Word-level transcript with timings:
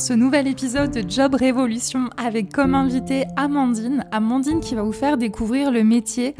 ce 0.00 0.14
nouvel 0.14 0.48
épisode 0.48 0.92
de 0.92 1.04
Job 1.06 1.34
Révolution 1.34 2.08
avec 2.16 2.50
comme 2.50 2.74
invité 2.74 3.26
Amandine. 3.36 4.06
Amandine 4.10 4.60
qui 4.60 4.74
va 4.74 4.82
vous 4.82 4.94
faire 4.94 5.18
découvrir 5.18 5.70
le 5.70 5.84
métier 5.84 6.34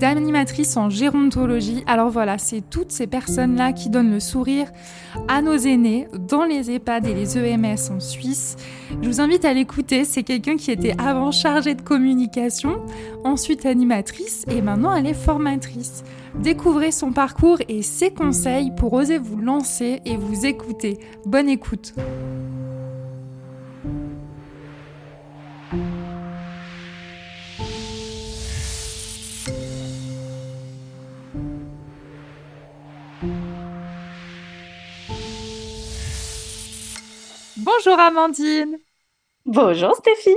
d'animatrice 0.00 0.76
en 0.76 0.90
gérontologie. 0.90 1.84
Alors 1.86 2.10
voilà, 2.10 2.38
c'est 2.38 2.68
toutes 2.68 2.90
ces 2.90 3.06
personnes-là 3.06 3.72
qui 3.72 3.88
donnent 3.88 4.10
le 4.10 4.18
sourire 4.18 4.66
à 5.28 5.42
nos 5.42 5.56
aînés 5.56 6.08
dans 6.28 6.44
les 6.44 6.72
EHPAD 6.72 7.06
et 7.06 7.14
les 7.14 7.38
EMS 7.38 7.92
en 7.92 8.00
Suisse. 8.00 8.56
Je 9.00 9.08
vous 9.08 9.20
invite 9.20 9.44
à 9.44 9.54
l'écouter. 9.54 10.04
C'est 10.04 10.24
quelqu'un 10.24 10.56
qui 10.56 10.72
était 10.72 10.96
avant 10.98 11.30
chargée 11.30 11.76
de 11.76 11.82
communication, 11.82 12.82
ensuite 13.22 13.64
animatrice 13.64 14.44
et 14.48 14.60
maintenant 14.60 14.92
elle 14.92 15.06
est 15.06 15.14
formatrice. 15.14 16.02
Découvrez 16.42 16.90
son 16.90 17.12
parcours 17.12 17.58
et 17.68 17.82
ses 17.82 18.10
conseils 18.10 18.72
pour 18.76 18.92
oser 18.92 19.18
vous 19.18 19.36
lancer 19.36 20.00
et 20.04 20.16
vous 20.16 20.46
écouter. 20.46 20.98
Bonne 21.24 21.48
écoute. 21.48 21.94
Bonjour 37.84 38.00
Amandine. 38.00 38.78
Bonjour 39.44 39.94
Stéphie. 39.94 40.34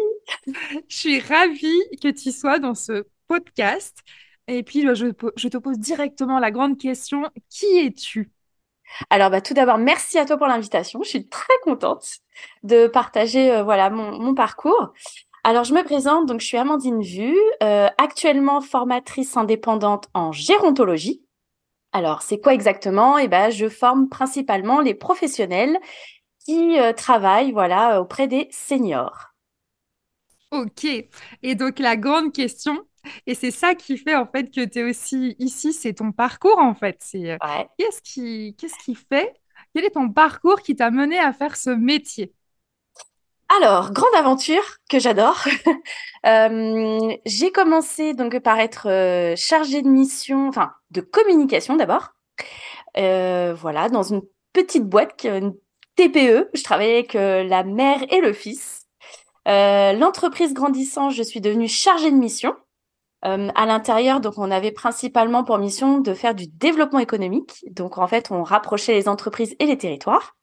Je 0.89 0.97
suis 0.97 1.19
ravie 1.21 1.81
que 2.03 2.09
tu 2.09 2.33
sois 2.33 2.59
dans 2.59 2.73
ce 2.73 3.07
podcast. 3.29 3.99
Et 4.49 4.63
puis, 4.63 4.81
je, 4.81 5.07
te 5.47 5.57
pose 5.57 5.79
directement 5.79 6.39
la 6.39 6.51
grande 6.51 6.77
question, 6.77 7.29
qui 7.49 7.65
es-tu? 7.77 8.33
Alors, 9.09 9.29
bah, 9.29 9.39
tout 9.39 9.53
d'abord, 9.53 9.77
merci 9.77 10.19
à 10.19 10.25
toi 10.25 10.35
pour 10.35 10.47
l'invitation. 10.47 11.01
Je 11.03 11.07
suis 11.07 11.29
très 11.29 11.53
contente 11.63 12.17
de 12.63 12.87
partager 12.87 13.49
euh, 13.49 13.63
voilà 13.63 13.89
mon, 13.91 14.35
parcours. 14.35 14.91
Alors, 15.45 15.63
je 15.63 15.73
me 15.73 15.83
présente, 15.83 16.25
donc 16.25 16.41
je 16.41 16.47
suis 16.47 16.57
Amandine 16.57 17.01
Vu, 17.01 17.33
euh, 17.63 17.87
actuellement 17.97 18.59
formatrice 18.59 19.37
indépendante 19.37 20.09
en 20.13 20.33
gérontologie. 20.33 21.23
Alors, 21.93 22.23
c'est 22.23 22.41
quoi 22.41 22.53
exactement? 22.53 23.17
Eh 23.17 23.29
ben, 23.29 23.49
je 23.51 23.69
forme 23.69 24.09
principalement 24.09 24.81
les 24.81 24.93
professionnels 24.93 25.79
qui 26.47 26.79
euh, 26.79 26.93
travaille 26.93 27.51
voilà, 27.51 28.01
auprès 28.01 28.27
des 28.27 28.47
seniors. 28.51 29.33
Ok. 30.51 30.85
Et 31.43 31.55
donc 31.55 31.79
la 31.79 31.97
grande 31.97 32.31
question, 32.31 32.87
et 33.25 33.35
c'est 33.35 33.51
ça 33.51 33.75
qui 33.75 33.97
fait 33.97 34.15
en 34.15 34.25
fait 34.25 34.49
que 34.49 34.63
tu 34.63 34.79
es 34.79 34.83
aussi 34.83 35.35
ici, 35.39 35.73
c'est 35.73 35.93
ton 35.93 36.13
parcours 36.13 36.57
en 36.59 36.73
fait. 36.73 36.97
C'est 37.01 37.31
euh, 37.31 37.37
qu'est-ce 37.77 38.01
qui 38.01 38.55
qu'est-ce 38.57 38.77
qui 38.85 38.95
fait 38.95 39.33
Quel 39.75 39.83
est 39.83 39.91
ton 39.91 40.09
parcours 40.09 40.61
qui 40.61 40.75
t'a 40.75 40.89
mené 40.89 41.19
à 41.19 41.33
faire 41.33 41.57
ce 41.57 41.69
métier? 41.69 42.33
Alors, 43.59 43.91
grande 43.91 44.15
aventure 44.15 44.63
que 44.89 44.99
j'adore. 44.99 45.43
Euh, 46.25 47.15
j'ai 47.25 47.51
commencé 47.53 48.13
donc 48.13 48.37
par 48.39 48.59
être 48.59 49.35
chargée 49.37 49.81
de 49.81 49.87
mission, 49.87 50.49
enfin 50.49 50.73
de 50.91 50.99
communication 50.99 51.77
d'abord. 51.77 52.09
voilà, 52.95 53.87
dans 53.87 54.03
une 54.03 54.23
petite 54.51 54.83
boîte, 54.83 55.23
une 55.23 55.53
TPE. 55.97 56.49
Je 56.53 56.63
travaillais 56.63 56.93
avec 56.93 57.15
euh, 57.15 57.43
la 57.43 57.63
mère 57.63 58.01
et 58.13 58.21
le 58.21 58.31
fils. 58.31 58.85
Euh, 59.47 59.93
l'entreprise 59.93 60.53
grandissant, 60.53 61.09
je 61.09 61.23
suis 61.23 61.41
devenue 61.41 61.67
chargée 61.67 62.11
de 62.11 62.15
mission. 62.15 62.55
Euh, 63.25 63.49
à 63.55 63.65
l'intérieur, 63.65 64.19
donc 64.19 64.35
on 64.37 64.51
avait 64.51 64.71
principalement 64.71 65.43
pour 65.43 65.57
mission 65.57 65.99
de 65.99 66.13
faire 66.13 66.35
du 66.35 66.47
développement 66.47 66.99
économique. 66.99 67.65
Donc 67.71 67.97
en 67.97 68.07
fait, 68.07 68.29
on 68.29 68.43
rapprochait 68.43 68.93
les 68.93 69.09
entreprises 69.09 69.55
et 69.59 69.65
les 69.65 69.77
territoires. 69.77 70.37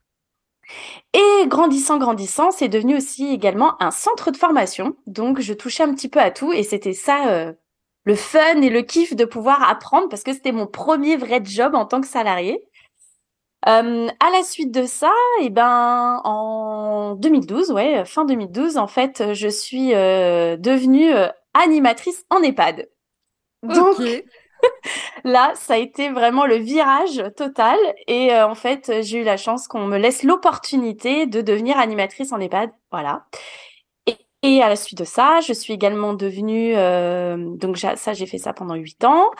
Et 1.12 1.46
grandissant, 1.46 1.98
grandissant, 1.98 2.50
c'est 2.50 2.68
devenu 2.68 2.96
aussi 2.96 3.32
également 3.32 3.80
un 3.80 3.92
centre 3.92 4.32
de 4.32 4.36
formation. 4.36 4.96
Donc 5.06 5.40
je 5.40 5.54
touchais 5.54 5.84
un 5.84 5.94
petit 5.94 6.08
peu 6.08 6.18
à 6.18 6.32
tout 6.32 6.52
et 6.52 6.64
c'était 6.64 6.94
ça 6.94 7.54
le 8.04 8.14
fun 8.16 8.60
et 8.60 8.70
le 8.70 8.82
kiff 8.82 9.14
de 9.14 9.24
pouvoir 9.24 9.68
apprendre 9.68 10.08
parce 10.08 10.22
que 10.24 10.32
c'était 10.32 10.52
mon 10.52 10.66
premier 10.66 11.16
vrai 11.16 11.42
job 11.44 11.74
en 11.74 11.84
tant 11.84 12.00
que 12.00 12.06
salarié. 12.06 12.66
Euh, 13.66 14.08
à 14.20 14.30
la 14.30 14.42
suite 14.42 14.72
de 14.72 14.84
ça, 14.84 15.12
et 15.40 15.46
eh 15.46 15.50
ben 15.50 16.20
en 16.24 17.14
2012, 17.14 17.70
ouais, 17.72 18.04
fin 18.04 18.26
2012, 18.26 18.76
en 18.76 18.86
fait, 18.86 19.32
je 19.32 19.48
suis 19.48 19.94
euh, 19.94 20.58
devenue 20.58 21.14
euh, 21.14 21.28
animatrice 21.54 22.26
en 22.28 22.42
EHPAD. 22.42 22.90
Donc 23.62 23.96
là, 25.24 25.52
ça 25.54 25.74
a 25.74 25.76
été 25.78 26.10
vraiment 26.10 26.44
le 26.44 26.56
virage 26.56 27.24
total 27.36 27.78
et 28.06 28.34
euh, 28.34 28.46
en 28.46 28.54
fait, 28.54 29.00
j'ai 29.00 29.20
eu 29.20 29.24
la 29.24 29.38
chance 29.38 29.66
qu'on 29.66 29.86
me 29.86 29.96
laisse 29.96 30.24
l'opportunité 30.24 31.24
de 31.24 31.40
devenir 31.40 31.78
animatrice 31.78 32.32
en 32.32 32.40
EHPAD, 32.40 32.70
voilà. 32.90 33.24
Et, 34.06 34.16
et, 34.42 34.62
à 34.62 34.68
la 34.68 34.76
suite 34.76 34.98
de 34.98 35.04
ça, 35.04 35.40
je 35.40 35.54
suis 35.54 35.72
également 35.72 36.12
devenue 36.12 36.74
donc 37.58 37.78
ça, 37.78 38.12
j'ai 38.12 38.26
fait 38.26 38.36
ça 38.36 38.52
pendant 38.52 38.74
huit 38.74 39.02
ans 39.04 39.30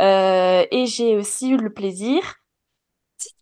et 0.00 0.86
j'ai 0.86 1.14
aussi 1.14 1.50
eu 1.50 1.56
le 1.56 1.72
plaisir 1.72 2.39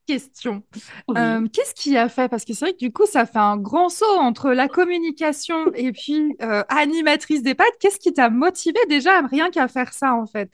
question. 0.09 0.63
Euh, 1.11 1.47
qu'est-ce 1.53 1.75
qui 1.75 1.97
a 1.97 2.09
fait? 2.09 2.29
Parce 2.29 2.45
que 2.45 2.55
c'est 2.55 2.65
vrai 2.65 2.73
que 2.73 2.79
du 2.79 2.93
coup, 2.93 3.07
ça 3.07 3.27
fait 3.27 3.39
un 3.39 3.59
grand 3.59 3.91
saut 3.91 4.19
entre 4.19 4.51
la 4.51 4.67
communication 4.67 5.67
et 5.75 5.93
puis 5.93 6.35
euh, 6.43 6.65
animatrice 6.71 7.43
d'EHPAD. 7.43 7.69
Qu'est-ce 7.79 7.99
qui 7.99 8.13
t'a 8.15 8.31
motivé 8.31 8.79
déjà 8.89 9.21
rien 9.21 9.51
qu'à 9.51 9.69
faire 9.69 9.93
ça 9.93 10.15
en 10.15 10.27
fait? 10.27 10.51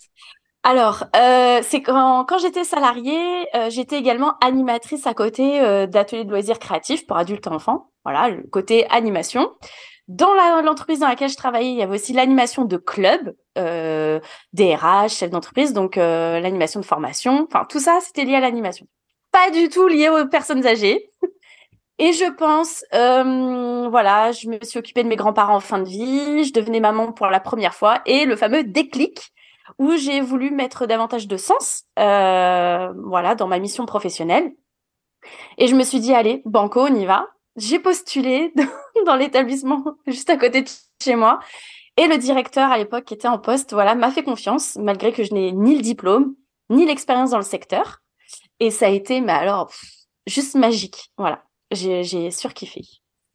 Alors, 0.65 1.05
euh, 1.15 1.61
c'est 1.63 1.83
quand, 1.83 2.25
quand 2.25 2.39
j'étais 2.39 2.65
salariée, 2.65 3.47
j'étais 3.69 3.99
également 3.99 4.35
animatrice 4.41 5.07
à 5.07 5.15
côté 5.15 5.61
d'ateliers 5.87 6.25
de 6.25 6.31
loisirs 6.31 6.59
créatifs 6.59 7.07
pour 7.07 7.17
adultes 7.17 7.47
et 7.47 7.51
enfants. 7.51 7.91
Voilà, 8.05 8.31
le 8.31 8.43
côté 8.45 8.89
animation. 8.91 9.51
Dans 10.09 10.35
l'entreprise 10.63 11.01
dans 11.01 11.09
laquelle 11.09 11.31
je 11.31 11.37
travaillais, 11.37 11.71
il 11.71 11.77
y 11.77 11.83
avait 11.83 11.95
aussi 11.95 12.13
l'animation 12.13 12.65
de 12.65 12.77
club, 12.77 13.35
euh, 13.57 14.21
DRH, 14.53 15.17
chef 15.17 15.31
d'entreprise, 15.31 15.73
donc 15.75 15.97
l'animation 15.97 16.81
de 16.81 16.85
formation. 16.85 17.47
Enfin, 17.49 17.67
tout 17.69 17.81
ça, 17.81 17.99
c'était 18.03 18.25
lié 18.25 18.35
à 18.35 18.41
l'animation 18.41 18.87
pas 19.35 19.51
du 19.51 19.69
tout 19.69 19.89
lié 19.89 20.09
aux 20.09 20.27
personnes 20.29 20.65
âgées. 20.65 21.11
Et 21.99 22.13
je 22.13 22.31
pense, 22.33 22.85
euh, 22.95 23.89
voilà, 23.89 24.31
je 24.31 24.49
me 24.49 24.59
suis 24.63 24.79
occupée 24.79 25.03
de 25.03 25.09
mes 25.09 25.17
grands-parents 25.17 25.57
en 25.57 25.61
fin 25.61 25.81
de 25.81 25.89
vie, 25.89 26.45
je 26.45 26.53
devenais 26.53 26.79
maman 26.79 27.13
pour 27.13 27.27
la 27.27 27.41
première 27.41 27.75
fois, 27.75 28.01
et 28.07 28.27
le 28.27 28.37
fameux 28.37 28.63
déclic 28.63 29.33
où 29.79 29.97
j'ai 29.97 30.21
voulu 30.21 30.51
mettre 30.51 30.87
davantage 30.87 31.27
de 31.27 31.37
sens, 31.37 31.85
euh, 31.99 32.93
voilà, 33.05 33.35
dans 33.35 33.49
ma 33.49 33.59
mission 33.59 33.87
professionnelle. 33.87 34.53
Et 35.59 35.67
je 35.67 35.75
me 35.75 35.83
suis 35.83 35.99
dit, 35.99 36.15
allez, 36.15 36.43
banco, 36.45 36.83
on 36.83 36.95
y 36.95 37.05
va. 37.05 37.27
J'ai 37.57 37.81
postulé 37.81 38.53
dans 39.07 39.17
l'établissement 39.17 39.85
juste 40.07 40.31
à 40.31 40.37
côté 40.37 40.63
de 40.63 40.71
chez 41.03 41.17
moi. 41.17 41.41
Et 41.97 42.07
le 42.07 42.19
directeur 42.19 42.71
à 42.71 42.79
l'époque 42.79 43.05
qui 43.05 43.15
était 43.15 43.29
en 43.29 43.39
poste, 43.39 43.73
voilà, 43.73 43.97
m'a 43.97 44.11
fait 44.13 44.25
confiance, 44.25 44.77
malgré 44.77 45.13
que 45.13 45.25
je 45.25 45.35
n'ai 45.35 45.51
ni 45.51 45.75
le 45.75 45.83
diplôme, 45.83 46.35
ni 46.71 46.87
l'expérience 46.87 47.31
dans 47.31 47.39
le 47.39 47.45
secteur. 47.45 48.04
Et 48.61 48.71
ça 48.71 48.87
a 48.87 48.91
été, 48.91 49.21
mais 49.21 49.33
alors, 49.33 49.73
juste 50.27 50.55
magique. 50.55 51.11
Voilà, 51.19 51.45
j'ai 51.71 52.31
surkiffé. 52.31 52.83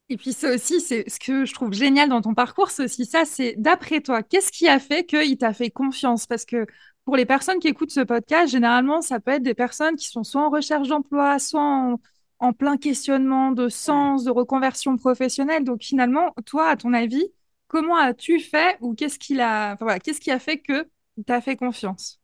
Et 0.09 0.17
puis 0.17 0.33
ça 0.33 0.53
aussi, 0.53 0.81
c'est 0.81 1.07
ce 1.07 1.19
que 1.19 1.45
je 1.45 1.53
trouve 1.53 1.71
génial 1.71 2.09
dans 2.09 2.21
ton 2.21 2.33
parcours, 2.33 2.71
c'est 2.71 2.83
aussi 2.83 3.05
ça, 3.05 3.25
c'est 3.25 3.53
d'après 3.57 4.01
toi, 4.01 4.23
qu'est-ce 4.23 4.51
qui 4.51 4.67
a 4.67 4.79
fait 4.79 5.05
qu'il 5.05 5.37
t'a 5.37 5.53
fait 5.53 5.69
confiance? 5.69 6.25
Parce 6.25 6.45
que 6.45 6.65
pour 7.05 7.15
les 7.15 7.25
personnes 7.25 7.59
qui 7.59 7.67
écoutent 7.67 7.91
ce 7.91 7.99
podcast, 8.01 8.51
généralement, 8.51 9.01
ça 9.01 9.19
peut 9.19 9.31
être 9.31 9.43
des 9.43 9.53
personnes 9.53 9.95
qui 9.95 10.07
sont 10.07 10.23
soit 10.23 10.41
en 10.41 10.49
recherche 10.49 10.87
d'emploi, 10.87 11.37
soit 11.37 11.97
en, 12.39 12.53
plein 12.53 12.77
questionnement 12.77 13.51
de 13.51 13.69
sens, 13.69 14.23
de 14.23 14.31
reconversion 14.31 14.95
professionnelle. 14.97 15.63
Donc 15.63 15.83
finalement, 15.83 16.33
toi, 16.45 16.69
à 16.69 16.77
ton 16.77 16.93
avis, 16.93 17.25
comment 17.67 17.95
as-tu 17.97 18.39
fait 18.39 18.77
ou 18.81 18.95
qu'est-ce 18.95 19.19
qui 19.19 19.39
a, 19.39 19.71
a 19.73 20.39
fait 20.39 20.57
que 20.59 20.87
tu 21.25 21.33
as 21.33 21.41
fait 21.41 21.55
confiance? 21.55 22.19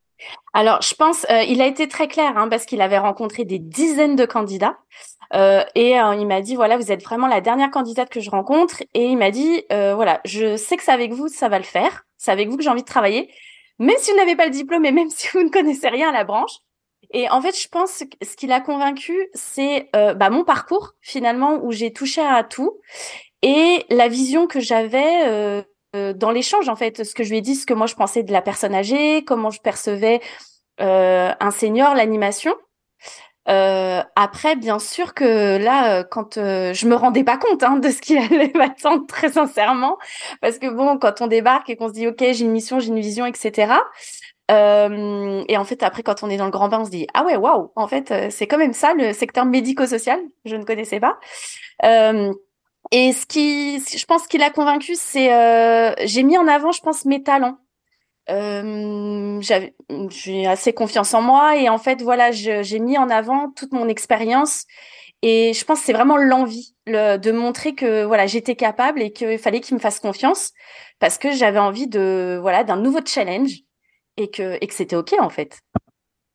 Alors, 0.54 0.82
je 0.82 0.96
pense, 0.96 1.26
euh, 1.30 1.44
il 1.44 1.62
a 1.62 1.68
été 1.68 1.88
très 1.88 2.08
clair 2.08 2.38
hein, 2.38 2.48
parce 2.48 2.66
qu'il 2.66 2.82
avait 2.82 2.98
rencontré 2.98 3.46
des 3.46 3.60
dizaines 3.60 4.16
de 4.16 4.26
candidats. 4.26 4.78
et 5.34 5.92
il 5.96 6.28
m'a 6.28 6.42
dit 6.42 6.56
voilà, 6.56 6.78
vous 6.78 6.92
êtes 6.92 7.04
vraiment 7.04 7.28
la 7.28 7.42
dernière 7.42 7.72
candidate 7.72 8.10
que 8.10 8.22
je 8.22 8.30
rencontre. 8.30 8.84
Et 8.94 9.06
il 9.06 9.18
m'a 9.18 9.32
dit 9.32 9.64
voilà, 9.70 10.22
je 10.26 10.56
sais 10.56 10.78
que 10.78 10.84
c'est 10.84 10.92
avec 10.92 11.12
vous, 11.14 11.28
ça 11.28 11.50
va 11.50 11.58
le 11.58 11.66
faire. 11.66 12.06
C'est 12.18 12.32
avec 12.32 12.50
vous 12.50 12.58
que 12.58 12.64
j'ai 12.64 12.70
envie 12.70 12.82
de 12.82 12.88
travailler, 12.88 13.30
même 13.80 13.98
si 14.00 14.12
vous 14.12 14.18
n'avez 14.18 14.36
pas 14.36 14.46
le 14.46 14.52
diplôme 14.52 14.86
et 14.86 14.92
même 14.92 15.10
si 15.10 15.28
vous 15.34 15.44
ne 15.44 15.50
connaissez 15.50 15.90
rien 15.90 16.10
à 16.10 16.14
la 16.14 16.24
branche. 16.24 16.58
Et 17.12 17.30
en 17.30 17.42
fait, 17.42 17.60
je 17.60 17.68
pense 17.68 18.00
que 18.00 18.26
ce 18.26 18.36
qui 18.36 18.48
l'a 18.48 18.62
convaincu, 18.62 19.30
c'est 19.34 19.90
bah, 19.94 20.30
mon 20.30 20.44
parcours 20.44 20.94
finalement 21.02 21.60
où 21.64 21.72
j'ai 21.72 21.92
touché 21.92 22.22
à 22.22 22.44
tout 22.44 22.80
et 23.46 23.86
la 23.92 24.08
vision 24.08 24.48
que 24.48 24.60
j'avais 24.60 25.28
euh, 25.28 25.62
dans 26.14 26.32
l'échange 26.32 26.70
en 26.70 26.76
fait, 26.76 27.04
ce 27.04 27.14
que 27.14 27.24
je 27.24 27.30
lui 27.30 27.38
ai 27.38 27.42
dit, 27.42 27.56
ce 27.56 27.66
que 27.66 27.74
moi 27.74 27.88
je 27.88 27.96
pensais 27.96 28.24
de 28.24 28.32
la 28.32 28.42
personne 28.42 28.74
âgée, 28.74 29.24
comment 29.26 29.50
je 29.50 29.62
percevais 29.62 30.22
euh, 30.82 31.32
un 31.40 31.52
senior, 31.52 31.96
l'animation. 31.96 32.54
Euh, 33.48 34.02
après, 34.16 34.56
bien 34.56 34.80
sûr 34.80 35.14
que 35.14 35.58
là, 35.58 36.04
quand 36.04 36.36
je 36.36 36.88
me 36.88 36.96
rendais 36.96 37.24
pas 37.24 37.38
compte 37.38 37.64
hein, 37.64 37.78
de 37.78 37.90
ce 37.90 38.02
qui 38.02 38.18
allait 38.18 38.52
m'attendre 38.56 39.06
très 39.08 39.34
sincèrement, 39.34 39.98
parce 40.42 40.58
que 40.60 40.68
bon, 40.68 40.98
quand 40.98 41.22
on 41.22 41.28
débarque 41.28 41.70
et 41.70 41.76
qu'on 41.76 41.88
se 41.88 41.94
dit 41.94 42.08
ok, 42.08 42.20
j'ai 42.20 42.46
une 42.46 42.52
mission, 42.52 42.80
j'ai 42.80 42.88
une 42.90 43.00
vision, 43.00 43.26
etc. 43.26 43.74
et 44.50 45.58
en 45.58 45.66
fait, 45.66 45.84
après, 45.84 46.04
quand 46.04 46.24
on 46.24 46.30
est 46.30 46.38
dans 46.38 46.46
le 46.46 46.52
grand 46.52 46.70
bain, 46.70 46.80
on 46.82 46.86
se 46.86 46.92
dit 46.92 47.08
ah 47.14 47.24
ouais, 47.24 47.36
waouh, 47.36 47.72
en 47.76 47.88
fait, 47.88 48.32
c'est 48.32 48.48
quand 48.48 48.58
même 48.58 48.74
ça 48.74 48.94
le 48.94 49.14
secteur 49.14 49.46
médico-social. 49.46 50.20
Je 50.46 50.56
ne 50.56 50.64
connaissais 50.64 51.00
pas. 51.00 51.20
Et 52.92 53.14
ce 53.14 53.26
qui, 53.26 53.80
je 53.80 54.06
pense, 54.06 54.28
qu'il 54.28 54.44
a 54.44 54.50
convaincu, 54.50 54.96
c'est 54.96 55.34
euh, 55.34 55.94
j'ai 56.06 56.24
mis 56.24 56.38
en 56.38 56.48
avant, 56.48 56.72
je 56.72 56.82
pense, 56.82 57.06
mes 57.06 57.24
talents. 57.24 57.58
Euh, 58.30 59.40
j'ai 60.10 60.48
assez 60.48 60.74
confiance 60.74 61.14
en 61.14 61.22
moi 61.22 61.58
et 61.58 61.70
en 61.70 61.78
fait, 61.78 62.02
voilà, 62.02 62.32
j'ai 62.32 62.80
mis 62.80 62.98
en 62.98 63.10
avant 63.10 63.52
toute 63.52 63.72
mon 63.72 63.88
expérience 63.88 64.66
et 65.22 65.54
je 65.54 65.64
pense 65.64 65.80
que 65.80 65.86
c'est 65.86 65.94
vraiment 65.94 66.18
l'envie 66.18 66.76
de 66.88 67.32
montrer 67.32 67.76
que 67.76 68.04
voilà, 68.04 68.26
j'étais 68.28 68.56
capable 68.56 69.02
et 69.02 69.12
qu'il 69.12 69.38
fallait 69.38 69.62
qu'il 69.62 69.76
me 69.76 69.80
fasse 69.80 70.00
confiance 70.00 70.54
parce 71.00 71.18
que 71.18 71.32
j'avais 71.32 71.60
envie 71.60 71.88
de 71.88 72.38
voilà 72.42 72.64
d'un 72.64 72.78
nouveau 72.78 73.00
challenge 73.06 73.60
et 74.18 74.30
que 74.30 74.58
et 74.62 74.68
que 74.68 74.74
c'était 74.74 74.96
ok 74.96 75.14
en 75.20 75.30
fait. 75.30 75.60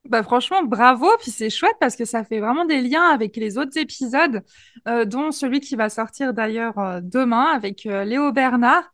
Bah 0.09 0.23
franchement, 0.23 0.63
bravo. 0.63 1.09
Puis 1.21 1.31
c'est 1.31 1.51
chouette 1.51 1.77
parce 1.79 1.95
que 1.95 2.05
ça 2.05 2.25
fait 2.25 2.41
vraiment 2.41 2.65
des 2.65 2.81
liens 2.81 3.09
avec 3.11 3.37
les 3.37 3.59
autres 3.59 3.77
épisodes, 3.79 4.43
euh, 4.89 5.05
dont 5.05 5.31
celui 5.31 5.61
qui 5.61 5.77
va 5.77 5.89
sortir 5.91 6.33
d'ailleurs 6.35 6.79
euh, 6.79 7.01
demain 7.03 7.45
avec 7.55 7.87
euh, 7.87 8.05
Léo 8.05 8.33
Bernard, 8.33 8.85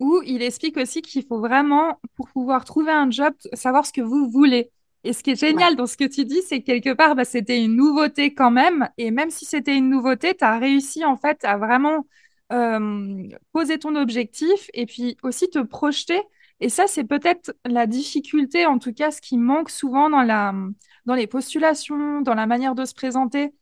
où 0.00 0.20
il 0.26 0.42
explique 0.42 0.76
aussi 0.76 1.00
qu'il 1.00 1.24
faut 1.24 1.40
vraiment, 1.40 2.00
pour 2.16 2.28
pouvoir 2.30 2.64
trouver 2.64 2.92
un 2.92 3.10
job, 3.10 3.32
savoir 3.54 3.86
ce 3.86 3.92
que 3.92 4.00
vous 4.00 4.28
voulez. 4.30 4.70
Et 5.04 5.12
ce 5.12 5.22
qui 5.22 5.30
est 5.30 5.40
génial 5.40 5.76
dans 5.76 5.86
ce 5.86 5.96
que 5.96 6.04
tu 6.04 6.24
dis, 6.24 6.42
c'est 6.42 6.60
que 6.60 6.66
quelque 6.66 6.92
part, 6.92 7.14
bah, 7.14 7.24
c'était 7.24 7.62
une 7.62 7.76
nouveauté 7.76 8.34
quand 8.34 8.50
même. 8.50 8.88
Et 8.98 9.10
même 9.12 9.30
si 9.30 9.44
c'était 9.44 9.76
une 9.76 9.88
nouveauté, 9.88 10.34
tu 10.34 10.44
as 10.44 10.58
réussi 10.58 11.04
en 11.04 11.16
fait 11.16 11.44
à 11.44 11.56
vraiment 11.56 12.04
poser 13.52 13.78
ton 13.78 13.94
objectif 13.94 14.70
et 14.72 14.86
puis 14.86 15.18
aussi 15.22 15.50
te 15.50 15.58
projeter 15.58 16.18
et 16.60 16.68
ça, 16.68 16.86
c'est 16.88 17.04
peut-être 17.04 17.54
la 17.64 17.86
difficulté, 17.86 18.66
en 18.66 18.78
tout 18.78 18.92
cas, 18.92 19.10
ce 19.10 19.20
qui 19.20 19.38
manque 19.38 19.70
souvent 19.70 20.10
dans, 20.10 20.22
la, 20.22 20.52
dans 21.06 21.14
les 21.14 21.28
postulations, 21.28 22.20
dans 22.20 22.34
la 22.34 22.46
manière 22.46 22.74
de 22.74 22.84
se 22.84 22.94
présenter. 22.94 23.54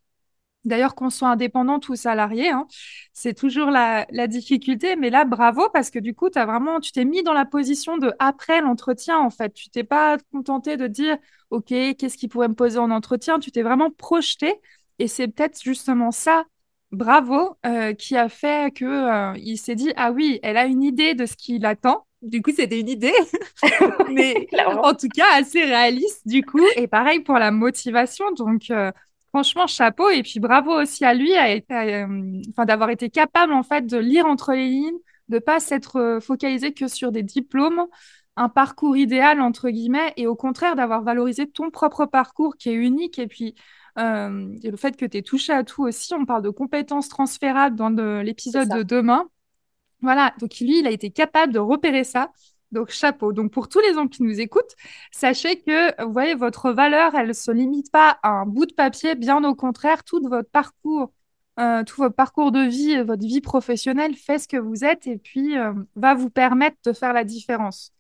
D'ailleurs, 0.64 0.94
qu'on 0.96 1.10
soit 1.10 1.28
indépendant 1.28 1.78
ou 1.88 1.94
salarié, 1.94 2.48
hein, 2.50 2.66
c'est 3.12 3.34
toujours 3.34 3.70
la, 3.70 4.06
la, 4.10 4.26
difficulté. 4.26 4.96
Mais 4.96 5.10
là, 5.10 5.24
bravo, 5.24 5.68
parce 5.72 5.90
que 5.90 5.98
du 6.00 6.14
coup, 6.14 6.28
as 6.34 6.46
vraiment, 6.46 6.80
tu 6.80 6.90
t'es 6.92 7.04
mis 7.04 7.22
dans 7.22 7.34
la 7.34 7.44
position 7.44 7.98
de 7.98 8.12
après 8.18 8.60
l'entretien, 8.62 9.18
en 9.18 9.30
fait. 9.30 9.52
Tu 9.54 9.70
t'es 9.70 9.84
pas 9.84 10.16
contenté 10.32 10.76
de 10.76 10.86
dire, 10.88 11.18
OK, 11.50 11.66
qu'est-ce 11.68 12.16
qui 12.16 12.28
pourrait 12.28 12.48
me 12.48 12.54
poser 12.54 12.78
en 12.78 12.90
entretien? 12.90 13.38
Tu 13.38 13.52
t'es 13.52 13.62
vraiment 13.62 13.90
projeté. 13.90 14.54
Et 14.98 15.08
c'est 15.08 15.28
peut-être 15.28 15.62
justement 15.62 16.10
ça, 16.10 16.44
bravo, 16.92 17.56
euh, 17.66 17.92
qui 17.94 18.16
a 18.16 18.28
fait 18.28 18.74
que 18.74 18.84
euh, 18.84 19.38
il 19.38 19.58
s'est 19.58 19.74
dit, 19.76 19.92
ah 19.96 20.12
oui, 20.12 20.40
elle 20.42 20.56
a 20.56 20.66
une 20.66 20.82
idée 20.82 21.14
de 21.14 21.26
ce 21.26 21.36
qu'il 21.36 21.66
attend 21.66 22.05
du 22.22 22.42
coup, 22.42 22.50
c'était 22.54 22.80
une 22.80 22.88
idée, 22.88 23.12
mais 24.10 24.48
en 24.66 24.94
tout 24.94 25.08
cas 25.08 25.26
assez 25.34 25.64
réaliste 25.64 26.26
du 26.26 26.42
coup. 26.42 26.64
Et 26.76 26.86
pareil 26.86 27.20
pour 27.20 27.38
la 27.38 27.50
motivation. 27.50 28.30
Donc, 28.32 28.70
euh, 28.70 28.90
franchement, 29.28 29.66
chapeau. 29.66 30.08
Et 30.10 30.22
puis 30.22 30.40
bravo 30.40 30.72
aussi 30.72 31.04
à 31.04 31.14
lui, 31.14 31.32
euh, 31.36 32.06
d'avoir 32.64 32.90
été 32.90 33.10
capable 33.10 33.52
en 33.52 33.62
fait 33.62 33.86
de 33.86 33.98
lire 33.98 34.26
entre 34.26 34.52
les 34.52 34.68
lignes, 34.68 34.98
de 35.28 35.38
pas 35.38 35.60
s'être 35.60 35.96
euh, 35.96 36.20
focalisé 36.20 36.72
que 36.72 36.88
sur 36.88 37.12
des 37.12 37.22
diplômes, 37.22 37.84
un 38.36 38.48
parcours 38.48 38.96
idéal 38.96 39.40
entre 39.40 39.68
guillemets, 39.68 40.12
et 40.16 40.26
au 40.26 40.36
contraire 40.36 40.74
d'avoir 40.74 41.02
valorisé 41.02 41.46
ton 41.46 41.70
propre 41.70 42.06
parcours 42.06 42.56
qui 42.56 42.70
est 42.70 42.74
unique. 42.74 43.18
Et 43.18 43.26
puis 43.26 43.54
le 43.98 44.76
fait 44.76 44.94
que 44.96 45.06
tu 45.06 45.18
es 45.18 45.22
touché 45.22 45.52
à 45.52 45.64
tout 45.64 45.84
aussi. 45.84 46.12
On 46.12 46.26
parle 46.26 46.42
de 46.42 46.50
compétences 46.50 47.08
transférables 47.08 47.76
dans 47.76 47.88
l'épisode 48.22 48.68
de 48.68 48.82
demain. 48.82 49.26
Voilà, 50.02 50.34
donc 50.38 50.58
lui, 50.60 50.80
il 50.80 50.86
a 50.86 50.90
été 50.90 51.10
capable 51.10 51.52
de 51.52 51.58
repérer 51.58 52.04
ça. 52.04 52.30
Donc, 52.72 52.90
chapeau. 52.90 53.32
Donc, 53.32 53.52
pour 53.52 53.68
tous 53.68 53.80
les 53.80 53.94
gens 53.94 54.08
qui 54.08 54.22
nous 54.22 54.40
écoutent, 54.40 54.74
sachez 55.12 55.60
que, 55.60 56.04
vous 56.04 56.12
voyez, 56.12 56.34
votre 56.34 56.72
valeur, 56.72 57.14
elle 57.14 57.28
ne 57.28 57.32
se 57.32 57.50
limite 57.50 57.90
pas 57.92 58.18
à 58.22 58.30
un 58.30 58.46
bout 58.46 58.66
de 58.66 58.74
papier, 58.74 59.14
bien 59.14 59.42
au 59.44 59.54
contraire, 59.54 60.02
tout 60.04 60.20
votre 60.28 60.50
parcours, 60.50 61.12
euh, 61.58 61.84
tout 61.84 61.96
votre 61.96 62.14
parcours 62.14 62.52
de 62.52 62.60
vie, 62.60 63.00
votre 63.02 63.24
vie 63.24 63.40
professionnelle 63.40 64.14
fait 64.14 64.38
ce 64.38 64.48
que 64.48 64.56
vous 64.58 64.84
êtes 64.84 65.06
et 65.06 65.16
puis 65.16 65.56
euh, 65.56 65.72
va 65.94 66.14
vous 66.14 66.28
permettre 66.28 66.76
de 66.84 66.92
faire 66.92 67.12
la 67.12 67.24
différence. 67.24 67.92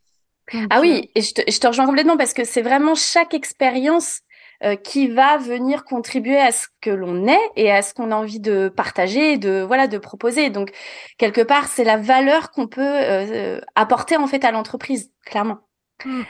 ah 0.70 0.80
oui, 0.80 1.04
euh, 1.04 1.10
et 1.14 1.22
je 1.22 1.32
te, 1.32 1.50
je 1.50 1.58
te 1.58 1.66
rejoins 1.66 1.86
complètement 1.86 2.18
parce 2.18 2.34
que 2.34 2.44
c'est 2.44 2.60
vraiment 2.60 2.94
chaque 2.94 3.32
expérience 3.34 4.20
euh, 4.64 4.76
qui 4.76 5.08
va 5.08 5.36
venir 5.36 5.84
contribuer 5.84 6.38
à 6.38 6.50
ce 6.50 6.66
que 6.80 6.90
l'on 6.90 7.26
est 7.26 7.50
et 7.56 7.70
à 7.70 7.82
ce 7.82 7.92
qu'on 7.92 8.10
a 8.10 8.16
envie 8.16 8.40
de 8.40 8.68
partager, 8.68 9.36
de 9.36 9.62
voilà, 9.66 9.86
de 9.86 9.98
proposer. 9.98 10.50
Donc 10.50 10.70
quelque 11.18 11.42
part, 11.42 11.68
c'est 11.68 11.84
la 11.84 11.96
valeur 11.96 12.50
qu'on 12.50 12.66
peut 12.66 12.80
euh, 12.82 13.60
apporter 13.74 14.16
en 14.16 14.26
fait 14.26 14.44
à 14.44 14.52
l'entreprise, 14.52 15.10
clairement. 15.24 15.58
Mm. 16.04 16.22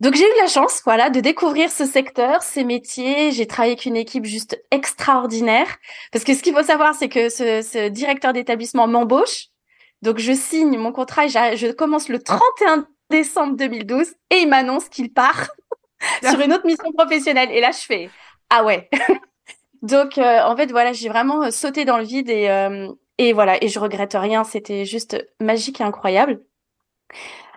Donc 0.00 0.14
j'ai 0.14 0.24
eu 0.24 0.40
la 0.40 0.48
chance, 0.48 0.82
voilà, 0.84 1.10
de 1.10 1.20
découvrir 1.20 1.70
ce 1.70 1.86
secteur, 1.86 2.42
ces 2.42 2.64
métiers. 2.64 3.30
J'ai 3.30 3.46
travaillé 3.46 3.72
avec 3.74 3.84
une 3.86 3.96
équipe 3.96 4.24
juste 4.24 4.60
extraordinaire. 4.70 5.78
Parce 6.10 6.24
que 6.24 6.34
ce 6.34 6.42
qu'il 6.42 6.54
faut 6.54 6.64
savoir, 6.64 6.94
c'est 6.94 7.08
que 7.08 7.28
ce, 7.28 7.62
ce 7.62 7.88
directeur 7.88 8.32
d'établissement 8.32 8.88
m'embauche. 8.88 9.46
Donc 10.02 10.18
je 10.18 10.32
signe 10.32 10.76
mon 10.76 10.92
contrat 10.92 11.26
et 11.26 11.56
je 11.56 11.70
commence 11.70 12.08
le 12.08 12.20
31 12.20 12.86
décembre 13.10 13.56
2012 13.56 14.14
et 14.30 14.38
il 14.38 14.48
m'annonce 14.48 14.88
qu'il 14.88 15.12
part 15.12 15.50
sur 16.22 16.40
une 16.40 16.52
autre 16.52 16.66
mission 16.66 16.92
professionnelle. 16.92 17.50
Et 17.52 17.60
là, 17.60 17.70
je 17.70 17.84
fais 17.84 18.10
ah 18.54 18.64
ouais. 18.64 18.88
Donc 19.82 20.18
euh, 20.18 20.40
en 20.42 20.54
fait 20.56 20.70
voilà, 20.70 20.92
j'ai 20.92 21.08
vraiment 21.08 21.44
euh, 21.44 21.50
sauté 21.50 21.84
dans 21.84 21.96
le 21.98 22.04
vide 22.04 22.28
et 22.28 22.48
euh, 22.50 22.88
et 23.18 23.32
voilà 23.32 23.62
et 23.64 23.68
je 23.68 23.78
regrette 23.80 24.14
rien. 24.14 24.44
C'était 24.44 24.84
juste 24.84 25.26
magique 25.40 25.80
et 25.80 25.84
incroyable. 25.84 26.40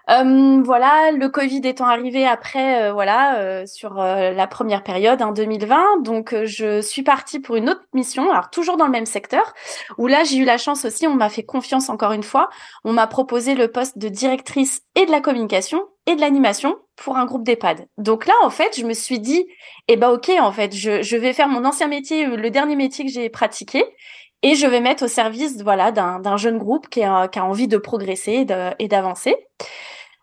Voilà, 0.07 1.11
le 1.11 1.29
Covid 1.29 1.61
étant 1.63 1.87
arrivé 1.87 2.27
après, 2.27 2.91
voilà, 2.91 3.65
sur 3.65 3.95
la 3.95 4.45
première 4.45 4.83
période, 4.83 5.19
en 5.23 5.31
2020. 5.31 6.03
Donc, 6.03 6.35
je 6.43 6.79
suis 6.79 7.01
partie 7.01 7.39
pour 7.39 7.55
une 7.55 7.71
autre 7.71 7.81
mission, 7.93 8.29
alors 8.29 8.51
toujours 8.51 8.77
dans 8.77 8.85
le 8.85 8.91
même 8.91 9.07
secteur, 9.07 9.51
où 9.97 10.05
là, 10.05 10.23
j'ai 10.23 10.37
eu 10.37 10.45
la 10.45 10.59
chance 10.59 10.85
aussi, 10.85 11.07
on 11.07 11.15
m'a 11.15 11.29
fait 11.29 11.41
confiance 11.41 11.89
encore 11.89 12.11
une 12.11 12.21
fois. 12.21 12.49
On 12.83 12.93
m'a 12.93 13.07
proposé 13.07 13.55
le 13.55 13.71
poste 13.71 13.97
de 13.97 14.07
directrice 14.07 14.83
et 14.93 15.07
de 15.07 15.11
la 15.11 15.21
communication 15.21 15.81
et 16.07 16.15
de 16.15 16.21
l'animation 16.21 16.77
pour 16.95 17.17
un 17.17 17.25
groupe 17.25 17.43
d'EHPAD. 17.43 17.87
Donc 17.97 18.25
là, 18.25 18.33
en 18.43 18.49
fait, 18.49 18.79
je 18.79 18.85
me 18.85 18.93
suis 18.93 19.19
dit, 19.19 19.45
eh 19.87 19.97
ben 19.97 20.09
ok, 20.09 20.31
en 20.39 20.51
fait, 20.51 20.73
je, 20.75 21.01
je 21.01 21.17
vais 21.17 21.33
faire 21.33 21.47
mon 21.47 21.65
ancien 21.65 21.87
métier, 21.87 22.25
le 22.25 22.49
dernier 22.49 22.75
métier 22.75 23.05
que 23.05 23.11
j'ai 23.11 23.29
pratiqué, 23.29 23.83
et 24.45 24.53
je 24.53 24.67
vais 24.67 24.79
mettre 24.79 25.05
au 25.05 25.07
service 25.07 25.61
voilà 25.63 25.91
d'un 25.91 26.37
jeune 26.37 26.59
groupe 26.59 26.87
qui 26.87 27.01
a, 27.03 27.27
qui 27.27 27.39
a 27.39 27.45
envie 27.45 27.67
de 27.67 27.77
progresser 27.77 28.45
et 28.77 28.87
d'avancer. 28.87 29.35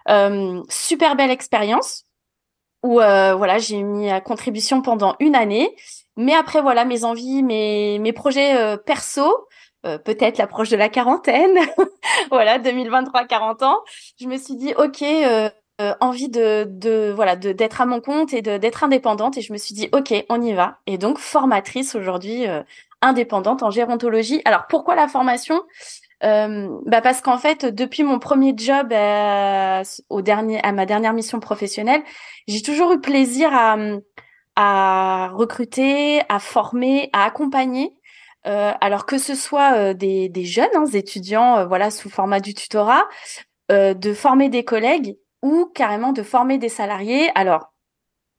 Euh, 0.09 0.62
super 0.69 1.17
belle 1.17 1.31
expérience 1.31 2.05
où 2.83 3.01
euh, 3.01 3.35
voilà 3.35 3.59
j'ai 3.59 3.83
mis 3.83 4.11
à 4.11 4.21
contribution 4.21 4.81
pendant 4.81 5.17
une 5.19 5.35
année. 5.35 5.75
Mais 6.17 6.35
après 6.35 6.62
voilà 6.62 6.85
mes 6.85 7.03
envies, 7.03 7.43
mes 7.43 7.99
mes 7.99 8.12
projets 8.12 8.57
euh, 8.57 8.77
perso, 8.77 9.49
peut-être 9.83 10.39
l'approche 10.39 10.69
de 10.69 10.77
la 10.77 10.89
quarantaine, 10.89 11.59
voilà 12.31 12.61
2023-40 12.61 13.65
ans, 13.65 13.81
je 14.21 14.29
me 14.29 14.37
suis 14.37 14.55
dit 14.55 14.73
ok 14.77 15.03
envie 16.01 16.29
de, 16.29 16.65
de 16.69 17.12
voilà 17.15 17.37
de 17.37 17.53
d'être 17.53 17.81
à 17.81 17.87
mon 17.87 18.01
compte 18.01 18.33
et 18.33 18.43
d'être 18.43 18.85
indépendante 18.85 19.39
et 19.39 19.41
je 19.41 19.53
me 19.53 19.59
suis 19.59 19.75
dit 19.75 19.89
ok 19.93 20.12
on 20.29 20.43
y 20.43 20.53
va 20.53 20.79
et 20.87 20.99
donc 20.99 21.19
formatrice 21.19 21.95
aujourd'hui 21.95 22.47
indépendante 23.03 23.62
en 23.62 23.71
gérontologie. 23.71 24.41
Alors 24.45 24.67
pourquoi 24.69 24.95
la 24.95 25.09
formation? 25.09 25.62
Euh, 26.25 26.69
bah 26.87 27.01
parce 27.01 27.21
qu'en 27.21 27.37
fait, 27.37 27.65
depuis 27.65 28.05
mon 28.05 28.21
premier 28.21 28.55
job 28.57 28.93
euh, 28.93 29.83
au 30.09 30.23
dernier, 30.23 30.62
à 30.62 30.71
ma 30.73 30.87
dernière 30.87 31.12
mission 31.12 31.41
professionnelle, 31.41 32.03
j'ai 32.47 32.62
toujours 32.62 32.93
eu 32.93 33.01
plaisir 33.01 33.51
à, 33.53 33.77
à 34.55 35.31
recruter, 35.35 36.23
à 36.29 36.39
former, 36.39 37.11
à 37.12 37.25
accompagner. 37.25 37.93
Euh, 38.47 38.73
alors 38.81 39.07
que 39.07 39.19
ce 39.19 39.37
soit 39.37 39.75
euh, 39.77 39.95
des, 39.95 40.29
des, 40.29 40.45
jeunes 40.45 40.67
hein, 40.75 40.87
étudiants, 40.93 41.59
euh, 41.59 41.67
voilà, 41.67 41.93
sous 41.93 42.11
format 42.11 42.41
du 42.41 42.55
tutorat, 42.55 43.05
de 43.71 44.12
former 44.12 44.51
des 44.51 44.65
collègues 44.65 45.17
ou 45.43 45.67
carrément 45.75 46.13
de 46.13 46.23
former 46.23 46.59
des 46.59 46.69
salariés. 46.69 47.31
Alors, 47.35 47.73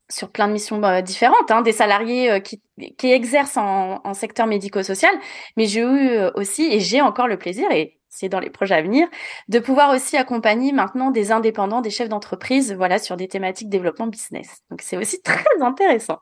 sur 0.10 0.30
plein 0.30 0.48
de 0.48 0.54
missions 0.54 0.78
bah, 0.80 1.02
différentes, 1.02 1.52
hein, 1.52 1.62
des 1.62 1.72
salariés 1.72 2.32
euh, 2.32 2.40
qui, 2.40 2.62
qui, 2.98 3.12
exercent 3.12 3.58
en, 3.58 4.02
en 4.04 4.14
secteur 4.14 4.48
médico-social, 4.48 5.14
mais 5.58 5.66
j'ai 5.66 5.82
eu 5.82 6.10
euh, 6.10 6.32
aussi, 6.36 6.64
et 6.64 6.80
j'ai 6.80 7.02
encore 7.02 7.28
le 7.28 7.38
plaisir, 7.38 7.70
et 7.72 8.00
c'est 8.10 8.30
dans 8.30 8.40
les 8.40 8.50
projets 8.50 8.76
à 8.76 8.82
venir, 8.82 9.08
de 9.48 9.60
pouvoir 9.60 9.94
aussi 9.94 10.18
accompagner 10.18 10.72
maintenant 10.72 11.10
des 11.10 11.32
indépendants, 11.32 11.82
des 11.82 11.90
chefs 11.90 12.10
d'entreprise, 12.10 12.74
voilà, 12.74 13.00
sur 13.00 13.18
des 13.18 13.28
thématiques 13.28 13.70
développement 13.70 14.08
business. 14.08 14.60
Donc 14.70 14.82
c'est 14.82 14.98
aussi 14.98 15.22
très 15.24 15.62
intéressant. 15.62 16.20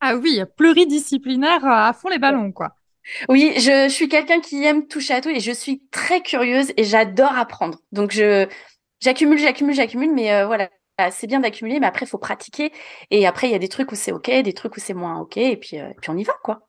ah 0.00 0.16
oui, 0.16 0.42
pluridisciplinaire 0.56 1.64
à 1.64 1.92
fond 1.92 2.08
les 2.08 2.18
ballons, 2.18 2.52
quoi. 2.52 2.76
Oui, 3.28 3.52
je, 3.56 3.86
je 3.88 3.92
suis 3.92 4.08
quelqu'un 4.08 4.40
qui 4.40 4.64
aime 4.64 4.88
toucher 4.88 5.14
à 5.14 5.20
tout 5.20 5.28
et 5.28 5.38
je 5.38 5.52
suis 5.52 5.80
très 5.92 6.22
curieuse 6.22 6.72
et 6.76 6.82
j'adore 6.82 7.38
apprendre. 7.38 7.78
Donc 7.92 8.10
je 8.10 8.48
j'accumule, 9.06 9.38
j'accumule, 9.38 9.74
j'accumule, 9.74 10.12
mais 10.12 10.32
euh, 10.32 10.46
voilà, 10.46 10.68
c'est 11.10 11.26
bien 11.26 11.40
d'accumuler, 11.40 11.80
mais 11.80 11.86
après 11.86 12.06
il 12.06 12.08
faut 12.08 12.18
pratiquer. 12.18 12.72
Et 13.10 13.26
après 13.26 13.48
il 13.48 13.52
y 13.52 13.54
a 13.54 13.58
des 13.58 13.68
trucs 13.68 13.92
où 13.92 13.94
c'est 13.94 14.12
ok, 14.12 14.30
des 14.30 14.52
trucs 14.52 14.76
où 14.76 14.80
c'est 14.80 14.94
moins 14.94 15.20
ok, 15.20 15.36
et 15.36 15.56
puis 15.56 15.78
euh, 15.78 15.90
puis 16.00 16.10
on 16.10 16.16
y 16.16 16.24
va 16.24 16.34
quoi. 16.42 16.68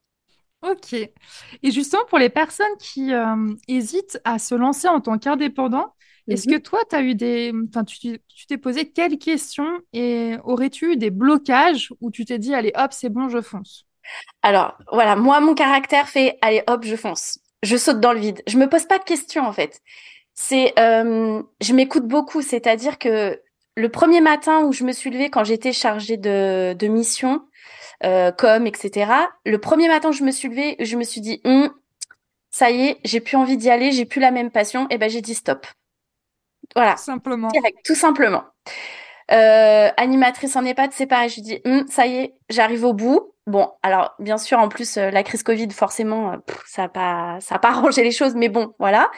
Ok. 0.64 0.94
Et 0.94 1.72
justement 1.72 2.06
pour 2.10 2.20
les 2.20 2.30
personnes 2.30 2.76
qui 2.80 3.14
euh, 3.14 3.54
hésitent 3.68 4.20
à 4.26 4.40
se 4.40 4.56
lancer 4.56 4.88
en 4.88 5.02
tant 5.02 5.18
qu'indépendant, 5.18 5.94
est-ce 6.28 6.48
que 6.48 6.58
toi, 6.58 6.80
tu 6.90 6.96
as 6.96 7.02
eu 7.04 7.16
des. 7.16 7.54
Enfin, 7.70 7.86
tu 7.86 8.20
t'es 8.48 8.58
posé 8.58 8.92
quelles 8.92 9.18
questions 9.18 9.80
et 9.94 10.36
aurais-tu 10.44 10.94
eu 10.94 10.98
des 10.98 11.10
blocages 11.10 11.94
où 12.02 12.12
tu 12.12 12.26
t'es 12.26 12.38
dit, 12.38 12.54
allez, 12.54 12.74
hop, 12.76 12.92
c'est 12.92 13.10
bon, 13.10 13.30
je 13.30 13.42
fonce? 13.42 13.86
Alors, 14.42 14.78
voilà, 14.92 15.16
moi, 15.16 15.40
mon 15.40 15.56
caractère 15.56 16.10
fait, 16.10 16.38
allez, 16.42 16.64
hop, 16.68 16.84
je 16.84 16.96
fonce. 16.96 17.40
Je 17.64 17.78
saute 17.78 18.00
dans 18.00 18.14
le 18.14 18.20
vide. 18.20 18.44
Je 18.48 18.58
me 18.58 18.68
pose 18.68 18.86
pas 18.86 19.00
de 19.00 19.04
questions, 19.04 19.44
en 19.46 19.54
fait. 19.54 19.82
C'est. 20.40 20.78
Euh, 20.78 21.42
je 21.62 21.74
m'écoute 21.74 22.08
beaucoup, 22.08 22.44
c'est-à-dire 22.44 23.00
que 23.00 23.42
le 23.76 23.90
premier 23.90 24.22
matin 24.22 24.62
où 24.62 24.72
je 24.72 24.84
me 24.84 24.92
suis 24.92 25.10
levée, 25.10 25.32
quand 25.32 25.44
j'étais 25.44 25.74
chargée 25.74 26.16
de, 26.16 26.76
de 26.78 26.88
mission, 26.88 27.42
euh, 28.06 28.32
com, 28.32 28.68
etc., 28.68 29.12
le 29.46 29.58
premier 29.58 29.88
matin 29.88 30.10
où 30.10 30.14
je 30.14 30.24
me 30.24 30.30
suis 30.30 30.48
levée, 30.48 30.76
je 30.80 30.96
me 30.96 31.04
suis 31.04 31.22
dit, 31.22 31.42
hum, 31.44 31.74
ça 32.52 32.70
y 32.70 32.88
est, 32.88 33.00
j'ai 33.04 33.20
plus 33.20 33.36
envie 33.36 33.58
d'y 33.58 33.72
aller, 33.72 33.92
j'ai 33.92 34.06
plus 34.06 34.22
la 34.22 34.30
même 34.30 34.52
passion, 34.52 34.88
et 34.92 35.00
ben 35.00 35.10
j'ai 35.10 35.22
dit 35.22 35.34
stop. 35.34 35.66
Voilà. 36.76 36.94
Tout 36.94 37.04
simplement. 37.04 37.50
tout 37.84 37.96
simplement. 37.96 38.44
Euh, 39.32 39.90
animatrice 39.98 40.56
en 40.56 40.64
EHPAD, 40.64 40.92
c'est 40.94 41.08
pareil. 41.08 41.30
Je 41.30 41.42
dis, 41.42 41.62
hum, 41.66 41.86
ça 41.90 42.06
y 42.06 42.16
est, 42.16 42.36
j'arrive 42.50 42.86
au 42.86 42.94
bout. 42.94 43.34
Bon, 43.48 43.72
alors 43.82 44.14
bien 44.20 44.38
sûr, 44.38 44.60
en 44.60 44.70
plus 44.70 44.98
euh, 44.98 45.10
la 45.10 45.24
crise 45.24 45.42
Covid, 45.42 45.72
forcément, 45.72 46.34
euh, 46.34 46.38
ça 46.68 46.84
n'a 46.84 46.90
pas, 46.90 47.38
ça 47.42 47.56
a 47.56 47.60
pas 47.60 47.70
arrangé 47.72 48.04
les 48.04 48.12
choses, 48.12 48.36
mais 48.36 48.50
bon, 48.50 48.76
voilà. 48.78 49.10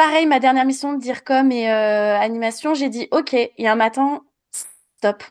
Pareil, 0.00 0.24
ma 0.24 0.40
dernière 0.40 0.64
mission 0.64 0.94
de 0.94 0.98
dire 0.98 1.24
comme 1.24 1.52
et 1.52 1.68
animation, 1.68 2.72
j'ai 2.72 2.88
dit, 2.88 3.06
ok, 3.10 3.34
il 3.34 3.50
y 3.58 3.66
a 3.66 3.72
un 3.72 3.76
matin, 3.76 4.22
stop. 4.50 5.22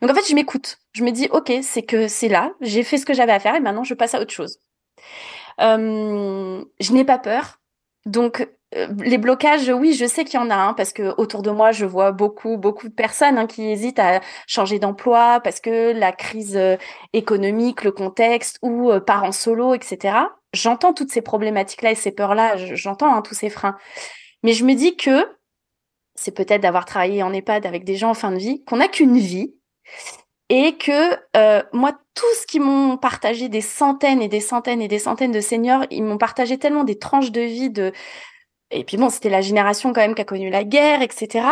Donc 0.00 0.08
en 0.08 0.14
fait, 0.14 0.28
je 0.30 0.36
m'écoute. 0.36 0.78
Je 0.92 1.02
me 1.02 1.10
dis, 1.10 1.26
ok, 1.32 1.52
c'est 1.62 1.82
que 1.82 2.06
c'est 2.06 2.28
là, 2.28 2.52
j'ai 2.60 2.84
fait 2.84 2.96
ce 2.96 3.06
que 3.06 3.12
j'avais 3.12 3.32
à 3.32 3.40
faire 3.40 3.56
et 3.56 3.60
maintenant 3.60 3.82
je 3.82 3.92
passe 3.92 4.14
à 4.14 4.20
autre 4.20 4.32
chose. 4.32 4.60
je 5.58 6.92
n'ai 6.92 7.04
pas 7.04 7.18
peur. 7.18 7.58
Donc 8.06 8.46
euh, 8.74 8.88
les 9.02 9.18
blocages, 9.18 9.68
oui, 9.68 9.94
je 9.94 10.06
sais 10.06 10.24
qu'il 10.24 10.38
y 10.38 10.42
en 10.42 10.50
a, 10.50 10.56
hein, 10.56 10.74
parce 10.74 10.92
que 10.92 11.14
autour 11.18 11.42
de 11.42 11.50
moi, 11.50 11.72
je 11.72 11.84
vois 11.86 12.12
beaucoup, 12.12 12.56
beaucoup 12.56 12.88
de 12.88 12.94
personnes 12.94 13.38
hein, 13.38 13.46
qui 13.46 13.70
hésitent 13.70 13.98
à 13.98 14.20
changer 14.46 14.78
d'emploi 14.78 15.40
parce 15.40 15.60
que 15.60 15.92
la 15.92 16.12
crise 16.12 16.56
euh, 16.56 16.76
économique, 17.12 17.84
le 17.84 17.92
contexte 17.92 18.58
ou 18.62 18.90
euh, 18.90 19.00
parents 19.00 19.32
solo, 19.32 19.74
etc. 19.74 20.16
J'entends 20.52 20.92
toutes 20.92 21.12
ces 21.12 21.22
problématiques-là 21.22 21.92
et 21.92 21.94
ces 21.94 22.12
peurs-là, 22.12 22.56
j'entends 22.56 23.14
hein, 23.14 23.22
tous 23.22 23.34
ces 23.34 23.50
freins. 23.50 23.76
Mais 24.42 24.52
je 24.52 24.64
me 24.64 24.74
dis 24.74 24.96
que 24.96 25.26
c'est 26.16 26.32
peut-être 26.32 26.62
d'avoir 26.62 26.84
travaillé 26.84 27.22
en 27.22 27.32
EHPAD 27.32 27.66
avec 27.66 27.84
des 27.84 27.96
gens 27.96 28.10
en 28.10 28.14
fin 28.14 28.30
de 28.32 28.38
vie, 28.38 28.64
qu'on 28.64 28.76
n'a 28.76 28.88
qu'une 28.88 29.18
vie 29.18 29.54
et 30.50 30.76
que 30.76 31.74
moi, 31.74 31.92
tout 32.14 32.34
ce 32.40 32.46
qu'ils 32.46 32.62
m'ont 32.62 32.96
partagé, 32.96 33.48
des 33.48 33.60
centaines 33.60 34.22
et 34.22 34.28
des 34.28 34.40
centaines 34.40 34.82
et 34.82 34.88
des 34.88 34.98
centaines 34.98 35.32
de 35.32 35.40
seniors, 35.40 35.84
ils 35.90 36.02
m'ont 36.02 36.18
partagé 36.18 36.58
tellement 36.58 36.84
des 36.84 36.98
tranches 36.98 37.32
de 37.32 37.40
vie 37.40 37.70
de 37.70 37.92
et 38.70 38.84
puis 38.84 38.96
bon, 38.96 39.08
c'était 39.08 39.30
la 39.30 39.40
génération 39.40 39.92
quand 39.92 40.00
même 40.00 40.14
qui 40.14 40.22
a 40.22 40.24
connu 40.24 40.50
la 40.50 40.64
guerre, 40.64 41.02
etc. 41.02 41.46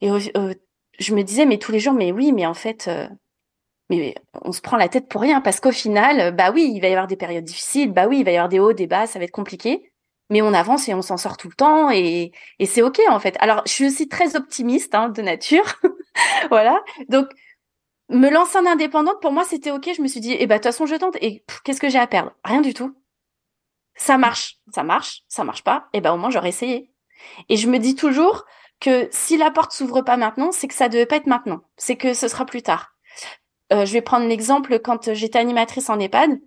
Et 0.00 0.10
euh, 0.10 0.20
euh, 0.36 0.54
je 0.98 1.14
me 1.14 1.22
disais, 1.22 1.46
mais 1.46 1.58
tous 1.58 1.72
les 1.72 1.80
jours, 1.80 1.94
mais 1.94 2.12
oui, 2.12 2.32
mais 2.32 2.46
en 2.46 2.54
fait, 2.54 2.88
euh, 2.88 3.08
mais 3.90 4.14
on 4.42 4.52
se 4.52 4.60
prend 4.60 4.76
la 4.76 4.88
tête 4.88 5.08
pour 5.08 5.20
rien 5.20 5.40
parce 5.40 5.60
qu'au 5.60 5.72
final, 5.72 6.34
bah 6.34 6.50
oui, 6.52 6.70
il 6.74 6.80
va 6.80 6.88
y 6.88 6.92
avoir 6.92 7.06
des 7.06 7.16
périodes 7.16 7.44
difficiles, 7.44 7.92
bah 7.92 8.06
oui, 8.08 8.20
il 8.20 8.24
va 8.24 8.32
y 8.32 8.36
avoir 8.36 8.48
des 8.48 8.58
hauts, 8.60 8.72
des 8.72 8.86
bas, 8.86 9.06
ça 9.06 9.18
va 9.18 9.24
être 9.24 9.30
compliqué, 9.30 9.92
mais 10.30 10.42
on 10.42 10.52
avance 10.52 10.88
et 10.88 10.94
on 10.94 11.02
s'en 11.02 11.16
sort 11.16 11.36
tout 11.36 11.48
le 11.48 11.54
temps 11.54 11.90
et, 11.90 12.32
et 12.58 12.66
c'est 12.66 12.82
ok 12.82 13.00
en 13.08 13.20
fait. 13.20 13.36
Alors, 13.40 13.62
je 13.66 13.72
suis 13.72 13.86
aussi 13.86 14.08
très 14.08 14.36
optimiste 14.36 14.94
hein, 14.94 15.08
de 15.10 15.22
nature, 15.22 15.64
voilà. 16.50 16.82
Donc, 17.08 17.28
me 18.08 18.30
lancer 18.30 18.58
en 18.58 18.66
indépendante, 18.66 19.20
pour 19.20 19.32
moi, 19.32 19.44
c'était 19.44 19.70
ok. 19.70 19.90
Je 19.96 20.02
me 20.02 20.08
suis 20.08 20.20
dit, 20.20 20.36
eh 20.38 20.46
bah 20.46 20.56
de 20.56 20.62
toute 20.62 20.72
façon, 20.72 20.86
je 20.86 20.94
tente. 20.94 21.16
Et 21.20 21.44
qu'est-ce 21.64 21.80
que 21.80 21.88
j'ai 21.88 21.98
à 21.98 22.06
perdre? 22.06 22.32
Rien 22.44 22.60
du 22.60 22.74
tout 22.74 22.94
ça 23.98 24.16
marche, 24.16 24.58
ça 24.72 24.82
marche, 24.82 25.24
ça 25.28 25.44
marche 25.44 25.64
pas, 25.64 25.88
et 25.92 26.00
ben 26.00 26.14
au 26.14 26.16
moins 26.16 26.30
j'aurais 26.30 26.48
essayé. 26.48 26.90
Et 27.48 27.56
je 27.56 27.68
me 27.68 27.78
dis 27.78 27.96
toujours 27.96 28.46
que 28.80 29.08
si 29.10 29.36
la 29.36 29.50
porte 29.50 29.72
s'ouvre 29.72 30.02
pas 30.02 30.16
maintenant, 30.16 30.52
c'est 30.52 30.68
que 30.68 30.74
ça 30.74 30.88
devait 30.88 31.04
pas 31.04 31.16
être 31.16 31.26
maintenant, 31.26 31.60
c'est 31.76 31.96
que 31.96 32.14
ce 32.14 32.28
sera 32.28 32.46
plus 32.46 32.62
tard. 32.62 32.94
Euh, 33.72 33.84
je 33.84 33.92
vais 33.92 34.00
prendre 34.00 34.26
l'exemple 34.26 34.78
quand 34.78 35.12
j'étais 35.12 35.38
animatrice 35.38 35.90
en 35.90 35.98
EHPAD, 35.98 36.38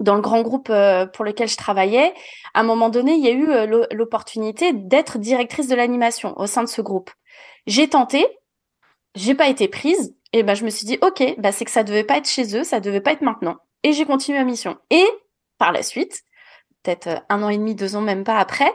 dans 0.00 0.14
le 0.14 0.20
grand 0.20 0.42
groupe 0.42 0.70
euh, 0.70 1.06
pour 1.06 1.24
lequel 1.24 1.48
je 1.48 1.56
travaillais, 1.56 2.14
à 2.54 2.60
un 2.60 2.62
moment 2.62 2.88
donné, 2.88 3.14
il 3.14 3.24
y 3.24 3.28
a 3.28 3.32
eu 3.32 3.50
euh, 3.50 3.86
l'opportunité 3.92 4.72
d'être 4.72 5.18
directrice 5.18 5.68
de 5.68 5.74
l'animation 5.74 6.38
au 6.38 6.46
sein 6.46 6.62
de 6.62 6.68
ce 6.68 6.80
groupe. 6.80 7.10
J'ai 7.66 7.88
tenté, 7.88 8.26
j'ai 9.14 9.34
pas 9.34 9.48
été 9.48 9.68
prise, 9.68 10.14
et 10.32 10.42
ben 10.42 10.54
je 10.54 10.64
me 10.64 10.70
suis 10.70 10.86
dit 10.86 10.98
ok, 11.00 11.34
bah 11.38 11.52
c'est 11.52 11.64
que 11.64 11.70
ça 11.70 11.84
devait 11.84 12.04
pas 12.04 12.18
être 12.18 12.28
chez 12.28 12.56
eux, 12.56 12.64
ça 12.64 12.80
devait 12.80 13.00
pas 13.00 13.12
être 13.12 13.22
maintenant, 13.22 13.56
et 13.82 13.92
j'ai 13.92 14.04
continué 14.04 14.38
ma 14.38 14.44
mission. 14.44 14.78
Et 14.90 15.04
par 15.58 15.72
la 15.72 15.82
suite, 15.82 16.22
peut-être 16.82 17.06
euh, 17.08 17.20
un 17.28 17.42
an 17.42 17.48
et 17.48 17.58
demi, 17.58 17.74
deux 17.74 17.96
ans, 17.96 18.00
même 18.00 18.24
pas 18.24 18.38
après, 18.38 18.72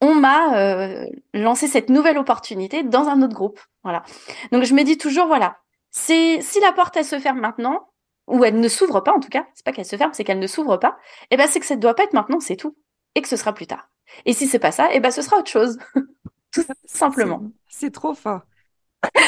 on 0.00 0.14
m'a 0.14 0.58
euh, 0.58 1.06
lancé 1.32 1.66
cette 1.66 1.88
nouvelle 1.88 2.18
opportunité 2.18 2.82
dans 2.82 3.08
un 3.08 3.22
autre 3.22 3.34
groupe. 3.34 3.60
Voilà. 3.82 4.04
Donc 4.52 4.64
je 4.64 4.74
me 4.74 4.82
dis 4.82 4.98
toujours, 4.98 5.26
voilà, 5.26 5.58
c'est 5.90 6.40
si 6.42 6.60
la 6.60 6.72
porte 6.72 6.96
elle 6.96 7.04
se 7.04 7.18
ferme 7.18 7.40
maintenant, 7.40 7.88
ou 8.26 8.44
elle 8.44 8.60
ne 8.60 8.68
s'ouvre 8.68 9.00
pas 9.00 9.12
en 9.12 9.20
tout 9.20 9.28
cas, 9.28 9.46
c'est 9.54 9.64
pas 9.64 9.72
qu'elle 9.72 9.86
se 9.86 9.96
ferme, 9.96 10.12
c'est 10.12 10.24
qu'elle 10.24 10.38
ne 10.38 10.46
s'ouvre 10.46 10.76
pas, 10.76 10.98
et 11.22 11.26
eh 11.32 11.36
ben 11.36 11.46
c'est 11.46 11.60
que 11.60 11.66
ça 11.66 11.76
ne 11.76 11.80
doit 11.80 11.94
pas 11.94 12.04
être 12.04 12.12
maintenant, 12.12 12.40
c'est 12.40 12.56
tout, 12.56 12.76
et 13.14 13.22
que 13.22 13.28
ce 13.28 13.36
sera 13.36 13.52
plus 13.52 13.66
tard. 13.66 13.88
Et 14.24 14.32
si 14.32 14.46
c'est 14.46 14.58
pas 14.58 14.72
ça, 14.72 14.92
et 14.92 14.96
eh 14.96 15.00
ben 15.00 15.10
ce 15.10 15.22
sera 15.22 15.38
autre 15.38 15.50
chose, 15.50 15.78
tout 16.52 16.64
simplement. 16.86 17.42
C'est 17.68 17.92
trop 17.92 18.14
fort. 18.14 18.42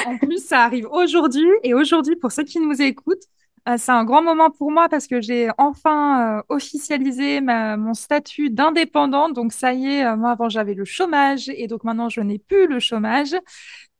En 0.06 0.18
plus, 0.18 0.44
ça 0.44 0.62
arrive 0.64 0.86
aujourd'hui, 0.90 1.48
et 1.62 1.74
aujourd'hui, 1.74 2.16
pour 2.16 2.32
ceux 2.32 2.44
qui 2.44 2.60
nous 2.60 2.80
écoutent, 2.80 3.24
ah, 3.64 3.76
c'est 3.76 3.92
un 3.92 4.04
grand 4.04 4.22
moment 4.22 4.50
pour 4.50 4.70
moi 4.70 4.88
parce 4.88 5.06
que 5.06 5.20
j'ai 5.20 5.50
enfin 5.58 6.38
euh, 6.38 6.42
officialisé 6.48 7.42
mon 7.42 7.92
statut 7.92 8.48
d'indépendante. 8.48 9.34
Donc 9.34 9.52
ça 9.52 9.74
y 9.74 9.86
est, 9.86 10.06
euh, 10.06 10.16
moi 10.16 10.30
avant 10.30 10.48
j'avais 10.48 10.72
le 10.72 10.86
chômage 10.86 11.50
et 11.50 11.66
donc 11.66 11.84
maintenant 11.84 12.08
je 12.08 12.22
n'ai 12.22 12.38
plus 12.38 12.66
le 12.66 12.80
chômage 12.80 13.36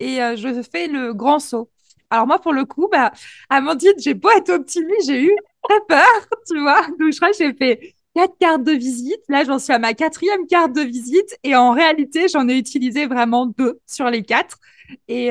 et 0.00 0.22
euh, 0.22 0.37
je 0.37 0.62
fais 0.62 0.88
le 0.88 1.12
grand 1.12 1.38
saut. 1.38 1.70
Alors 2.10 2.26
moi 2.26 2.38
pour 2.40 2.54
le 2.54 2.64
coup, 2.64 2.88
bah 2.90 3.12
Amandine, 3.50 3.92
j'ai 3.98 4.14
beau 4.14 4.30
être 4.30 4.48
optimiste, 4.50 5.06
j'ai 5.08 5.22
eu 5.25 5.37
très 5.62 5.80
peur, 5.87 6.06
tu 6.48 6.58
vois. 6.60 6.87
Donc 6.98 7.12
je 7.12 7.16
crois 7.16 7.30
que 7.30 7.37
j'ai 7.37 7.52
fait 7.52 7.94
quatre 8.20 8.37
cartes 8.38 8.64
de 8.64 8.72
visite. 8.72 9.22
Là 9.28 9.44
j'en 9.44 9.58
suis 9.58 9.72
à 9.72 9.78
ma 9.78 9.94
quatrième 9.94 10.46
carte 10.46 10.72
de 10.72 10.82
visite 10.82 11.38
et 11.44 11.54
en 11.54 11.72
réalité 11.72 12.26
j'en 12.28 12.48
ai 12.48 12.58
utilisé 12.58 13.06
vraiment 13.06 13.46
deux 13.46 13.80
sur 13.87 14.10
les 14.10 14.22
quatre. 14.22 14.58
Et 15.06 15.30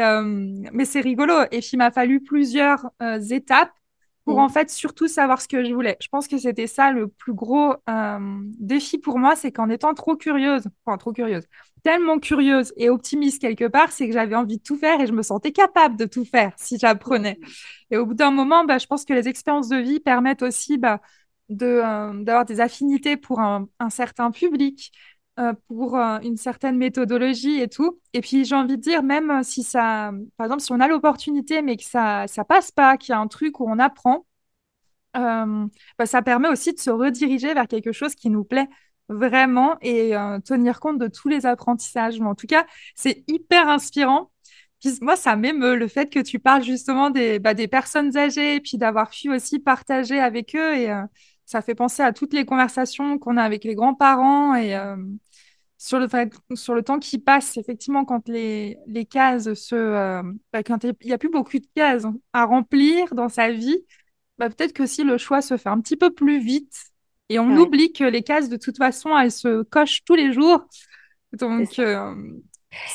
mais 0.71 0.85
c'est 0.85 1.01
rigolo. 1.01 1.33
Et 1.51 1.59
puis 1.59 1.71
il 1.73 1.77
m'a 1.77 1.91
fallu 1.91 2.21
plusieurs 2.21 2.89
étapes 3.31 3.71
pour 4.27 4.39
mm. 4.39 4.43
en 4.43 4.49
fait 4.49 4.69
surtout 4.69 5.07
savoir 5.07 5.41
ce 5.41 5.47
que 5.47 5.63
je 5.63 5.73
voulais. 5.73 5.97
Je 6.01 6.09
pense 6.09 6.27
que 6.27 6.37
c'était 6.37 6.67
ça 6.67 6.91
le 6.91 7.07
plus 7.07 7.33
gros 7.33 7.73
euh, 7.89 8.19
défi 8.59 8.97
pour 8.97 9.17
moi, 9.17 9.35
c'est 9.35 9.51
qu'en 9.51 9.69
étant 9.69 9.93
trop 9.93 10.17
curieuse, 10.17 10.65
enfin 10.85 10.97
trop 10.97 11.13
curieuse, 11.13 11.45
tellement 11.81 12.19
curieuse 12.19 12.73
et 12.75 12.89
optimiste 12.89 13.41
quelque 13.41 13.67
part, 13.67 13.91
c'est 13.91 14.05
que 14.05 14.13
j'avais 14.13 14.35
envie 14.35 14.57
de 14.57 14.63
tout 14.63 14.77
faire 14.77 14.99
et 14.99 15.07
je 15.07 15.13
me 15.13 15.23
sentais 15.23 15.53
capable 15.53 15.95
de 15.95 16.05
tout 16.05 16.25
faire 16.25 16.51
si 16.57 16.77
j'apprenais. 16.77 17.39
Et 17.89 17.97
au 17.97 18.05
bout 18.05 18.15
d'un 18.15 18.31
moment, 18.31 18.65
bah, 18.65 18.77
je 18.77 18.85
pense 18.85 19.05
que 19.05 19.13
les 19.13 19.29
expériences 19.29 19.69
de 19.69 19.77
vie 19.77 20.01
permettent 20.01 20.43
aussi 20.43 20.77
bah, 20.77 20.99
euh, 21.51 22.23
d'avoir 22.23 22.45
des 22.45 22.59
affinités 22.59 23.15
pour 23.17 23.39
un, 23.39 23.69
un 23.79 23.89
certain 23.89 24.31
public, 24.31 24.91
euh, 25.39 25.53
pour 25.67 25.95
euh, 25.97 26.19
une 26.19 26.35
certaine 26.37 26.77
méthodologie 26.77 27.61
et 27.61 27.69
tout. 27.69 27.99
Et 28.13 28.21
puis 28.21 28.43
j'ai 28.45 28.55
envie 28.55 28.77
de 28.77 28.81
dire, 28.81 29.01
même 29.03 29.43
si 29.43 29.63
ça, 29.63 30.11
par 30.37 30.45
exemple, 30.45 30.61
si 30.61 30.71
on 30.73 30.79
a 30.81 30.87
l'opportunité 30.87 31.61
mais 31.61 31.77
que 31.77 31.83
ça 31.83 32.25
ça 32.27 32.43
passe 32.43 32.71
pas, 32.71 32.97
qu'il 32.97 33.13
y 33.13 33.15
a 33.15 33.19
un 33.19 33.27
truc 33.27 33.59
où 33.59 33.69
on 33.69 33.79
apprend, 33.79 34.25
bah, 35.13 36.05
ça 36.05 36.21
permet 36.21 36.49
aussi 36.49 36.73
de 36.73 36.79
se 36.79 36.89
rediriger 36.89 37.53
vers 37.53 37.67
quelque 37.67 37.91
chose 37.91 38.15
qui 38.15 38.29
nous 38.29 38.43
plaît 38.43 38.67
vraiment 39.09 39.77
et 39.81 40.13
tenir 40.45 40.79
compte 40.79 40.99
de 40.99 41.07
tous 41.07 41.29
les 41.29 41.45
apprentissages. 41.45 42.19
Mais 42.19 42.27
en 42.27 42.35
tout 42.35 42.47
cas, 42.47 42.65
c'est 42.95 43.23
hyper 43.27 43.69
inspirant. 43.69 44.31
Puis 44.81 44.97
moi, 45.01 45.15
ça 45.15 45.35
m'émeut 45.35 45.75
le 45.75 45.87
fait 45.87 46.09
que 46.11 46.19
tu 46.19 46.39
parles 46.39 46.63
justement 46.63 47.09
des, 47.09 47.39
bah, 47.39 47.53
des 47.53 47.67
personnes 47.67 48.15
âgées 48.17 48.59
puis 48.61 48.77
d'avoir 48.77 49.09
pu 49.09 49.33
aussi 49.33 49.59
partager 49.59 50.19
avec 50.19 50.55
eux. 50.55 50.75
Et 50.75 50.91
ça 51.47 51.63
fait 51.63 51.73
penser 51.73 52.03
à 52.03 52.13
toutes 52.13 52.33
les 52.33 52.45
conversations 52.45 53.17
qu'on 53.17 53.37
a 53.37 53.41
avec 53.41 53.63
les 53.63 53.73
grands-parents 53.73 54.53
et, 54.53 54.75
sur 55.77 55.99
le, 55.99 56.07
sur 56.55 56.73
le 56.73 56.81
temps 56.81 56.99
qui 56.99 57.19
passe, 57.19 57.57
effectivement, 57.57 58.03
quand 58.03 58.27
les, 58.27 58.77
les 58.87 59.05
cases 59.05 59.53
se. 59.53 59.75
Euh, 59.75 60.23
bah, 60.51 60.63
quand 60.63 60.83
il 60.83 60.95
n'y 61.05 61.13
a 61.13 61.17
plus 61.17 61.29
beaucoup 61.29 61.59
de 61.59 61.67
cases 61.75 62.05
à 62.33 62.45
remplir 62.45 63.13
dans 63.13 63.29
sa 63.29 63.51
vie, 63.51 63.77
bah, 64.37 64.49
peut-être 64.49 64.73
que 64.73 64.85
si 64.85 65.03
le 65.03 65.17
choix 65.17 65.41
se 65.41 65.57
fait 65.57 65.69
un 65.69 65.79
petit 65.79 65.97
peu 65.97 66.11
plus 66.11 66.39
vite 66.39 66.91
et 67.29 67.39
on 67.39 67.55
oublie 67.57 67.91
que 67.91 68.05
les 68.05 68.23
cases, 68.23 68.49
de 68.49 68.57
toute 68.57 68.77
façon, 68.77 69.17
elles 69.17 69.31
se 69.31 69.63
cochent 69.63 70.03
tous 70.05 70.15
les 70.15 70.33
jours. 70.33 70.65
Donc, 71.33 71.67
c'est 71.73 71.85
euh, 71.85 72.15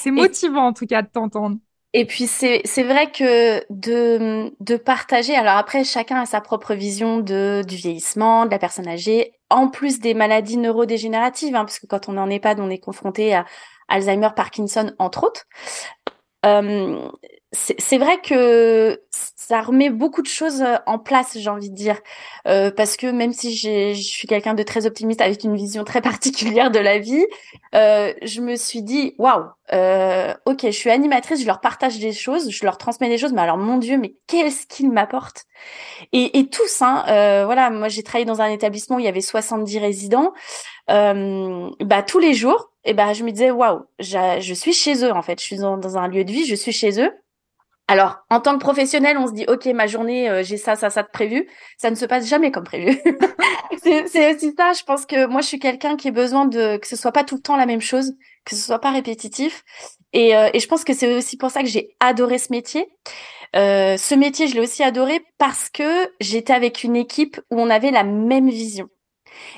motivant, 0.06 0.66
en 0.66 0.72
tout 0.72 0.86
cas, 0.86 1.02
de 1.02 1.08
t'entendre. 1.08 1.58
Et 1.94 2.06
puis 2.06 2.26
c'est 2.26 2.82
vrai 2.82 3.10
que 3.10 3.64
de 3.70 4.54
de 4.60 4.76
partager. 4.76 5.34
Alors 5.34 5.56
après, 5.56 5.84
chacun 5.84 6.22
a 6.22 6.26
sa 6.26 6.40
propre 6.40 6.74
vision 6.74 7.18
de 7.18 7.62
du 7.66 7.76
vieillissement, 7.76 8.46
de 8.46 8.50
la 8.50 8.58
personne 8.58 8.88
âgée, 8.88 9.34
en 9.50 9.68
plus 9.68 10.00
des 10.00 10.14
maladies 10.14 10.56
neurodégénératives, 10.56 11.54
hein, 11.54 11.64
parce 11.64 11.78
que 11.78 11.86
quand 11.86 12.08
on 12.08 12.16
est 12.16 12.20
en 12.20 12.30
EHPAD, 12.30 12.60
on 12.60 12.70
est 12.70 12.78
confronté 12.78 13.34
à 13.34 13.44
Alzheimer, 13.88 14.30
Parkinson, 14.34 14.92
entre 14.98 15.24
autres. 15.24 15.44
Euh, 16.46 17.08
c'est 17.52 17.98
vrai 17.98 18.18
que 18.22 19.02
ça 19.12 19.60
remet 19.60 19.90
beaucoup 19.90 20.22
de 20.22 20.26
choses 20.26 20.62
euh, 20.62 20.76
en 20.86 20.98
place, 20.98 21.36
j'ai 21.36 21.50
envie 21.50 21.68
de 21.68 21.74
dire, 21.74 22.00
euh, 22.48 22.70
parce 22.70 22.96
que 22.96 23.06
même 23.06 23.34
si 23.34 23.54
je 23.54 23.92
suis 23.92 24.26
quelqu'un 24.26 24.54
de 24.54 24.62
très 24.62 24.86
optimiste 24.86 25.20
avec 25.20 25.44
une 25.44 25.54
vision 25.54 25.84
très 25.84 26.00
particulière 26.02 26.70
de 26.70 26.78
la 26.78 26.98
vie, 26.98 27.26
euh, 27.74 28.14
je 28.22 28.40
me 28.40 28.56
suis 28.56 28.82
dit 28.82 29.14
waouh, 29.18 29.44
euh, 29.74 30.32
ok, 30.46 30.60
je 30.64 30.70
suis 30.70 30.90
animatrice, 30.90 31.42
je 31.42 31.46
leur 31.46 31.60
partage 31.60 31.98
des 31.98 32.12
choses, 32.12 32.50
je 32.50 32.64
leur 32.64 32.78
transmets 32.78 33.10
des 33.10 33.18
choses, 33.18 33.34
mais 33.34 33.42
alors 33.42 33.58
mon 33.58 33.76
Dieu, 33.76 33.98
mais 33.98 34.14
qu'est-ce 34.26 34.66
qu'ils 34.66 34.90
m'apportent? 34.90 35.44
Et, 36.12 36.38
et, 36.38 36.48
tous, 36.48 36.80
hein, 36.80 37.04
euh, 37.08 37.44
voilà, 37.44 37.68
moi 37.68 37.88
j'ai 37.88 38.02
travaillé 38.02 38.24
dans 38.24 38.40
un 38.40 38.50
établissement 38.50 38.96
où 38.96 39.00
il 39.00 39.04
y 39.04 39.08
avait 39.08 39.20
70 39.20 39.78
résidents, 39.78 40.32
bah 40.88 42.02
tous 42.06 42.18
les 42.18 42.32
jours, 42.32 42.70
et 42.84 42.94
bah 42.94 43.12
je 43.12 43.24
me 43.24 43.30
disais 43.30 43.50
waouh, 43.50 43.82
je 43.98 44.54
suis 44.54 44.72
chez 44.72 45.04
eux 45.04 45.12
en 45.12 45.22
fait, 45.22 45.38
je 45.38 45.44
suis 45.44 45.58
dans, 45.58 45.76
dans 45.76 45.98
un 45.98 46.08
lieu 46.08 46.24
de 46.24 46.32
vie, 46.32 46.46
je 46.46 46.54
suis 46.54 46.72
chez 46.72 47.00
eux 47.00 47.12
alors, 47.88 48.18
en 48.30 48.40
tant 48.40 48.54
que 48.54 48.60
professionnel, 48.60 49.18
on 49.18 49.26
se 49.26 49.32
dit, 49.32 49.44
OK, 49.48 49.66
ma 49.66 49.86
journée, 49.86 50.30
euh, 50.30 50.42
j'ai 50.42 50.56
ça, 50.56 50.76
ça, 50.76 50.88
ça 50.88 51.02
de 51.02 51.08
prévu. 51.12 51.48
Ça 51.76 51.90
ne 51.90 51.96
se 51.96 52.06
passe 52.06 52.26
jamais 52.26 52.50
comme 52.50 52.64
prévu. 52.64 52.98
c'est 53.82 54.34
aussi 54.34 54.54
ça. 54.56 54.72
Je 54.72 54.84
pense 54.84 55.04
que 55.04 55.26
moi, 55.26 55.40
je 55.40 55.48
suis 55.48 55.58
quelqu'un 55.58 55.96
qui 55.96 56.08
a 56.08 56.10
besoin 56.12 56.46
de 56.46 56.76
que 56.76 56.86
ce 56.86 56.96
soit 56.96 57.12
pas 57.12 57.24
tout 57.24 57.36
le 57.36 57.42
temps 57.42 57.56
la 57.56 57.66
même 57.66 57.80
chose, 57.80 58.14
que 58.44 58.54
ce 58.54 58.62
soit 58.62 58.78
pas 58.78 58.92
répétitif. 58.92 59.64
Et, 60.12 60.36
euh, 60.36 60.48
je 60.54 60.66
pense 60.66 60.84
que 60.84 60.94
c'est 60.94 61.14
aussi 61.14 61.36
pour 61.36 61.50
ça 61.50 61.62
que 61.62 61.68
j'ai 61.68 61.96
adoré 62.00 62.38
ce 62.38 62.52
métier. 62.52 62.86
Euh, 63.56 63.96
ce 63.96 64.14
métier, 64.14 64.46
je 64.46 64.54
l'ai 64.54 64.60
aussi 64.60 64.82
adoré 64.82 65.24
parce 65.38 65.68
que 65.68 66.10
j'étais 66.20 66.54
avec 66.54 66.84
une 66.84 66.96
équipe 66.96 67.40
où 67.50 67.60
on 67.60 67.68
avait 67.68 67.90
la 67.90 68.04
même 68.04 68.48
vision. 68.48 68.88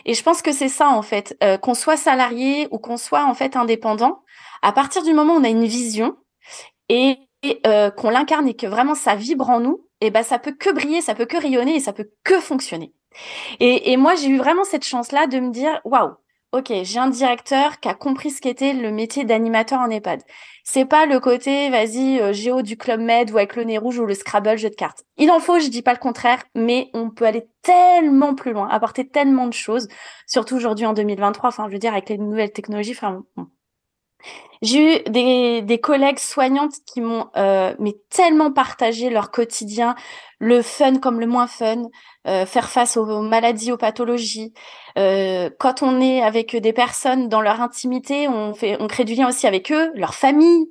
Et 0.06 0.14
je 0.14 0.22
pense 0.22 0.40
que 0.40 0.52
c'est 0.52 0.68
ça 0.68 0.88
en 0.88 1.02
fait, 1.02 1.36
qu'on 1.60 1.74
soit 1.74 1.96
salarié 1.96 2.68
ou 2.70 2.78
qu'on 2.78 2.96
soit 2.96 3.24
en 3.24 3.34
fait 3.34 3.56
indépendant. 3.56 4.22
À 4.62 4.72
partir 4.72 5.02
du 5.02 5.12
moment 5.12 5.34
où 5.34 5.40
on 5.40 5.44
a 5.44 5.48
une 5.48 5.66
vision 5.66 6.16
et 6.88 7.18
euh, 7.66 7.90
qu'on 7.90 8.10
l'incarne 8.10 8.48
et 8.48 8.54
que 8.54 8.66
vraiment 8.66 8.94
ça 8.94 9.14
vibre 9.14 9.50
en 9.50 9.60
nous, 9.60 9.86
et 10.00 10.10
ben 10.10 10.22
ça 10.22 10.38
peut 10.38 10.52
que 10.52 10.70
briller, 10.70 11.00
ça 11.00 11.14
peut 11.14 11.26
que 11.26 11.36
rayonner 11.36 11.76
et 11.76 11.80
ça 11.80 11.92
peut 11.92 12.10
que 12.24 12.40
fonctionner. 12.40 12.92
Et, 13.60 13.92
et 13.92 13.96
moi 13.96 14.14
j'ai 14.14 14.28
eu 14.28 14.38
vraiment 14.38 14.64
cette 14.64 14.84
chance-là 14.84 15.26
de 15.26 15.38
me 15.40 15.50
dire 15.50 15.80
waouh, 15.84 16.14
ok, 16.54 16.72
j'ai 16.84 16.98
un 17.00 17.08
directeur 17.08 17.80
qui 17.80 17.88
a 17.88 17.94
compris 17.94 18.30
ce 18.30 18.40
qu'était 18.40 18.74
le 18.74 18.92
métier 18.92 19.24
d'animateur 19.24 19.80
en 19.80 19.90
EHPAD. 19.90 20.22
C'est 20.62 20.84
pas 20.84 21.04
le 21.04 21.18
côté 21.18 21.68
vas-y 21.68 22.20
euh, 22.20 22.32
géo 22.32 22.62
du 22.62 22.76
club 22.76 23.00
med 23.00 23.30
ou 23.32 23.38
avec 23.38 23.56
le 23.56 23.64
nez 23.64 23.76
rouge 23.76 23.98
ou 23.98 24.06
le 24.06 24.14
Scrabble 24.14 24.56
jeu 24.56 24.70
de 24.70 24.74
cartes. 24.76 25.04
Il 25.16 25.30
en 25.32 25.40
faut, 25.40 25.58
je 25.58 25.68
dis 25.68 25.82
pas 25.82 25.92
le 25.92 25.98
contraire, 25.98 26.42
mais 26.54 26.90
on 26.94 27.10
peut 27.10 27.26
aller 27.26 27.48
tellement 27.62 28.34
plus 28.34 28.52
loin, 28.52 28.68
apporter 28.68 29.06
tellement 29.08 29.48
de 29.48 29.52
choses, 29.52 29.88
surtout 30.26 30.54
aujourd'hui 30.54 30.86
en 30.86 30.92
2023. 30.92 31.48
Enfin, 31.48 31.66
je 31.68 31.72
veux 31.72 31.78
dire 31.78 31.92
avec 31.92 32.08
les 32.08 32.18
nouvelles 32.18 32.52
technologies. 32.52 32.92
Enfin, 32.92 33.24
j'ai 34.62 34.96
eu 34.96 35.10
des, 35.10 35.60
des 35.62 35.78
collègues 35.78 36.18
soignantes 36.18 36.72
qui 36.86 37.02
m'ont 37.02 37.26
euh, 37.36 37.74
mais 37.78 37.96
tellement 38.08 38.50
partagé 38.50 39.10
leur 39.10 39.30
quotidien, 39.30 39.94
le 40.38 40.62
fun 40.62 40.98
comme 40.98 41.20
le 41.20 41.26
moins 41.26 41.46
fun, 41.46 41.82
euh, 42.26 42.46
faire 42.46 42.70
face 42.70 42.96
aux 42.96 43.20
maladies, 43.20 43.72
aux 43.72 43.76
pathologies. 43.76 44.54
Euh, 44.98 45.50
quand 45.58 45.82
on 45.82 46.00
est 46.00 46.22
avec 46.22 46.56
des 46.56 46.72
personnes 46.72 47.28
dans 47.28 47.42
leur 47.42 47.60
intimité, 47.60 48.26
on 48.26 48.54
fait, 48.54 48.78
on 48.80 48.86
crée 48.86 49.04
du 49.04 49.14
lien 49.14 49.28
aussi 49.28 49.46
avec 49.46 49.70
eux, 49.70 49.90
leur 49.94 50.14
famille. 50.14 50.68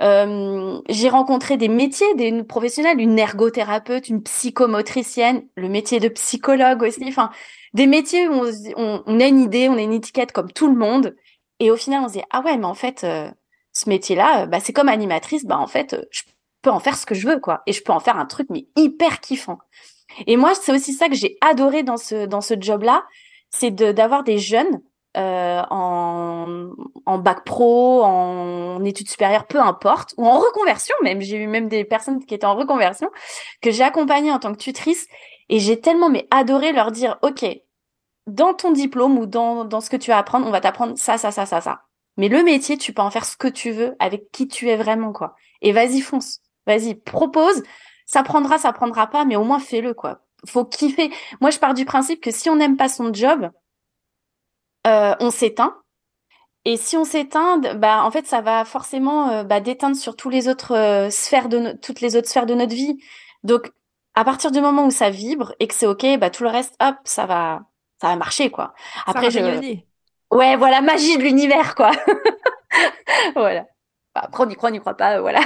Euh, 0.00 0.80
j'ai 0.88 1.08
rencontré 1.08 1.56
des 1.56 1.68
métiers, 1.68 2.14
des 2.14 2.42
professionnels, 2.44 3.00
une 3.00 3.18
ergothérapeute, 3.18 4.08
une 4.08 4.22
psychomotricienne, 4.22 5.42
le 5.56 5.68
métier 5.68 6.00
de 6.00 6.08
psychologue 6.08 6.82
aussi. 6.82 7.04
Enfin, 7.08 7.30
des 7.74 7.86
métiers 7.86 8.28
où 8.28 8.34
on, 8.34 8.50
on, 8.76 9.02
on 9.06 9.20
a 9.20 9.26
une 9.26 9.40
idée, 9.40 9.68
on 9.68 9.76
a 9.76 9.82
une 9.82 9.92
étiquette 9.92 10.32
comme 10.32 10.52
tout 10.52 10.68
le 10.68 10.76
monde 10.76 11.16
et 11.60 11.70
au 11.70 11.76
final, 11.76 12.02
on 12.04 12.08
se 12.08 12.14
dit, 12.14 12.22
ah 12.30 12.40
ouais, 12.40 12.56
mais 12.56 12.64
en 12.64 12.74
fait, 12.74 13.04
euh, 13.04 13.30
ce 13.72 13.88
métier-là, 13.88 14.42
euh, 14.42 14.46
bah, 14.46 14.60
c'est 14.60 14.72
comme 14.72 14.88
animatrice, 14.88 15.44
bah, 15.44 15.58
en 15.58 15.66
fait, 15.66 15.94
euh, 15.94 16.04
je 16.10 16.22
peux 16.62 16.70
en 16.70 16.80
faire 16.80 16.96
ce 16.96 17.06
que 17.06 17.14
je 17.14 17.28
veux, 17.28 17.40
quoi. 17.40 17.62
Et 17.66 17.72
je 17.72 17.82
peux 17.82 17.92
en 17.92 18.00
faire 18.00 18.16
un 18.18 18.26
truc, 18.26 18.48
mais 18.50 18.66
hyper 18.76 19.20
kiffant. 19.20 19.58
Et 20.26 20.36
moi, 20.36 20.54
c'est 20.54 20.72
aussi 20.72 20.92
ça 20.92 21.08
que 21.08 21.14
j'ai 21.14 21.36
adoré 21.40 21.82
dans 21.82 21.96
ce, 21.96 22.26
dans 22.26 22.40
ce 22.40 22.54
job-là, 22.58 23.04
c'est 23.50 23.70
d'avoir 23.70 24.24
des 24.24 24.38
jeunes 24.38 24.80
euh, 25.16 25.62
en, 25.70 26.70
en 27.06 27.18
bac 27.18 27.44
pro, 27.44 28.02
en 28.02 28.84
études 28.84 29.08
supérieures, 29.08 29.46
peu 29.46 29.60
importe, 29.60 30.14
ou 30.16 30.26
en 30.26 30.38
reconversion 30.38 30.94
même. 31.02 31.20
J'ai 31.20 31.36
eu 31.36 31.46
même 31.46 31.68
des 31.68 31.84
personnes 31.84 32.24
qui 32.24 32.34
étaient 32.34 32.46
en 32.46 32.56
reconversion 32.56 33.10
que 33.62 33.70
j'ai 33.70 33.84
accompagnées 33.84 34.32
en 34.32 34.40
tant 34.40 34.52
que 34.52 34.58
tutrice 34.58 35.06
et 35.48 35.60
j'ai 35.60 35.80
tellement 35.80 36.10
mais 36.10 36.26
adoré 36.30 36.72
leur 36.72 36.90
dire, 36.90 37.18
ok, 37.22 37.44
dans 38.26 38.54
ton 38.54 38.72
diplôme 38.72 39.18
ou 39.18 39.26
dans, 39.26 39.64
dans 39.64 39.80
ce 39.80 39.90
que 39.90 39.96
tu 39.96 40.10
vas 40.10 40.18
apprendre, 40.18 40.46
on 40.46 40.50
va 40.50 40.60
t'apprendre 40.60 40.96
ça, 40.96 41.18
ça, 41.18 41.30
ça, 41.30 41.46
ça, 41.46 41.60
ça. 41.60 41.82
Mais 42.16 42.28
le 42.28 42.42
métier, 42.42 42.78
tu 42.78 42.92
peux 42.92 43.02
en 43.02 43.10
faire 43.10 43.24
ce 43.24 43.36
que 43.36 43.48
tu 43.48 43.70
veux 43.72 43.96
avec 43.98 44.30
qui 44.30 44.48
tu 44.48 44.68
es 44.68 44.76
vraiment, 44.76 45.12
quoi. 45.12 45.34
Et 45.62 45.72
vas-y, 45.72 46.00
fonce. 46.00 46.40
Vas-y, 46.66 46.94
propose. 46.94 47.62
Ça 48.06 48.22
prendra, 48.22 48.58
ça 48.58 48.72
prendra 48.72 49.08
pas, 49.08 49.24
mais 49.24 49.36
au 49.36 49.44
moins 49.44 49.58
fais-le, 49.58 49.94
quoi. 49.94 50.20
Faut 50.46 50.64
kiffer. 50.64 51.10
Moi, 51.40 51.50
je 51.50 51.58
pars 51.58 51.74
du 51.74 51.84
principe 51.84 52.20
que 52.20 52.30
si 52.30 52.50
on 52.50 52.56
n'aime 52.56 52.76
pas 52.76 52.88
son 52.88 53.12
job, 53.12 53.50
euh, 54.86 55.14
on 55.20 55.30
s'éteint. 55.30 55.76
Et 56.66 56.76
si 56.76 56.96
on 56.96 57.04
s'éteint, 57.04 57.58
bah 57.58 58.04
en 58.04 58.10
fait, 58.10 58.26
ça 58.26 58.40
va 58.40 58.64
forcément 58.64 59.30
euh, 59.30 59.44
bah, 59.44 59.60
déteindre 59.60 59.96
sur 59.96 60.16
tous 60.16 60.30
les 60.30 60.48
autres 60.48 60.74
euh, 60.74 61.10
sphères 61.10 61.48
de 61.48 61.72
toutes 61.82 62.00
les 62.00 62.16
autres 62.16 62.28
sphères 62.28 62.46
de 62.46 62.54
notre 62.54 62.74
vie. 62.74 62.98
Donc, 63.42 63.70
à 64.14 64.24
partir 64.24 64.50
du 64.50 64.60
moment 64.60 64.86
où 64.86 64.90
ça 64.90 65.10
vibre 65.10 65.54
et 65.60 65.66
que 65.66 65.74
c'est 65.74 65.86
ok, 65.86 66.06
bah 66.18 66.30
tout 66.30 66.44
le 66.44 66.48
reste, 66.50 66.74
hop, 66.80 66.96
ça 67.04 67.26
va, 67.26 67.62
ça 68.04 68.10
va 68.10 68.16
marcher 68.16 68.50
quoi. 68.50 68.74
Après 69.06 69.30
je 69.30 69.38
Ouais, 70.30 70.56
voilà, 70.56 70.82
magie 70.82 71.16
de 71.16 71.22
l'univers 71.22 71.74
quoi. 71.74 71.92
voilà. 73.34 73.66
Après 74.14 74.44
on 74.44 74.50
y 74.50 74.56
croit, 74.56 74.68
on 74.68 74.72
n'y 74.72 74.80
croit 74.80 74.96
pas, 74.96 75.16
euh, 75.16 75.20
voilà. 75.22 75.40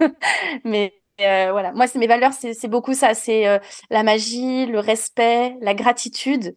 Mais 0.64 0.92
euh, 1.22 1.52
voilà, 1.52 1.72
moi 1.72 1.86
c'est 1.86 1.98
mes 1.98 2.06
valeurs, 2.06 2.32
c'est 2.34 2.68
beaucoup 2.68 2.92
ça, 2.92 3.14
c'est 3.14 3.48
euh, 3.48 3.58
la 3.88 4.02
magie, 4.02 4.66
le 4.66 4.78
respect, 4.78 5.56
la 5.62 5.72
gratitude, 5.72 6.54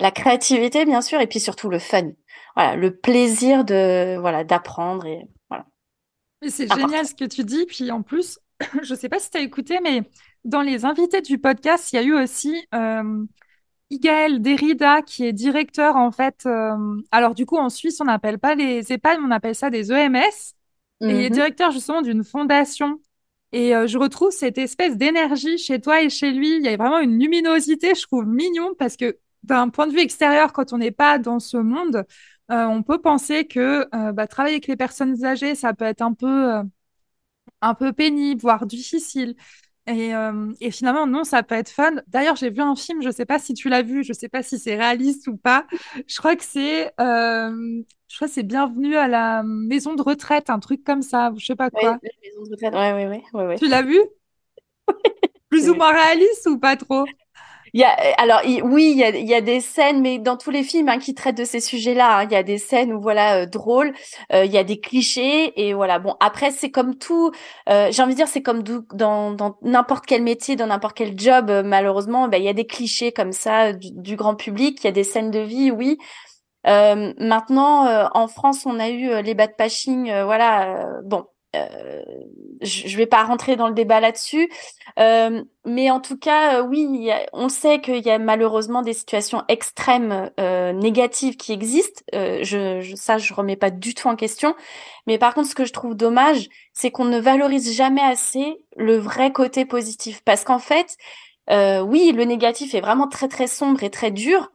la 0.00 0.10
créativité 0.10 0.86
bien 0.86 1.02
sûr 1.02 1.20
et 1.20 1.26
puis 1.26 1.38
surtout 1.40 1.68
le 1.68 1.78
fun. 1.78 2.12
Voilà, 2.56 2.76
le 2.76 2.96
plaisir 2.96 3.64
de 3.64 4.16
voilà, 4.18 4.42
d'apprendre 4.42 5.04
et 5.04 5.28
voilà. 5.50 5.66
C'est 6.48 6.72
génial 6.72 7.06
ce 7.06 7.14
que 7.14 7.26
tu 7.26 7.44
dis 7.44 7.66
puis 7.66 7.90
en 7.90 8.02
plus, 8.02 8.38
je 8.82 8.94
sais 8.94 9.10
pas 9.10 9.18
si 9.18 9.28
tu 9.28 9.36
as 9.36 9.42
écouté 9.42 9.80
mais 9.82 10.02
dans 10.44 10.62
les 10.62 10.86
invités 10.86 11.20
du 11.20 11.38
podcast, 11.38 11.92
il 11.92 11.96
y 11.96 11.98
a 11.98 12.02
eu 12.02 12.14
aussi 12.14 12.66
Igaël 13.94 14.40
Derrida, 14.42 15.02
qui 15.02 15.24
est 15.24 15.32
directeur, 15.32 15.96
en 15.96 16.10
fait. 16.10 16.44
Euh, 16.46 17.00
alors, 17.12 17.34
du 17.34 17.46
coup, 17.46 17.56
en 17.56 17.68
Suisse, 17.68 18.00
on 18.00 18.04
n'appelle 18.04 18.38
pas 18.38 18.54
les 18.54 18.92
EHPAD, 18.92 19.18
on 19.22 19.30
appelle 19.30 19.54
ça 19.54 19.70
des 19.70 19.92
EMS. 19.92 20.54
Et 21.00 21.06
il 21.06 21.10
est 21.10 21.28
mhm. 21.30 21.34
directeur, 21.34 21.70
justement, 21.70 22.02
d'une 22.02 22.24
fondation. 22.24 23.00
Et 23.52 23.76
euh, 23.76 23.86
je 23.86 23.98
retrouve 23.98 24.32
cette 24.32 24.58
espèce 24.58 24.96
d'énergie 24.96 25.58
chez 25.58 25.80
toi 25.80 26.02
et 26.02 26.10
chez 26.10 26.32
lui. 26.32 26.56
Il 26.56 26.62
y 26.62 26.68
a 26.68 26.76
vraiment 26.76 26.98
une 26.98 27.18
luminosité, 27.20 27.94
je 27.94 28.02
trouve 28.02 28.26
mignon, 28.26 28.74
parce 28.78 28.96
que 28.96 29.16
d'un 29.44 29.68
point 29.68 29.86
de 29.86 29.92
vue 29.92 30.00
extérieur, 30.00 30.52
quand 30.52 30.72
on 30.72 30.78
n'est 30.78 30.90
pas 30.90 31.18
dans 31.18 31.38
ce 31.38 31.56
monde, 31.56 32.04
euh, 32.50 32.64
on 32.64 32.82
peut 32.82 33.00
penser 33.00 33.46
que 33.46 33.86
bah, 34.12 34.26
travailler 34.26 34.56
avec 34.56 34.66
les 34.66 34.76
personnes 34.76 35.24
âgées, 35.24 35.54
ça 35.54 35.72
peut 35.72 35.84
être 35.84 36.02
un 36.02 36.14
peu, 36.14 36.54
un 37.60 37.74
peu 37.74 37.92
pénible, 37.92 38.40
voire 38.40 38.66
difficile. 38.66 39.36
Et, 39.86 40.14
euh, 40.14 40.52
et, 40.60 40.70
finalement, 40.70 41.06
non, 41.06 41.24
ça 41.24 41.42
peut 41.42 41.54
être 41.54 41.68
fun. 41.68 41.92
D'ailleurs, 42.06 42.36
j'ai 42.36 42.50
vu 42.50 42.62
un 42.62 42.74
film, 42.74 43.02
je 43.02 43.10
sais 43.10 43.26
pas 43.26 43.38
si 43.38 43.52
tu 43.52 43.68
l'as 43.68 43.82
vu, 43.82 44.02
je 44.02 44.12
sais 44.14 44.28
pas 44.28 44.42
si 44.42 44.58
c'est 44.58 44.76
réaliste 44.76 45.26
ou 45.26 45.36
pas. 45.36 45.66
Je 46.06 46.16
crois 46.16 46.36
que 46.36 46.44
c'est, 46.44 46.86
euh, 47.00 47.82
je 48.08 48.16
crois 48.16 48.28
c'est 48.28 48.42
Bienvenue 48.44 48.96
à 48.96 49.08
la 49.08 49.42
maison 49.42 49.94
de 49.94 50.02
retraite, 50.02 50.48
un 50.48 50.58
truc 50.58 50.84
comme 50.84 51.02
ça, 51.02 51.32
je 51.36 51.44
sais 51.44 51.56
pas 51.56 51.68
quoi. 51.68 51.98
Oui, 52.02 52.08
maison 52.22 52.44
de 52.44 52.50
retraite, 52.50 52.74
ouais, 52.74 52.92
ouais, 52.92 53.22
ouais, 53.34 53.46
ouais. 53.46 53.58
Tu 53.58 53.68
l'as 53.68 53.82
vu? 53.82 54.00
Plus 55.50 55.68
ou 55.68 55.74
moins 55.74 55.92
réaliste 55.92 56.46
ou 56.46 56.58
pas 56.58 56.76
trop? 56.76 57.04
Il 57.74 57.80
y 57.80 57.84
a, 57.84 57.90
alors 58.18 58.40
oui, 58.62 58.92
il 58.92 58.98
y 58.98 59.02
a, 59.02 59.08
il 59.10 59.26
y 59.26 59.34
a 59.34 59.40
des 59.40 59.60
scènes, 59.60 60.00
mais 60.00 60.20
dans 60.20 60.36
tous 60.36 60.50
les 60.52 60.62
films 60.62 60.88
hein, 60.88 60.98
qui 61.00 61.12
traitent 61.12 61.36
de 61.36 61.44
ces 61.44 61.58
sujets-là, 61.58 62.20
hein, 62.20 62.24
il 62.24 62.30
y 62.30 62.36
a 62.36 62.44
des 62.44 62.58
scènes 62.58 62.92
où 62.92 63.00
voilà 63.00 63.42
euh, 63.42 63.46
drôles, 63.46 63.92
euh, 64.32 64.44
il 64.44 64.52
y 64.52 64.58
a 64.58 64.62
des 64.62 64.78
clichés 64.78 65.52
et 65.60 65.74
voilà. 65.74 65.98
Bon, 65.98 66.14
après 66.20 66.52
c'est 66.52 66.70
comme 66.70 66.94
tout, 66.96 67.32
euh, 67.68 67.88
j'ai 67.90 68.00
envie 68.00 68.12
de 68.12 68.18
dire 68.18 68.28
c'est 68.28 68.42
comme 68.42 68.62
dans 68.62 69.56
n'importe 69.62 70.06
quel 70.06 70.22
métier, 70.22 70.54
dans 70.54 70.68
n'importe 70.68 70.96
quel 70.96 71.18
job, 71.18 71.50
malheureusement, 71.64 72.28
ben, 72.28 72.38
il 72.38 72.44
y 72.44 72.48
a 72.48 72.52
des 72.52 72.66
clichés 72.66 73.10
comme 73.10 73.32
ça 73.32 73.72
du, 73.72 73.88
du, 73.90 74.14
grand 74.14 74.36
public, 74.36 74.78
il 74.82 74.86
y 74.86 74.88
a 74.88 74.92
des 74.92 75.04
scènes 75.04 75.32
de 75.32 75.40
vie, 75.40 75.72
oui. 75.72 75.98
maintenant, 76.64 78.08
en 78.14 78.28
France, 78.28 78.66
on 78.66 78.78
a 78.78 78.88
eu 78.88 79.20
les 79.22 79.34
bad 79.34 79.56
pashing, 79.56 80.12
voilà. 80.24 80.86
bon, 81.04 81.26
je 82.60 82.92
ne 82.92 82.96
vais 82.96 83.06
pas 83.06 83.24
rentrer 83.24 83.56
dans 83.56 83.68
le 83.68 83.74
débat 83.74 84.00
là-dessus, 84.00 84.50
euh, 84.98 85.42
mais 85.64 85.90
en 85.90 86.00
tout 86.00 86.16
cas, 86.16 86.60
euh, 86.60 86.62
oui, 86.62 87.10
on 87.32 87.48
sait 87.48 87.80
qu'il 87.80 88.04
y 88.04 88.10
a 88.10 88.18
malheureusement 88.18 88.82
des 88.82 88.92
situations 88.92 89.42
extrêmes 89.48 90.30
euh, 90.40 90.72
négatives 90.72 91.36
qui 91.36 91.52
existent. 91.52 92.02
je, 92.12 92.80
je, 92.82 92.94
ça, 92.94 93.18
je 93.18 93.32
remets 93.34 93.56
pas 93.56 93.70
du 93.70 93.94
tout 93.94 94.08
en 94.08 94.16
question. 94.16 94.54
Mais 95.06 95.18
par 95.18 95.34
contre, 95.34 95.48
ce 95.48 95.54
que 95.54 95.64
je 95.64 95.72
trouve 95.72 95.94
dommage, 95.94 96.48
c'est 96.72 96.90
qu'on 96.90 97.04
ne 97.04 97.18
valorise 97.18 97.74
jamais 97.74 98.02
assez 98.02 98.64
le 98.76 98.96
vrai 98.96 99.32
côté 99.32 99.64
positif, 99.64 100.22
parce 100.24 100.44
qu'en 100.44 100.58
fait, 100.58 100.96
oui, 101.50 102.12
le 102.12 102.24
négatif 102.24 102.74
est 102.74 102.80
vraiment 102.80 103.08
très 103.08 103.28
très 103.28 103.46
sombre 103.46 103.82
et 103.82 103.90
très 103.90 104.10
dur, 104.10 104.52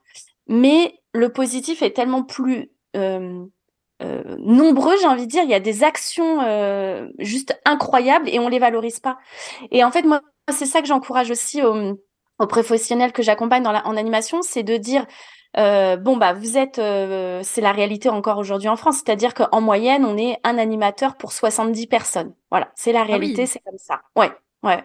mais 0.48 0.96
le 1.14 1.30
positif 1.30 1.82
est 1.82 1.92
tellement 1.92 2.24
plus 2.24 2.72
euh, 4.02 4.24
nombreux, 4.40 4.96
j'ai 5.02 5.08
envie 5.08 5.26
de 5.26 5.32
dire. 5.32 5.44
Il 5.44 5.50
y 5.50 5.56
a 5.56 5.60
des 5.60 5.84
actions 5.84 6.42
euh, 6.42 7.10
juste 7.20 7.60
incroyables 7.66 8.30
et 8.30 8.40
on 8.40 8.48
les 8.48 8.60
valorise 8.60 9.00
pas. 9.00 9.18
Et 9.72 9.84
en 9.84 9.92
fait, 9.92 10.04
moi, 10.04 10.22
c'est 10.50 10.66
ça 10.66 10.82
que 10.82 10.88
j'encourage 10.88 11.32
aussi 11.32 11.62
aux, 11.62 11.98
aux, 12.40 12.48
professionnels 12.48 13.12
que 13.12 13.22
j'accompagne 13.22 13.66
en 13.68 13.98
animation, 13.98 14.42
c'est 14.42 14.64
de 14.64 14.78
dire 14.78 15.06
euh, 15.58 15.98
bon 15.98 16.16
bah 16.16 16.34
vous 16.34 16.58
êtes, 16.58 16.78
euh, 16.78 17.42
c'est 17.44 17.62
la 17.62 17.72
réalité 17.72 18.10
encore 18.10 18.38
aujourd'hui 18.38 18.70
en 18.70 18.76
France, 18.76 18.98
c'est-à-dire 18.98 19.34
qu'en 19.34 19.62
moyenne 19.62 20.06
on 20.06 20.16
est 20.16 20.38
un 20.44 20.60
animateur 20.60 21.18
pour 21.18 21.32
70 21.32 21.88
personnes. 21.88 22.34
Voilà, 22.52 22.72
c'est 22.76 22.92
la 22.92 23.02
ah 23.02 23.06
réalité, 23.06 23.48
c'est 23.48 23.60
comme 23.60 23.80
ça. 23.80 24.02
Ouais, 24.16 24.32
ouais. 24.64 24.84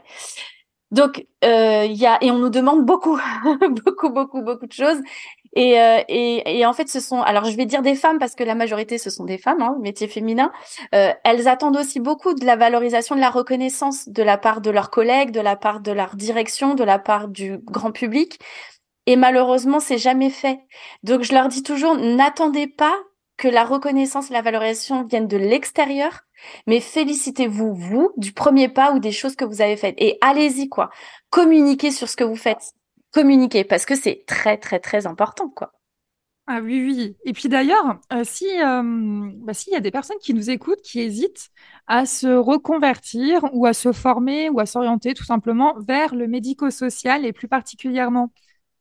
Donc 0.90 1.26
il 1.42 1.92
y 1.92 2.06
a 2.06 2.22
et 2.22 2.30
on 2.30 2.38
nous 2.38 2.48
demande 2.48 2.86
beaucoup, 2.86 3.18
beaucoup, 3.84 4.10
beaucoup, 4.10 4.42
beaucoup 4.42 4.66
de 4.66 4.72
choses. 4.72 4.98
Et, 5.54 5.80
euh, 5.80 6.02
et, 6.08 6.58
et, 6.58 6.66
en 6.66 6.72
fait, 6.72 6.88
ce 6.88 7.00
sont, 7.00 7.22
alors 7.22 7.44
je 7.44 7.56
vais 7.56 7.66
dire 7.66 7.82
des 7.82 7.94
femmes 7.94 8.18
parce 8.18 8.34
que 8.34 8.42
la 8.42 8.54
majorité, 8.54 8.98
ce 8.98 9.08
sont 9.08 9.24
des 9.24 9.38
femmes, 9.38 9.62
hein, 9.62 9.76
métier 9.80 10.08
féminin. 10.08 10.52
Euh, 10.94 11.12
elles 11.24 11.48
attendent 11.48 11.76
aussi 11.76 12.00
beaucoup 12.00 12.34
de 12.34 12.44
la 12.44 12.56
valorisation, 12.56 13.14
de 13.14 13.20
la 13.20 13.30
reconnaissance 13.30 14.08
de 14.08 14.22
la 14.22 14.36
part 14.36 14.60
de 14.60 14.70
leurs 14.70 14.90
collègues, 14.90 15.30
de 15.30 15.40
la 15.40 15.56
part 15.56 15.80
de 15.80 15.92
leur 15.92 16.16
direction, 16.16 16.74
de 16.74 16.84
la 16.84 16.98
part 16.98 17.28
du 17.28 17.58
grand 17.58 17.92
public. 17.92 18.40
Et 19.06 19.16
malheureusement, 19.16 19.80
c'est 19.80 19.98
jamais 19.98 20.30
fait. 20.30 20.60
Donc, 21.02 21.22
je 21.22 21.32
leur 21.32 21.48
dis 21.48 21.62
toujours, 21.62 21.96
n'attendez 21.96 22.66
pas 22.66 22.94
que 23.36 23.48
la 23.48 23.64
reconnaissance, 23.64 24.30
la 24.30 24.42
valorisation 24.42 25.04
viennent 25.04 25.28
de 25.28 25.36
l'extérieur, 25.36 26.20
mais 26.66 26.80
félicitez-vous, 26.80 27.74
vous, 27.74 28.12
du 28.16 28.32
premier 28.32 28.68
pas 28.68 28.92
ou 28.92 28.98
des 28.98 29.12
choses 29.12 29.36
que 29.36 29.44
vous 29.44 29.60
avez 29.60 29.76
faites. 29.76 29.96
Et 29.98 30.18
allez-y, 30.20 30.68
quoi. 30.68 30.90
Communiquez 31.30 31.90
sur 31.90 32.08
ce 32.08 32.16
que 32.16 32.24
vous 32.24 32.36
faites 32.36 32.74
communiquer 33.14 33.64
parce 33.64 33.86
que 33.86 33.96
c'est 33.96 34.24
très 34.26 34.58
très 34.58 34.80
très 34.80 35.06
important 35.06 35.48
quoi. 35.48 35.72
Ah 36.46 36.60
oui 36.60 36.84
oui. 36.86 37.16
Et 37.24 37.32
puis 37.32 37.48
d'ailleurs, 37.48 37.98
euh, 38.12 38.22
si 38.22 38.44
euh, 38.62 39.30
bah, 39.38 39.54
s'il 39.54 39.72
y 39.72 39.76
a 39.76 39.80
des 39.80 39.90
personnes 39.90 40.18
qui 40.20 40.34
nous 40.34 40.50
écoutent 40.50 40.82
qui 40.82 41.00
hésitent 41.00 41.48
à 41.86 42.04
se 42.04 42.26
reconvertir 42.26 43.40
ou 43.54 43.64
à 43.64 43.72
se 43.72 43.92
former 43.92 44.50
ou 44.50 44.60
à 44.60 44.66
s'orienter 44.66 45.14
tout 45.14 45.24
simplement 45.24 45.74
vers 45.80 46.14
le 46.14 46.28
médico-social 46.28 47.24
et 47.24 47.32
plus 47.32 47.48
particulièrement 47.48 48.30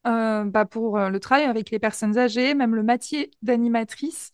euh, 0.07 0.45
bah, 0.45 0.65
pour 0.65 0.99
le 0.99 1.19
travail 1.21 1.45
avec 1.45 1.71
les 1.71 1.79
personnes 1.79 2.17
âgées, 2.17 2.53
même 2.55 2.75
le 2.75 2.83
métier 2.83 3.31
d'animatrice, 3.43 4.31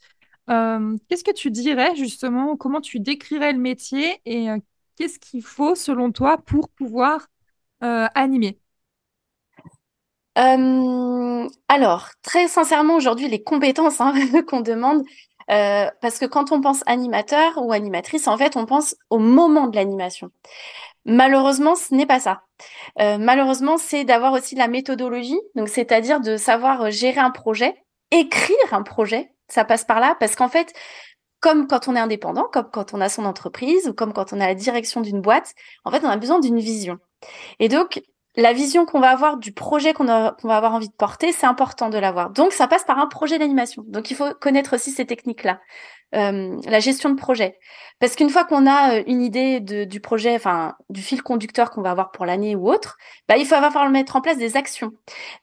qu'est-ce 0.48 1.24
que 1.24 1.34
tu 1.34 1.52
dirais 1.52 1.96
justement? 1.96 2.58
Comment 2.58 2.82
tu 2.82 3.00
décrirais 3.00 3.54
le 3.54 3.60
métier 3.60 4.22
et 4.26 4.48
qu'est-ce 4.96 5.20
qu'il 5.20 5.44
faut 5.44 5.76
selon 5.76 6.12
toi 6.12 6.38
pour 6.40 6.70
pouvoir 6.70 7.28
animer? 7.82 8.60
Euh, 10.40 11.48
alors, 11.68 12.10
très 12.22 12.48
sincèrement, 12.48 12.96
aujourd'hui, 12.96 13.28
les 13.28 13.44
compétences 13.44 14.00
hein, 14.00 14.14
qu'on 14.48 14.62
demande, 14.62 15.04
euh, 15.52 15.90
parce 16.02 16.20
que 16.20 16.26
quand 16.26 16.52
on 16.52 16.62
pense 16.62 16.84
animateur 16.86 17.58
ou 17.58 17.72
animatrice, 17.74 18.28
en 18.28 18.38
fait, 18.38 18.56
on 18.56 18.66
pense 18.66 18.96
au 19.10 19.20
moment 19.20 19.68
de 19.68 19.76
l'animation. 19.76 20.30
Malheureusement, 21.06 21.76
ce 21.76 21.94
n'est 21.96 22.06
pas 22.06 22.20
ça. 22.20 22.44
Euh, 23.00 23.18
malheureusement, 23.18 23.78
c'est 23.78 24.04
d'avoir 24.04 24.34
aussi 24.34 24.56
la 24.56 24.68
méthodologie, 24.68 25.40
donc 25.56 25.70
c'est-à-dire 25.70 26.20
de 26.22 26.38
savoir 26.38 26.92
gérer 26.92 27.20
un 27.20 27.32
projet, 27.32 27.76
écrire 28.12 28.58
un 28.72 28.84
projet. 28.84 29.32
Ça 29.48 29.66
passe 29.66 29.84
par 29.86 30.00
là, 30.00 30.16
parce 30.20 30.36
qu'en 30.36 30.50
fait, 30.50 30.74
comme 31.40 31.68
quand 31.68 31.88
on 31.88 31.96
est 31.96 32.00
indépendant, 32.00 32.48
comme 32.52 32.70
quand 32.72 32.94
on 32.94 33.02
a 33.02 33.10
son 33.10 33.26
entreprise 33.26 33.88
ou 33.88 33.94
comme 33.94 34.14
quand 34.14 34.34
on 34.34 34.40
a 34.40 34.48
la 34.48 34.56
direction 34.56 35.02
d'une 35.02 35.22
boîte, 35.22 35.54
en 35.86 35.92
fait, 35.92 36.04
on 36.04 36.10
a 36.10 36.18
besoin 36.18 36.40
d'une 36.40 36.60
vision. 36.60 37.00
Et 37.60 37.70
donc, 37.70 38.02
la 38.36 38.54
vision 38.54 38.86
qu'on 38.86 39.00
va 39.00 39.10
avoir 39.10 39.38
du 39.38 39.52
projet 39.52 39.94
qu'on 39.94 40.06
va 40.06 40.36
avoir 40.44 40.74
envie 40.74 40.90
de 40.90 40.94
porter, 40.94 41.32
c'est 41.32 41.48
important 41.48 41.90
de 41.90 41.98
l'avoir. 41.98 42.30
Donc, 42.30 42.54
ça 42.54 42.68
passe 42.68 42.84
par 42.84 43.00
un 43.00 43.08
projet 43.08 43.40
d'animation. 43.40 43.84
Donc, 43.88 44.12
il 44.12 44.16
faut 44.16 44.34
connaître 44.40 44.76
aussi 44.76 44.92
ces 44.92 45.06
techniques-là. 45.06 45.60
Euh, 46.16 46.58
la 46.66 46.80
gestion 46.80 47.12
de 47.12 47.16
projet. 47.16 47.60
Parce 48.00 48.16
qu'une 48.16 48.32
fois 48.32 48.44
qu'on 48.44 48.66
a 48.66 48.96
euh, 48.96 49.04
une 49.06 49.22
idée 49.22 49.60
du 49.60 50.00
projet, 50.00 50.34
enfin 50.34 50.74
du 50.90 51.04
fil 51.04 51.22
conducteur 51.22 51.70
qu'on 51.70 51.84
va 51.84 51.92
avoir 51.92 52.10
pour 52.10 52.26
l'année 52.26 52.56
ou 52.56 52.68
autre, 52.68 52.98
bah, 53.28 53.38
il 53.38 53.46
faut 53.46 53.54
avoir 53.54 53.88
mettre 53.92 54.16
en 54.16 54.22
place 54.22 54.40
des 54.40 54.58
actions. 54.58 54.92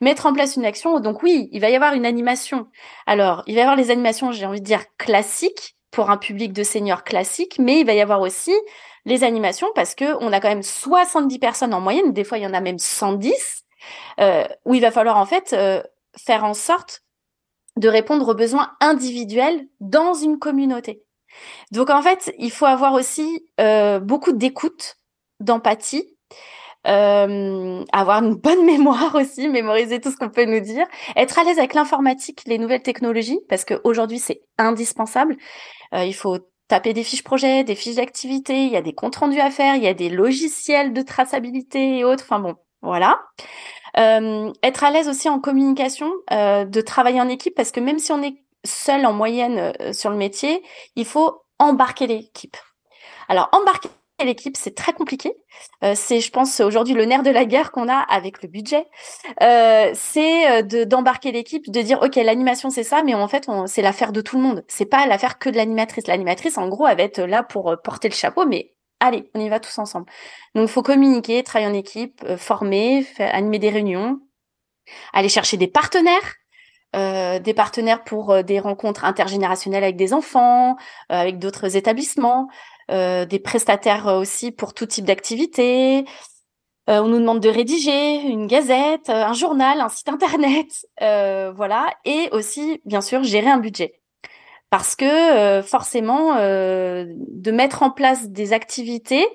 Mettre 0.01 0.25
en 0.25 0.33
place 0.33 0.57
une 0.57 0.65
action, 0.65 0.99
donc 0.99 1.23
oui, 1.23 1.47
il 1.53 1.61
va 1.61 1.69
y 1.69 1.75
avoir 1.75 1.93
une 1.93 2.05
animation. 2.05 2.67
Alors, 3.05 3.43
il 3.47 3.55
va 3.55 3.59
y 3.59 3.63
avoir 3.63 3.77
les 3.77 3.91
animations, 3.91 4.33
j'ai 4.33 4.45
envie 4.45 4.59
de 4.59 4.65
dire, 4.65 4.83
classiques 4.97 5.77
pour 5.89 6.09
un 6.09 6.17
public 6.17 6.51
de 6.51 6.63
seniors 6.63 7.05
classique, 7.05 7.59
mais 7.59 7.79
il 7.79 7.85
va 7.85 7.93
y 7.93 8.01
avoir 8.01 8.19
aussi 8.19 8.53
les 9.07 9.23
animations 9.23 9.67
parce 9.73 9.95
que 9.95 10.15
on 10.23 10.31
a 10.33 10.39
quand 10.39 10.49
même 10.49 10.63
70 10.63 11.39
personnes 11.39 11.73
en 11.73 11.81
moyenne, 11.81 12.13
des 12.13 12.23
fois 12.23 12.37
il 12.37 12.43
y 12.43 12.47
en 12.47 12.53
a 12.53 12.61
même 12.61 12.77
110, 12.77 13.63
euh, 14.19 14.43
où 14.65 14.75
il 14.75 14.81
va 14.81 14.91
falloir 14.91 15.17
en 15.17 15.25
fait 15.25 15.53
euh, 15.53 15.81
faire 16.17 16.43
en 16.43 16.53
sorte 16.53 17.01
de 17.77 17.87
répondre 17.87 18.27
aux 18.27 18.35
besoins 18.35 18.75
individuels 18.81 19.67
dans 19.79 20.13
une 20.13 20.39
communauté. 20.39 21.03
Donc 21.71 21.89
en 21.89 22.01
fait, 22.01 22.33
il 22.37 22.51
faut 22.51 22.65
avoir 22.65 22.93
aussi 22.93 23.45
euh, 23.61 23.99
beaucoup 23.99 24.33
d'écoute, 24.33 24.97
d'empathie, 25.39 26.17
euh, 26.87 27.83
avoir 27.93 28.23
une 28.23 28.35
bonne 28.35 28.65
mémoire 28.73 29.15
aussi, 29.15 29.47
mémoriser 29.47 30.01
tout 30.01 30.11
ce 30.11 30.17
qu'on 30.17 30.29
peut 30.29 30.45
nous 30.45 30.59
dire, 30.59 30.85
être 31.15 31.39
à 31.39 31.43
l'aise 31.43 31.59
avec 31.59 31.73
l'informatique, 31.73 32.43
les 32.45 32.57
nouvelles 32.57 32.83
technologies, 32.83 33.39
parce 33.47 33.63
qu'aujourd'hui 33.63 34.19
c'est 34.19 34.41
indispensable. 34.57 35.37
Euh, 35.93 36.03
il 36.03 36.15
faut 36.15 36.39
taper 36.67 36.93
des 36.93 37.03
fiches 37.03 37.23
projets, 37.23 37.63
des 37.63 37.75
fiches 37.75 37.95
d'activité, 37.95 38.65
il 38.65 38.71
y 38.71 38.75
a 38.75 38.81
des 38.81 38.93
comptes 38.93 39.15
rendus 39.15 39.39
à 39.39 39.51
faire, 39.51 39.75
il 39.75 39.83
y 39.83 39.87
a 39.87 39.93
des 39.93 40.09
logiciels 40.09 40.93
de 40.93 41.01
traçabilité 41.01 41.99
et 41.99 42.03
autres. 42.03 42.23
Enfin 42.25 42.39
bon, 42.39 42.55
voilà. 42.81 43.21
Euh, 43.97 44.51
être 44.63 44.83
à 44.83 44.91
l'aise 44.91 45.07
aussi 45.07 45.29
en 45.29 45.39
communication, 45.39 46.11
euh, 46.31 46.65
de 46.65 46.81
travailler 46.81 47.21
en 47.21 47.29
équipe, 47.29 47.55
parce 47.55 47.71
que 47.71 47.79
même 47.79 47.99
si 47.99 48.11
on 48.11 48.21
est 48.21 48.35
seul 48.65 49.05
en 49.05 49.13
moyenne 49.13 49.73
euh, 49.81 49.93
sur 49.93 50.09
le 50.09 50.17
métier, 50.17 50.61
il 50.95 51.05
faut 51.05 51.41
embarquer 51.57 52.05
l'équipe. 52.07 52.57
Alors 53.27 53.49
embarquer 53.51 53.89
l'équipe, 54.25 54.57
c'est 54.57 54.75
très 54.75 54.93
compliqué. 54.93 55.35
Euh, 55.83 55.93
c'est, 55.95 56.21
je 56.21 56.31
pense, 56.31 56.59
aujourd'hui 56.59 56.93
le 56.93 57.05
nerf 57.05 57.23
de 57.23 57.29
la 57.29 57.45
guerre 57.45 57.71
qu'on 57.71 57.87
a 57.87 57.97
avec 57.97 58.41
le 58.41 58.49
budget. 58.49 58.87
Euh, 59.41 59.91
c'est 59.93 60.49
euh, 60.49 60.61
de, 60.63 60.83
d'embarquer 60.83 61.31
l'équipe, 61.31 61.69
de 61.69 61.81
dire 61.81 62.01
ok, 62.01 62.15
l'animation 62.15 62.69
c'est 62.69 62.83
ça, 62.83 63.03
mais 63.03 63.13
en 63.13 63.27
fait, 63.27 63.47
c'est 63.67 63.81
l'affaire 63.81 64.11
de 64.11 64.21
tout 64.21 64.37
le 64.37 64.43
monde. 64.43 64.63
C'est 64.67 64.85
pas 64.85 65.05
l'affaire 65.05 65.37
que 65.37 65.49
de 65.49 65.57
l'animatrice. 65.57 66.07
L'animatrice, 66.07 66.57
en 66.57 66.67
gros, 66.67 66.87
elle 66.87 66.97
va 66.97 67.03
être 67.03 67.21
là 67.21 67.43
pour 67.43 67.75
porter 67.83 68.09
le 68.09 68.15
chapeau, 68.15 68.45
mais 68.45 68.73
allez, 68.99 69.29
on 69.35 69.39
y 69.39 69.49
va 69.49 69.59
tous 69.59 69.77
ensemble. 69.77 70.07
Donc, 70.55 70.67
faut 70.69 70.83
communiquer, 70.83 71.43
travailler 71.43 71.71
en 71.71 71.77
équipe, 71.77 72.25
former, 72.37 73.05
animer 73.19 73.59
des 73.59 73.69
réunions, 73.69 74.19
aller 75.13 75.29
chercher 75.29 75.57
des 75.57 75.67
partenaires. 75.67 76.35
des 76.93 77.53
partenaires 77.53 78.03
pour 78.03 78.43
des 78.43 78.59
rencontres 78.59 79.05
intergénérationnelles 79.05 79.83
avec 79.83 79.97
des 79.97 80.13
enfants, 80.13 80.77
avec 81.09 81.37
d'autres 81.37 81.75
établissements, 81.75 82.47
euh, 82.47 82.76
des 82.89 83.39
prestataires 83.39 84.07
euh, 84.07 84.19
aussi 84.19 84.51
pour 84.51 84.73
tout 84.73 84.85
type 84.85 85.05
d'activité. 85.05 86.05
Euh, 86.89 87.01
on 87.01 87.07
nous 87.07 87.19
demande 87.19 87.41
de 87.41 87.49
rédiger 87.49 88.21
une 88.21 88.47
gazette, 88.47 89.09
un 89.09 89.33
journal, 89.33 89.81
un 89.81 89.89
site 89.89 90.09
internet, 90.09 90.87
voilà, 91.55 91.87
et 92.05 92.29
aussi 92.31 92.81
bien 92.85 93.01
sûr 93.01 93.23
gérer 93.23 93.49
un 93.49 93.59
budget. 93.59 93.99
Parce 94.69 94.95
que 94.95 95.61
forcément 95.61 96.35
de 96.35 97.51
mettre 97.51 97.83
en 97.83 97.91
place 97.91 98.29
des 98.29 98.51
activités 98.51 99.25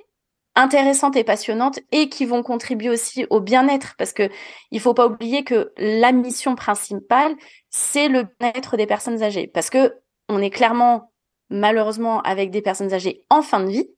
intéressantes 0.54 1.16
et 1.16 1.24
passionnantes 1.24 1.80
et 1.90 2.08
qui 2.08 2.26
vont 2.26 2.42
contribuer 2.42 2.90
aussi 2.90 3.26
au 3.30 3.40
bien-être. 3.40 3.94
Parce 3.96 4.12
que 4.12 4.28
il 4.70 4.80
faut 4.80 4.94
pas 4.94 5.06
oublier 5.06 5.44
que 5.44 5.72
la 5.78 6.12
mission 6.12 6.54
principale 6.54 7.34
c'est 7.70 8.08
le 8.08 8.26
bien-être 8.38 8.76
des 8.76 8.86
personnes 8.86 9.22
âgées. 9.22 9.46
Parce 9.46 9.70
que 9.70 9.94
on 10.28 10.40
est 10.40 10.50
clairement 10.50 11.11
malheureusement 11.52 12.20
avec 12.22 12.50
des 12.50 12.62
personnes 12.62 12.92
âgées 12.92 13.22
en 13.30 13.42
fin 13.42 13.60
de 13.60 13.70
vie. 13.70 13.88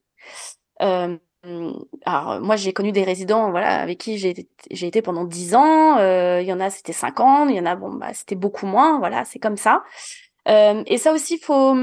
Euh, 0.81 1.17
alors 2.05 2.41
moi 2.41 2.55
j'ai 2.55 2.73
connu 2.73 2.91
des 2.91 3.03
résidents 3.03 3.51
voilà 3.51 3.79
avec 3.79 3.99
qui 3.99 4.17
j'ai 4.17 4.35
été 4.71 5.01
pendant 5.01 5.23
dix 5.25 5.55
ans. 5.55 5.97
Euh, 5.97 6.41
il 6.41 6.47
y 6.47 6.53
en 6.53 6.59
a 6.59 6.69
c'était 6.69 6.93
cinq 6.93 7.19
ans. 7.19 7.47
Il 7.47 7.55
y 7.55 7.59
en 7.59 7.65
a 7.65 7.75
bon 7.75 7.93
bah 7.93 8.13
c'était 8.13 8.35
beaucoup 8.35 8.65
moins. 8.65 8.99
Voilà 8.99 9.25
c'est 9.25 9.39
comme 9.39 9.57
ça. 9.57 9.83
Euh, 10.47 10.83
et 10.87 10.97
ça 10.97 11.13
aussi 11.13 11.37
faut 11.39 11.75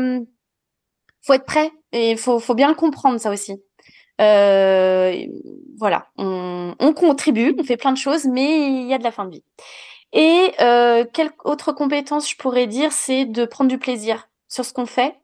faut 1.25 1.33
être 1.33 1.47
prêt 1.47 1.71
et 1.93 2.17
faut 2.17 2.39
faut 2.39 2.55
bien 2.55 2.69
le 2.69 2.75
comprendre 2.75 3.19
ça 3.19 3.31
aussi. 3.31 3.63
Euh, 4.21 5.27
voilà 5.79 6.09
on, 6.19 6.75
on 6.79 6.93
contribue 6.93 7.55
on 7.59 7.65
fait 7.65 7.79
plein 7.79 7.93
de 7.93 7.97
choses 7.97 8.27
mais 8.27 8.83
il 8.83 8.87
y 8.87 8.95
a 8.95 8.99
de 8.99 9.05
la 9.05 9.11
fin 9.11 9.25
de 9.25 9.31
vie. 9.31 9.45
Et 10.13 10.53
euh, 10.61 11.05
quelle 11.13 11.31
autre 11.45 11.73
compétence 11.73 12.31
je 12.31 12.37
pourrais 12.37 12.67
dire, 12.67 12.93
c'est 12.93 13.25
de 13.25 13.45
prendre 13.45 13.71
du 13.71 13.79
plaisir 13.79 14.29
sur 14.49 14.65
ce 14.65 14.73
qu'on 14.73 14.87
fait, 14.87 15.15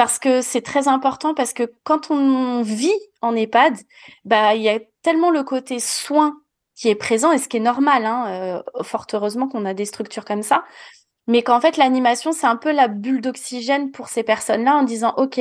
parce 0.00 0.18
que 0.18 0.40
c'est 0.40 0.62
très 0.62 0.88
important, 0.88 1.34
parce 1.34 1.52
que 1.52 1.74
quand 1.84 2.10
on 2.10 2.62
vit 2.62 2.98
en 3.20 3.36
EHPAD, 3.36 3.74
bah 4.24 4.54
il 4.54 4.62
y 4.62 4.70
a 4.70 4.78
tellement 5.02 5.28
le 5.30 5.42
côté 5.44 5.78
soin 5.78 6.40
qui 6.74 6.88
est 6.88 6.94
présent, 6.94 7.32
et 7.32 7.36
ce 7.38 7.48
qui 7.48 7.58
est 7.58 7.60
normal, 7.60 8.06
hein, 8.06 8.62
euh, 8.78 8.82
fort 8.82 9.06
heureusement 9.12 9.46
qu'on 9.46 9.66
a 9.66 9.74
des 9.74 9.84
structures 9.84 10.24
comme 10.24 10.42
ça, 10.42 10.64
mais 11.26 11.42
qu'en 11.42 11.60
fait 11.60 11.76
l'animation 11.76 12.32
c'est 12.32 12.46
un 12.46 12.56
peu 12.56 12.72
la 12.72 12.88
bulle 12.88 13.20
d'oxygène 13.20 13.90
pour 13.90 14.08
ces 14.08 14.22
personnes-là 14.22 14.74
en 14.76 14.84
disant 14.84 15.12
ok 15.18 15.38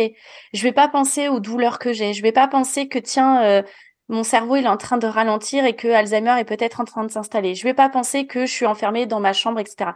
je 0.53 0.63
vais 0.63 0.73
pas 0.73 0.89
penser 0.89 1.29
aux 1.29 1.39
douleurs 1.39 1.79
que 1.79 1.93
j'ai 1.93 2.13
je 2.13 2.21
vais 2.21 2.33
pas 2.33 2.49
penser 2.49 2.89
que 2.89 2.99
tiens 2.99 3.41
euh, 3.43 3.61
mon 4.09 4.23
cerveau 4.23 4.57
il 4.57 4.65
est 4.65 4.67
en 4.67 4.75
train 4.75 4.97
de 4.97 5.07
ralentir 5.07 5.63
et 5.63 5.75
que 5.77 5.87
Alzheimer 5.87 6.35
est 6.37 6.43
peut-être 6.43 6.81
en 6.81 6.85
train 6.85 7.05
de 7.05 7.11
s'installer. 7.11 7.55
Je 7.55 7.63
vais 7.63 7.73
pas 7.73 7.87
penser 7.89 8.27
que 8.27 8.45
je 8.45 8.51
suis 8.51 8.65
enfermée 8.65 9.05
dans 9.05 9.21
ma 9.21 9.33
chambre, 9.33 9.59
etc. 9.59 9.91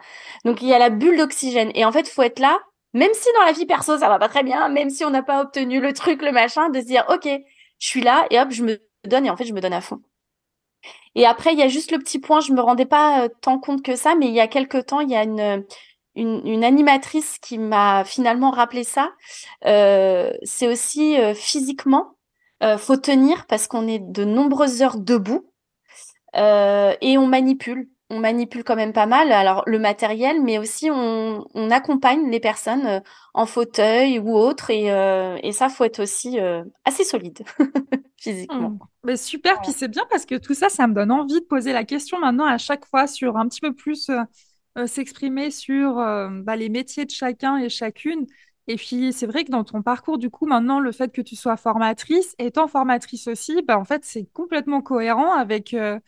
Donc 0.46 0.62
il 0.62 0.70
y 0.70 0.74
a 0.74 0.80
la 0.80 0.90
bulle 0.90 1.18
d'oxygène 1.18 1.72
et 1.76 1.84
en 1.84 1.92
fait 1.92 2.08
faut 2.08 2.22
être 2.22 2.40
là, 2.40 2.60
même 2.94 3.12
si 3.14 3.28
dans 3.38 3.46
la 3.46 3.52
vie 3.52 3.66
perso 3.66 3.98
ça 3.98 4.10
va 4.10 4.20
pas 4.20 4.30
très 4.30 4.44
bien, 4.44 4.70
même 4.70 4.90
si 4.90 5.06
on 5.06 5.10
n'a 5.10 5.24
pas 5.24 5.42
obtenu 5.42 5.82
le 5.82 5.94
truc, 5.94 6.22
le 6.22 6.32
machin, 6.32 6.70
de 6.70 6.80
se 6.80 6.86
dire 6.86 7.06
ok 7.10 7.28
je 7.80 7.88
suis 7.88 8.02
là 8.02 8.26
et 8.30 8.40
hop 8.40 8.50
je 8.52 8.64
me 8.64 8.82
donne 9.06 9.26
et 9.26 9.30
en 9.30 9.38
fait 9.38 9.46
je 9.46 9.54
me 9.54 9.62
donne 9.62 9.74
à 9.74 9.82
fond. 9.82 10.02
Et 11.16 11.26
après 11.26 11.54
il 11.54 11.60
y 11.60 11.64
a 11.64 11.68
juste 11.68 11.92
le 11.92 12.00
petit 12.00 12.20
point, 12.20 12.40
je 12.40 12.54
me 12.54 12.62
rendais 12.62 12.86
pas 12.86 13.24
euh, 13.24 13.30
tant 13.42 13.60
compte 13.60 13.84
que 13.84 13.96
ça, 13.96 14.16
mais 14.16 14.28
il 14.28 14.34
y 14.34 14.40
a 14.40 14.48
quelques 14.48 14.86
temps 14.88 15.00
il 15.00 15.10
y 15.10 15.16
a 15.16 15.24
une 15.24 15.66
une, 16.16 16.64
animatrice 16.64 17.40
qui 17.40 17.58
m'a 17.58 18.04
finalement 18.06 18.52
rappelé 18.52 18.84
ça. 18.84 19.12
Euh, 19.66 20.32
c'est 20.44 20.68
aussi 20.68 21.20
euh, 21.20 21.34
physiquement 21.34 22.16
euh, 22.62 22.78
faut 22.78 22.98
tenir 22.98 23.46
parce 23.48 23.68
qu'on 23.68 23.88
est 23.88 24.00
de 24.00 24.24
nombreuses 24.24 24.82
heures 24.82 24.98
debout 24.98 25.50
et 26.36 27.18
on 27.18 27.28
manipule. 27.28 27.90
On 28.14 28.20
manipule 28.20 28.64
quand 28.64 28.76
même 28.76 28.94
pas 28.94 29.06
mal. 29.06 29.32
Alors 29.32 29.64
le 29.66 29.80
matériel, 29.80 30.42
mais 30.42 30.58
aussi 30.58 30.90
on, 30.92 31.46
on 31.54 31.72
accompagne 31.72 32.30
les 32.30 32.40
personnes 32.40 32.86
euh, 32.86 33.00
en 33.34 33.46
fauteuil 33.46 34.20
ou 34.20 34.36
autre. 34.36 34.70
Et, 34.70 34.92
euh, 34.92 35.38
et 35.42 35.52
ça, 35.52 35.70
faut 35.70 35.84
être 35.84 36.02
aussi 36.02 36.40
euh, 36.40 36.64
assez 36.86 37.04
solide 37.04 37.44
physiquement. 38.18 38.70
Mmh. 38.70 38.80
Mais 39.04 39.18
super. 39.18 39.54
Ouais. 39.54 39.60
Puis 39.64 39.72
c'est 39.72 39.88
bien 39.88 40.04
parce 40.10 40.26
que 40.26 40.36
tout 40.36 40.54
ça, 40.54 40.70
ça 40.70 40.88
me 40.88 40.94
donne 40.94 41.12
envie 41.12 41.42
de 41.42 41.46
poser 41.46 41.74
la 41.74 41.84
question 41.84 42.20
maintenant 42.20 42.46
à 42.46 42.58
chaque 42.58 42.86
fois 42.86 43.08
sur 43.08 43.38
un 43.38 43.48
petit 43.48 43.62
peu 43.62 43.74
plus 43.74 44.12
s'exprimer 44.86 45.52
sur 45.52 45.96
bah, 45.96 46.56
les 46.56 46.70
métiers 46.70 47.06
de 47.06 47.12
chacun 47.12 47.58
et 47.58 47.70
chacune. 47.70 48.26
Et 48.68 48.76
puis, 48.78 49.12
c'est 49.12 49.26
vrai 49.26 49.44
que 49.44 49.52
dans 49.52 49.64
ton 49.64 49.82
parcours, 49.82 50.18
du 50.18 50.30
coup, 50.30 50.46
maintenant, 50.46 50.80
le 50.80 50.92
fait 50.92 51.12
que 51.12 51.22
tu 51.22 51.36
sois 51.36 51.58
formatrice, 51.58 52.34
étant 52.40 52.68
formatrice 52.68 53.28
aussi, 53.28 53.62
bah, 53.62 53.78
en 53.78 53.84
fait, 53.84 54.06
c'est 54.06 54.26
complètement 54.32 54.82
cohérent 54.82 55.34
avec 55.34 55.74
euh, 55.74 56.00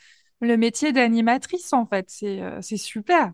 le 0.42 0.58
métier 0.58 0.92
d'animatrice, 0.92 1.74
en 1.74 1.86
fait. 1.86 2.06
C'est 2.10 2.42
euh, 2.42 2.62
c'est 2.62 2.78
super. 2.78 3.32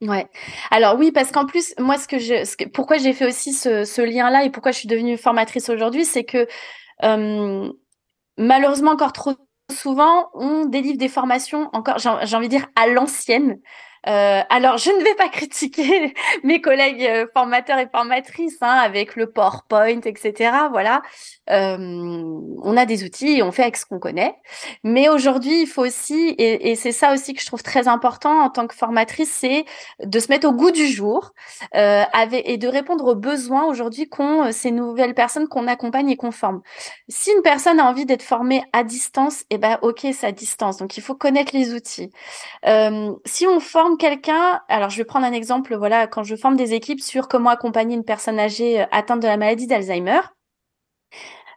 Ouais. 0.00 0.28
Alors 0.70 0.96
oui, 0.98 1.12
parce 1.12 1.30
qu'en 1.30 1.46
plus, 1.46 1.74
moi, 1.78 1.96
ce 1.96 2.06
que 2.08 2.18
je, 2.18 2.44
ce 2.44 2.56
pourquoi 2.68 2.98
j'ai 2.98 3.12
fait 3.12 3.26
aussi 3.26 3.52
ce, 3.52 3.84
ce 3.84 4.02
lien-là 4.02 4.44
et 4.44 4.50
pourquoi 4.50 4.72
je 4.72 4.78
suis 4.78 4.88
devenue 4.88 5.16
formatrice 5.16 5.68
aujourd'hui, 5.70 6.04
c'est 6.04 6.24
que 6.24 6.46
euh, 7.04 7.70
malheureusement 8.38 8.92
encore 8.92 9.12
trop 9.12 9.34
souvent, 9.72 10.30
on 10.34 10.66
délivre 10.66 10.98
des 10.98 11.08
formations 11.08 11.70
encore, 11.74 11.98
j'ai 11.98 12.36
envie 12.36 12.48
de 12.48 12.56
dire 12.56 12.68
à 12.76 12.88
l'ancienne, 12.88 13.60
euh, 14.06 14.42
alors, 14.50 14.76
je 14.78 14.90
ne 14.90 15.02
vais 15.02 15.14
pas 15.14 15.28
critiquer 15.32 16.14
mes 16.42 16.60
collègues 16.60 17.04
euh, 17.04 17.26
formateurs 17.32 17.78
et 17.78 17.88
formatrices 17.88 18.58
hein, 18.60 18.68
avec 18.68 19.16
le 19.16 19.30
PowerPoint, 19.30 20.00
etc. 20.04 20.52
Voilà, 20.70 21.02
euh, 21.50 21.76
on 21.78 22.76
a 22.76 22.86
des 22.86 23.04
outils 23.04 23.38
et 23.38 23.42
on 23.42 23.52
fait 23.52 23.62
avec 23.62 23.76
ce 23.76 23.86
qu'on 23.86 23.98
connaît. 23.98 24.34
Mais 24.82 25.08
aujourd'hui, 25.08 25.62
il 25.62 25.66
faut 25.66 25.84
aussi, 25.84 26.34
et, 26.38 26.70
et 26.70 26.76
c'est 26.76 26.92
ça 26.92 27.12
aussi 27.12 27.34
que 27.34 27.40
je 27.40 27.46
trouve 27.46 27.62
très 27.62 27.88
important 27.88 28.40
en 28.40 28.50
tant 28.50 28.66
que 28.66 28.74
formatrice, 28.74 29.30
c'est 29.30 29.64
de 30.02 30.18
se 30.18 30.28
mettre 30.28 30.48
au 30.48 30.52
goût 30.52 30.70
du 30.70 30.86
jour 30.86 31.32
et 31.74 32.58
de 32.58 32.68
répondre 32.68 33.06
aux 33.06 33.14
besoins 33.14 33.64
aujourd'hui 33.64 34.08
qu'ont 34.08 34.52
ces 34.52 34.70
nouvelles 34.70 35.14
personnes 35.14 35.48
qu'on 35.48 35.66
accompagne 35.66 36.10
et 36.10 36.16
qu'on 36.16 36.30
forme. 36.30 36.62
Si 37.08 37.30
une 37.30 37.42
personne 37.42 37.80
a 37.80 37.84
envie 37.84 38.06
d'être 38.06 38.22
formée 38.22 38.62
à 38.72 38.84
distance, 38.84 39.44
eh 39.50 39.58
ben 39.58 39.78
ok, 39.82 40.06
c'est 40.12 40.26
à 40.26 40.32
distance. 40.32 40.76
Donc 40.76 40.96
il 40.96 41.02
faut 41.02 41.14
connaître 41.14 41.54
les 41.54 41.74
outils. 41.74 42.10
Si 43.24 43.46
on 43.46 43.60
forme 43.60 43.93
quelqu'un, 43.96 44.60
alors 44.68 44.90
je 44.90 44.98
vais 44.98 45.04
prendre 45.04 45.26
un 45.26 45.32
exemple, 45.32 45.76
voilà, 45.76 46.06
quand 46.06 46.22
je 46.22 46.36
forme 46.36 46.56
des 46.56 46.74
équipes 46.74 47.00
sur 47.00 47.28
comment 47.28 47.50
accompagner 47.50 47.94
une 47.96 48.04
personne 48.04 48.38
âgée 48.38 48.82
euh, 48.82 48.86
atteinte 48.92 49.20
de 49.20 49.26
la 49.26 49.36
maladie 49.36 49.66
d'Alzheimer. 49.66 50.20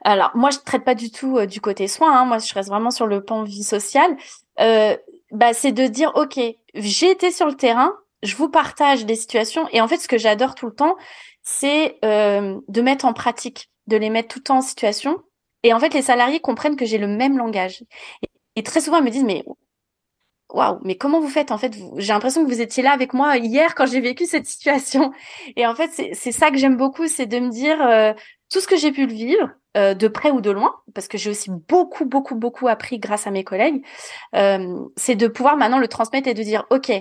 Alors 0.04 0.32
moi 0.36 0.52
je 0.52 0.60
traite 0.60 0.84
pas 0.86 0.96
du 0.96 1.12
tout 1.12 1.38
euh, 1.38 1.46
du 1.46 1.62
côté 1.62 1.88
soin, 1.88 2.18
hein, 2.18 2.26
moi 2.26 2.38
je 2.40 2.54
reste 2.54 2.70
vraiment 2.70 2.92
sur 2.92 3.08
le 3.08 3.24
pan 3.24 3.44
vie 3.44 3.64
sociale. 3.64 4.16
Euh, 4.60 4.96
bah 5.32 5.54
c'est 5.54 5.72
de 5.72 5.86
dire 5.88 6.12
ok, 6.16 6.40
j'ai 6.76 7.12
été 7.12 7.32
sur 7.32 7.48
le 7.48 7.56
terrain, 7.56 7.94
je 8.24 8.36
vous 8.36 8.50
partage 8.50 9.06
des 9.06 9.16
situations 9.16 9.68
et 9.72 9.82
en 9.82 9.88
fait 9.88 9.98
ce 9.98 10.08
que 10.08 10.18
j'adore 10.18 10.56
tout 10.56 10.68
le 10.68 10.74
temps, 10.74 10.96
c'est 11.44 11.98
euh, 12.06 12.58
de 12.68 12.82
mettre 12.82 13.06
en 13.06 13.14
pratique, 13.14 13.70
de 13.88 13.98
les 13.98 14.10
mettre 14.10 14.30
tout 14.30 14.40
le 14.40 14.44
temps 14.44 14.58
en 14.60 14.62
situation. 14.62 15.18
Et 15.64 15.74
en 15.74 15.80
fait 15.80 15.94
les 15.94 16.02
salariés 16.02 16.40
comprennent 16.40 16.78
que 16.78 16.86
j'ai 16.86 17.00
le 17.00 17.08
même 17.08 17.38
langage. 17.38 17.84
Et 18.56 18.64
très 18.64 18.82
souvent 18.82 19.00
ils 19.00 19.04
me 19.04 19.10
disent 19.10 19.26
mais 19.26 19.44
waouh, 20.50 20.80
mais 20.84 20.96
comment 20.96 21.20
vous 21.20 21.30
faites 21.30 21.52
en 21.52 21.58
fait? 21.58 21.74
J'ai 21.98 22.14
l'impression 22.14 22.44
que 22.44 22.50
vous 22.50 22.62
étiez 22.62 22.84
là 22.84 22.92
avec 22.92 23.14
moi 23.14 23.38
hier 23.38 23.76
quand 23.76 23.86
j'ai 23.86 24.02
vécu 24.02 24.26
cette 24.26 24.46
situation. 24.46 25.12
Et 25.56 25.66
en 25.66 25.76
fait, 25.76 25.92
c'est 26.14 26.32
ça 26.32 26.52
que 26.52 26.58
j'aime 26.58 26.78
beaucoup, 26.78 27.08
c'est 27.08 27.26
de 27.26 27.40
me 27.40 27.50
dire 27.50 27.82
euh, 27.82 28.14
tout 28.52 28.60
ce 28.60 28.68
que 28.68 28.78
j'ai 28.78 28.92
pu 28.92 29.06
le 29.06 29.14
vivre, 29.14 29.50
euh, 29.76 29.94
de 29.94 30.08
près 30.08 30.32
ou 30.32 30.42
de 30.42 30.50
loin, 30.50 30.74
parce 30.94 31.08
que 31.08 31.18
j'ai 31.18 31.30
aussi 31.30 31.52
beaucoup, 31.52 32.06
beaucoup, 32.06 32.36
beaucoup 32.36 32.68
appris 32.68 33.00
grâce 33.00 33.28
à 33.28 33.32
mes 33.32 33.44
collègues. 33.44 33.84
Euh, 34.36 34.80
c'est 34.96 35.16
de 35.16 35.28
pouvoir 35.28 35.58
maintenant 35.58 35.80
le 35.80 35.88
transmettre 35.88 36.28
et 36.28 36.34
de 36.34 36.44
dire, 36.44 36.66
ok, 36.70 36.92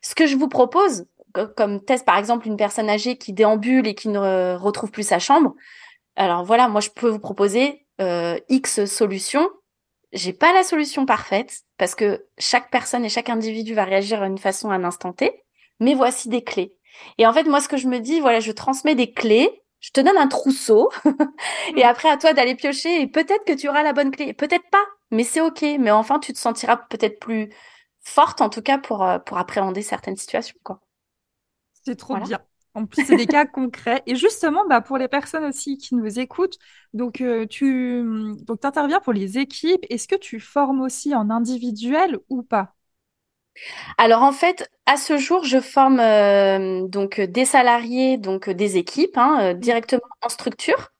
ce 0.00 0.14
que 0.14 0.26
je 0.26 0.36
vous 0.36 0.48
propose, 0.48 1.06
comme 1.56 1.84
test 1.84 2.04
par 2.04 2.18
exemple 2.18 2.48
une 2.48 2.56
personne 2.56 2.90
âgée 2.90 3.16
qui 3.16 3.32
déambule 3.32 3.86
et 3.86 3.94
qui 3.94 4.08
ne 4.08 4.56
retrouve 4.56 4.90
plus 4.90 5.06
sa 5.06 5.18
chambre. 5.18 5.54
Alors 6.16 6.44
voilà, 6.44 6.68
moi 6.68 6.80
je 6.80 6.90
peux 6.90 7.08
vous 7.08 7.20
proposer 7.20 7.86
euh, 8.00 8.38
X 8.48 8.84
solutions 8.84 9.48
j'ai 10.12 10.32
pas 10.32 10.52
la 10.52 10.62
solution 10.62 11.06
parfaite 11.06 11.62
parce 11.78 11.94
que 11.94 12.26
chaque 12.38 12.70
personne 12.70 13.04
et 13.04 13.08
chaque 13.08 13.28
individu 13.30 13.74
va 13.74 13.84
réagir 13.84 14.22
d'une 14.22 14.38
façon 14.38 14.70
à 14.70 14.74
un 14.74 14.84
instant 14.84 15.12
T, 15.12 15.44
mais 15.78 15.94
voici 15.94 16.28
des 16.28 16.42
clés. 16.42 16.74
Et 17.18 17.26
en 17.26 17.32
fait, 17.32 17.44
moi, 17.44 17.60
ce 17.60 17.68
que 17.68 17.76
je 17.76 17.88
me 17.88 18.00
dis, 18.00 18.20
voilà, 18.20 18.40
je 18.40 18.52
transmets 18.52 18.94
des 18.94 19.12
clés, 19.12 19.62
je 19.80 19.90
te 19.90 20.00
donne 20.00 20.18
un 20.18 20.28
trousseau, 20.28 20.90
et 21.76 21.84
après 21.84 22.10
à 22.10 22.16
toi 22.16 22.32
d'aller 22.32 22.54
piocher, 22.54 23.00
et 23.00 23.06
peut-être 23.06 23.44
que 23.44 23.52
tu 23.52 23.68
auras 23.68 23.82
la 23.82 23.92
bonne 23.92 24.10
clé, 24.10 24.34
peut-être 24.34 24.68
pas, 24.70 24.84
mais 25.10 25.24
c'est 25.24 25.40
ok. 25.40 25.62
Mais 25.78 25.90
enfin, 25.90 26.18
tu 26.18 26.32
te 26.32 26.38
sentiras 26.38 26.76
peut-être 26.76 27.18
plus 27.20 27.50
forte, 28.00 28.40
en 28.40 28.48
tout 28.50 28.62
cas, 28.62 28.78
pour, 28.78 29.04
euh, 29.04 29.18
pour 29.18 29.38
appréhender 29.38 29.82
certaines 29.82 30.16
situations, 30.16 30.58
quoi. 30.64 30.80
C'est 31.84 31.96
trop 31.96 32.14
voilà. 32.14 32.26
bien. 32.26 32.40
En 32.74 32.86
plus, 32.86 33.02
c'est 33.02 33.16
des 33.16 33.26
cas 33.26 33.46
concrets. 33.46 34.02
Et 34.06 34.14
justement, 34.16 34.64
bah, 34.68 34.80
pour 34.80 34.96
les 34.98 35.08
personnes 35.08 35.44
aussi 35.44 35.76
qui 35.76 35.94
nous 35.96 36.18
écoutent, 36.20 36.58
donc 36.94 37.20
euh, 37.20 37.46
tu 37.46 38.02
donc, 38.46 38.64
interviens 38.64 39.00
pour 39.00 39.12
les 39.12 39.38
équipes. 39.38 39.84
Est-ce 39.90 40.06
que 40.08 40.16
tu 40.16 40.38
formes 40.40 40.80
aussi 40.80 41.14
en 41.14 41.30
individuel 41.30 42.18
ou 42.28 42.42
pas? 42.42 42.74
Alors 43.98 44.22
en 44.22 44.32
fait, 44.32 44.70
à 44.86 44.96
ce 44.96 45.18
jour, 45.18 45.44
je 45.44 45.60
forme 45.60 46.00
euh, 46.00 46.86
donc 46.88 47.20
des 47.20 47.44
salariés, 47.44 48.16
donc 48.18 48.50
des 48.50 48.76
équipes 48.76 49.16
hein, 49.18 49.38
euh, 49.52 49.54
directement 49.54 50.02
en 50.22 50.28
structure. 50.28 50.90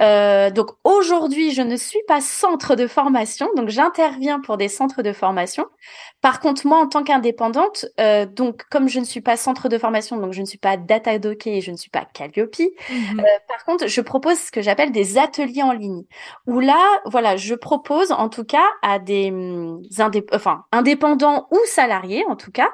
Euh, 0.00 0.50
donc 0.50 0.70
aujourd'hui, 0.84 1.52
je 1.52 1.62
ne 1.62 1.76
suis 1.76 2.02
pas 2.06 2.20
centre 2.20 2.76
de 2.76 2.86
formation, 2.86 3.48
donc 3.56 3.68
j'interviens 3.68 4.40
pour 4.40 4.56
des 4.56 4.68
centres 4.68 5.02
de 5.02 5.12
formation. 5.12 5.66
Par 6.20 6.40
contre, 6.40 6.66
moi, 6.66 6.78
en 6.78 6.86
tant 6.86 7.02
qu'indépendante, 7.02 7.86
euh, 8.00 8.26
donc 8.26 8.62
comme 8.70 8.88
je 8.88 9.00
ne 9.00 9.04
suis 9.04 9.20
pas 9.20 9.36
centre 9.36 9.68
de 9.68 9.78
formation, 9.78 10.16
donc 10.16 10.32
je 10.32 10.40
ne 10.40 10.46
suis 10.46 10.58
pas 10.58 10.76
Datadoc 10.76 11.46
et 11.46 11.60
je 11.60 11.70
ne 11.70 11.76
suis 11.76 11.90
pas 11.90 12.06
Calliope. 12.12 12.52
Euh, 12.60 13.22
par 13.48 13.64
contre, 13.64 13.86
je 13.86 14.00
propose 14.00 14.38
ce 14.38 14.52
que 14.52 14.62
j'appelle 14.62 14.92
des 14.92 15.18
ateliers 15.18 15.62
en 15.62 15.72
ligne, 15.72 16.04
où 16.46 16.60
là, 16.60 16.82
voilà, 17.06 17.36
je 17.36 17.54
propose 17.54 18.12
en 18.12 18.28
tout 18.28 18.44
cas 18.44 18.66
à 18.82 18.98
des 18.98 19.30
hum, 19.30 19.82
indép 19.98 20.30
enfin 20.32 20.64
indépendants 20.72 21.48
ou 21.50 21.58
salariés, 21.66 22.24
en 22.28 22.36
tout 22.36 22.52
cas, 22.52 22.68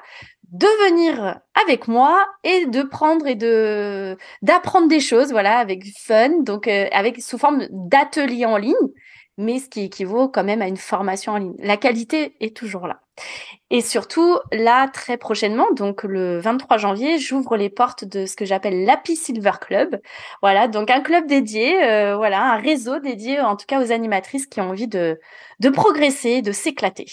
de 0.52 0.66
venir 0.88 1.40
avec 1.62 1.88
moi 1.88 2.26
et 2.42 2.66
de 2.66 2.82
prendre 2.82 3.26
et 3.26 3.34
de 3.34 4.16
d'apprendre 4.42 4.88
des 4.88 5.00
choses 5.00 5.30
voilà 5.30 5.58
avec 5.58 5.84
fun 5.98 6.40
donc 6.40 6.68
euh, 6.68 6.86
avec 6.92 7.20
sous 7.20 7.38
forme 7.38 7.66
d'atelier 7.70 8.46
en 8.46 8.56
ligne 8.56 8.74
mais 9.38 9.60
ce 9.60 9.68
qui 9.68 9.82
équivaut 9.82 10.28
quand 10.28 10.44
même 10.44 10.60
à 10.60 10.66
une 10.66 10.76
formation 10.76 11.32
en 11.32 11.38
ligne. 11.38 11.54
La 11.60 11.76
qualité 11.76 12.34
est 12.40 12.56
toujours 12.56 12.88
là. 12.88 13.00
Et 13.70 13.80
surtout 13.80 14.36
là 14.52 14.88
très 14.88 15.16
prochainement 15.16 15.66
donc 15.72 16.02
le 16.02 16.40
23 16.40 16.76
janvier 16.76 17.18
j'ouvre 17.18 17.56
les 17.56 17.70
portes 17.70 18.04
de 18.04 18.26
ce 18.26 18.34
que 18.34 18.44
j'appelle 18.44 18.84
l'Happy 18.84 19.16
Silver 19.16 19.52
Club. 19.60 20.00
Voilà 20.42 20.66
donc 20.66 20.90
un 20.90 21.00
club 21.00 21.26
dédié 21.26 21.82
euh, 21.84 22.16
voilà 22.16 22.42
un 22.52 22.56
réseau 22.58 22.98
dédié 22.98 23.40
en 23.40 23.56
tout 23.56 23.66
cas 23.66 23.80
aux 23.80 23.92
animatrices 23.92 24.46
qui 24.46 24.60
ont 24.60 24.70
envie 24.70 24.88
de 24.88 25.20
de 25.60 25.68
progresser 25.70 26.42
de 26.42 26.52
s'éclater 26.52 27.06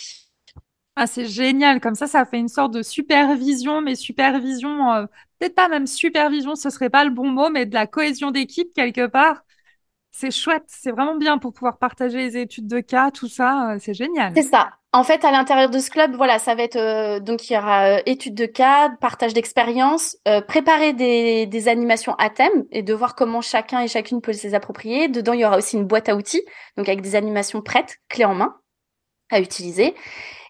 ah, 0.98 1.08
c'est 1.08 1.26
génial. 1.26 1.82
Comme 1.82 1.96
ça, 1.96 2.08
ça 2.08 2.24
fait 2.26 2.38
une 2.38 2.48
sorte 2.48 2.74
de 2.74 2.82
supervision, 2.82 3.82
mais 3.82 3.96
supervision, 3.96 4.94
euh, 4.94 5.06
peut-être 5.40 5.56
pas 5.56 5.68
même 5.68 5.88
supervision, 5.88 6.56
ce 6.56 6.70
serait 6.70 6.90
pas 6.90 7.04
le 7.04 7.12
bon 7.12 7.28
mot, 7.28 7.50
mais 7.50 7.66
de 7.66 7.74
la 7.74 7.86
cohésion 7.86 8.32
d'équipe 8.32 8.74
quelque 8.74 9.06
part. 9.06 9.42
C'est 10.12 10.32
chouette, 10.32 10.64
c'est 10.68 10.92
vraiment 10.92 11.18
bien 11.18 11.38
pour 11.38 11.52
pouvoir 11.52 11.78
partager 11.78 12.20
les 12.20 12.38
études 12.38 12.68
de 12.68 12.80
cas, 12.80 13.12
tout 13.12 13.28
ça, 13.28 13.72
euh, 13.72 13.78
c'est 13.82 13.94
génial. 13.94 14.32
C'est 14.34 14.44
ça. 14.44 14.70
En 14.94 15.04
fait, 15.04 15.26
à 15.26 15.32
l'intérieur 15.32 15.70
de 15.70 15.80
ce 15.80 15.92
club, 15.92 16.16
voilà, 16.16 16.40
ça 16.40 16.56
va 16.56 16.64
être 16.64 16.78
euh, 16.78 17.20
donc 17.20 17.50
il 17.50 17.54
y 17.54 17.58
aura 17.58 18.00
études 18.06 18.36
de 18.36 18.46
cas, 18.46 18.90
partage 19.02 19.34
d'expérience, 19.34 20.16
préparer 20.48 20.94
des, 20.94 21.46
des, 21.48 21.68
animations 21.68 22.16
à 22.16 22.30
thème 22.30 22.64
et 22.72 22.82
de 22.82 22.94
voir 22.94 23.16
comment 23.16 23.42
chacun 23.42 23.82
et 23.82 23.90
chacune 23.90 24.22
peut 24.22 24.32
les 24.32 24.56
approprier. 24.56 25.10
Dedans, 25.10 25.34
il 25.34 25.42
y 25.42 25.46
aura 25.46 25.58
aussi 25.58 25.76
une 25.76 25.84
boîte 25.86 26.08
à 26.08 26.16
outils, 26.16 26.44
donc 26.78 26.88
avec 26.88 27.02
des 27.02 27.16
animations 27.16 27.62
prêtes, 27.62 27.98
clés 28.08 28.24
en 28.24 28.36
main 28.36 28.56
à 29.30 29.40
utiliser. 29.40 29.96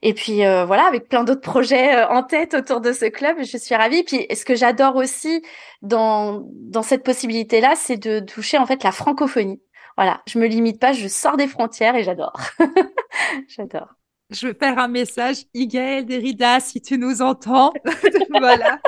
Et 0.02 0.14
puis 0.14 0.46
euh, 0.46 0.66
voilà, 0.66 0.86
avec 0.86 1.10
plein 1.10 1.24
d'autres 1.24 1.42
projets 1.52 1.96
euh, 1.96 2.08
en 2.10 2.24
tête 2.24 2.54
autour 2.54 2.82
de 2.82 2.94
ce 2.94 3.06
club, 3.06 3.38
je 3.44 3.58
suis 3.58 3.76
ravie. 3.76 4.04
Puis 4.04 4.28
ce 4.34 4.46
que 4.46 4.56
j'adore 4.56 4.96
aussi 4.96 5.44
dans 5.82 6.44
dans 6.54 6.84
cette 6.84 7.04
possibilité-là, 7.04 7.74
c'est 7.76 7.98
de 7.98 8.20
toucher 8.20 8.58
en 8.58 8.66
fait 8.66 8.84
la 8.84 8.92
francophonie. 8.92 9.62
Voilà, 9.98 10.22
je 10.28 10.40
me 10.40 10.48
limite 10.48 10.80
pas, 10.80 10.94
je 10.94 11.08
sors 11.08 11.38
des 11.38 11.48
frontières 11.48 11.96
et 11.96 12.04
j'adore. 12.04 12.40
j'adore. 13.48 13.96
Je 14.36 14.48
veux 14.48 14.54
faire 14.54 14.78
un 14.80 14.88
message, 14.90 15.46
Igaël 15.54 16.06
Derrida, 16.06 16.60
si 16.60 16.82
tu 16.82 16.98
nous 16.98 17.22
entends. 17.22 17.72
voilà. 18.30 18.82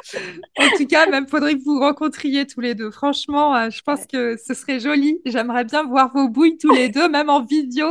En 0.59 0.77
tout 0.77 0.85
cas, 0.87 1.07
même 1.07 1.27
faudrait 1.27 1.55
que 1.55 1.63
vous 1.63 1.79
rencontriez 1.79 2.45
tous 2.45 2.59
les 2.59 2.75
deux. 2.75 2.91
Franchement, 2.91 3.55
euh, 3.55 3.69
je 3.69 3.81
pense 3.81 4.05
que 4.05 4.35
ce 4.37 4.53
serait 4.53 4.79
joli. 4.79 5.21
J'aimerais 5.25 5.63
bien 5.63 5.83
voir 5.83 6.11
vos 6.13 6.27
bouilles 6.27 6.57
tous 6.57 6.73
les 6.73 6.89
deux, 6.97 7.07
même 7.07 7.29
en 7.29 7.41
vidéo. 7.41 7.87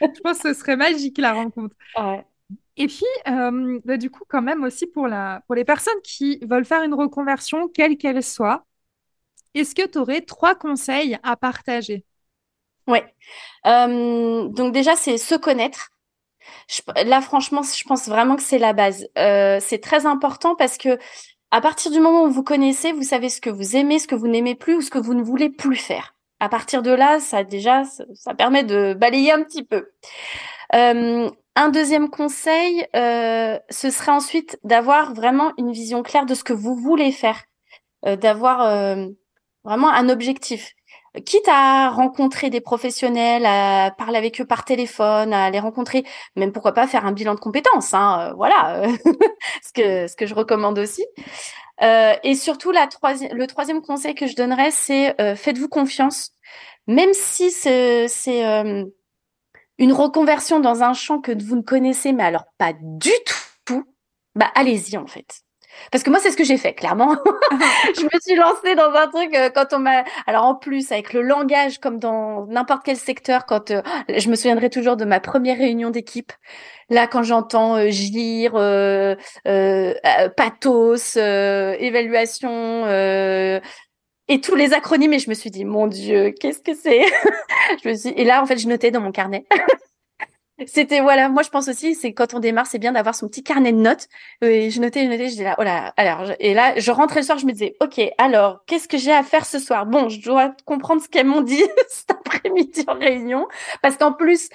Je 0.00 0.20
pense 0.22 0.38
que 0.38 0.54
ce 0.54 0.58
serait 0.58 0.76
magique 0.76 1.18
la 1.18 1.34
rencontre. 1.34 1.76
Ouais. 1.98 2.24
Et 2.78 2.86
puis, 2.86 3.04
euh, 3.28 3.80
bah, 3.84 3.96
du 3.96 4.10
coup, 4.10 4.24
quand 4.28 4.42
même 4.42 4.64
aussi 4.64 4.86
pour, 4.86 5.06
la, 5.08 5.42
pour 5.46 5.54
les 5.54 5.64
personnes 5.64 6.00
qui 6.02 6.38
veulent 6.42 6.64
faire 6.64 6.82
une 6.82 6.94
reconversion, 6.94 7.68
quelle 7.68 7.96
qu'elle 7.96 8.22
soit, 8.22 8.64
est-ce 9.54 9.74
que 9.74 9.86
tu 9.86 9.98
aurais 9.98 10.20
trois 10.20 10.54
conseils 10.54 11.18
à 11.22 11.36
partager? 11.36 12.04
Oui. 12.86 12.98
Euh, 13.66 14.48
donc 14.48 14.72
déjà, 14.72 14.94
c'est 14.96 15.18
se 15.18 15.34
connaître. 15.34 15.90
Là, 17.04 17.20
franchement, 17.20 17.62
je 17.62 17.84
pense 17.84 18.08
vraiment 18.08 18.36
que 18.36 18.42
c'est 18.42 18.58
la 18.58 18.72
base. 18.72 19.08
Euh, 19.18 19.58
c'est 19.60 19.78
très 19.78 20.06
important 20.06 20.54
parce 20.54 20.78
que 20.78 20.98
à 21.50 21.60
partir 21.60 21.90
du 21.90 22.00
moment 22.00 22.24
où 22.24 22.30
vous 22.30 22.42
connaissez, 22.42 22.92
vous 22.92 23.02
savez 23.02 23.28
ce 23.28 23.40
que 23.40 23.50
vous 23.50 23.76
aimez, 23.76 23.98
ce 23.98 24.08
que 24.08 24.14
vous 24.14 24.28
n'aimez 24.28 24.54
plus 24.54 24.76
ou 24.76 24.80
ce 24.80 24.90
que 24.90 24.98
vous 24.98 25.14
ne 25.14 25.22
voulez 25.22 25.50
plus 25.50 25.76
faire. 25.76 26.14
À 26.40 26.48
partir 26.48 26.82
de 26.82 26.90
là, 26.90 27.20
ça 27.20 27.44
déjà, 27.44 27.84
ça, 28.14 28.34
permet 28.34 28.64
de 28.64 28.94
balayer 28.94 29.32
un 29.32 29.42
petit 29.42 29.62
peu. 29.64 29.90
Un 30.72 31.70
deuxième 31.70 32.10
conseil, 32.10 32.86
euh, 32.94 33.58
ce 33.70 33.88
serait 33.88 34.12
ensuite 34.12 34.58
d'avoir 34.62 35.14
vraiment 35.14 35.52
une 35.56 35.72
vision 35.72 36.02
claire 36.02 36.26
de 36.26 36.34
ce 36.34 36.44
que 36.44 36.52
vous 36.52 36.74
voulez 36.74 37.12
faire, 37.12 37.44
euh, 38.04 38.16
d'avoir 38.16 38.96
vraiment 39.64 39.90
un 39.90 40.08
objectif. 40.10 40.74
Quitte 41.24 41.48
à 41.48 41.88
rencontrer 41.90 42.50
des 42.50 42.60
professionnels, 42.60 43.46
à 43.46 43.90
parler 43.96 44.18
avec 44.18 44.40
eux 44.40 44.44
par 44.44 44.64
téléphone, 44.64 45.32
à 45.32 45.50
les 45.50 45.60
rencontrer, 45.60 46.04
même 46.36 46.52
pourquoi 46.52 46.72
pas 46.72 46.86
faire 46.86 47.06
un 47.06 47.12
bilan 47.12 47.34
de 47.34 47.40
compétences, 47.40 47.94
hein, 47.94 48.34
voilà, 48.36 48.82
ce 49.62 49.72
que 49.72 50.06
ce 50.06 50.16
que 50.16 50.26
je 50.26 50.34
recommande 50.34 50.78
aussi. 50.78 51.04
et 51.80 52.34
surtout, 52.34 52.70
la 52.72 52.88
le 53.32 53.46
troisième 53.46 53.82
conseil 53.82 54.14
que 54.14 54.26
je 54.26 54.36
donnerais, 54.36 54.70
c'est 54.70 55.14
faites-vous 55.36 55.68
confiance, 55.68 56.32
même 56.86 57.12
si 57.12 57.50
c'est 57.50 58.08
une 59.78 59.92
reconversion 59.92 60.60
dans 60.60 60.82
un 60.82 60.94
champ 60.94 61.20
que 61.20 61.32
vous 61.42 61.56
ne 61.56 61.62
connaissez, 61.62 62.12
mais 62.12 62.24
alors 62.24 62.44
pas 62.58 62.72
du 62.74 63.12
tout, 63.64 63.84
bah 64.34 64.50
allez-y 64.54 64.96
en 64.96 65.06
fait. 65.06 65.45
Parce 65.90 66.04
que 66.04 66.10
moi, 66.10 66.18
c'est 66.20 66.30
ce 66.30 66.36
que 66.36 66.44
j'ai 66.44 66.56
fait, 66.56 66.74
clairement. 66.74 67.16
je 67.96 68.04
me 68.04 68.20
suis 68.20 68.34
lancée 68.34 68.74
dans 68.74 68.92
un 68.92 69.08
truc 69.08 69.34
euh, 69.34 69.50
quand 69.50 69.72
on 69.72 69.78
m'a. 69.78 70.04
Alors 70.26 70.44
en 70.44 70.54
plus, 70.54 70.92
avec 70.92 71.12
le 71.12 71.22
langage, 71.22 71.78
comme 71.78 71.98
dans 71.98 72.46
n'importe 72.46 72.82
quel 72.84 72.96
secteur, 72.96 73.46
quand 73.46 73.70
euh, 73.70 73.82
je 74.08 74.28
me 74.28 74.34
souviendrai 74.36 74.70
toujours 74.70 74.96
de 74.96 75.04
ma 75.04 75.20
première 75.20 75.58
réunion 75.58 75.90
d'équipe. 75.90 76.32
Là, 76.88 77.06
quand 77.06 77.22
j'entends 77.22 77.76
euh, 77.76 77.88
gire, 77.90 78.52
euh, 78.54 79.14
pathos, 80.36 81.16
évaluation, 81.16 82.86
et 84.28 84.40
tous 84.40 84.54
les 84.54 84.72
acronymes 84.72 85.12
et 85.12 85.18
je 85.18 85.28
me 85.28 85.34
suis 85.34 85.50
dit 85.50 85.64
mon 85.64 85.86
dieu 85.86 86.32
qu'est-ce 86.40 86.60
que 86.60 86.74
c'est? 86.74 87.02
Je 87.82 87.88
me 87.88 87.94
suis 87.94 88.08
et 88.10 88.24
là 88.24 88.42
en 88.42 88.46
fait 88.46 88.58
je 88.58 88.68
notais 88.68 88.90
dans 88.90 89.00
mon 89.00 89.12
carnet 89.12 89.46
c'était 90.66 91.00
voilà 91.00 91.28
moi 91.28 91.42
je 91.42 91.50
pense 91.50 91.68
aussi 91.68 91.94
c'est 91.94 92.14
quand 92.14 92.32
on 92.32 92.40
démarre 92.40 92.66
c'est 92.66 92.78
bien 92.78 92.92
d'avoir 92.92 93.14
son 93.14 93.28
petit 93.28 93.42
carnet 93.42 93.72
de 93.72 93.78
notes. 93.78 94.08
Et 94.40 94.70
je 94.70 94.80
notais 94.80 95.04
je 95.04 95.10
notais 95.10 95.24
je 95.26 95.30
disais 95.30 95.44
là 95.44 95.54
oh 95.58 95.62
là 95.62 95.92
alors 95.96 96.32
et 96.40 96.54
là 96.54 96.78
je 96.78 96.90
rentrais 96.90 97.20
le 97.20 97.26
soir 97.26 97.38
je 97.38 97.46
me 97.46 97.52
disais 97.52 97.76
ok 97.80 98.00
alors 98.18 98.64
qu'est-ce 98.66 98.88
que 98.88 98.96
j'ai 98.96 99.12
à 99.12 99.22
faire 99.22 99.44
ce 99.44 99.58
soir? 99.58 99.84
Bon 99.86 100.08
je 100.08 100.20
dois 100.22 100.54
comprendre 100.64 101.02
ce 101.02 101.08
qu'elles 101.08 101.26
m'ont 101.26 101.42
dit 101.42 101.62
cet 101.88 102.10
après-midi 102.12 102.84
en 102.88 102.94
réunion 102.98 103.46
parce 103.82 103.96
qu'en 103.96 104.12
plus 104.12 104.48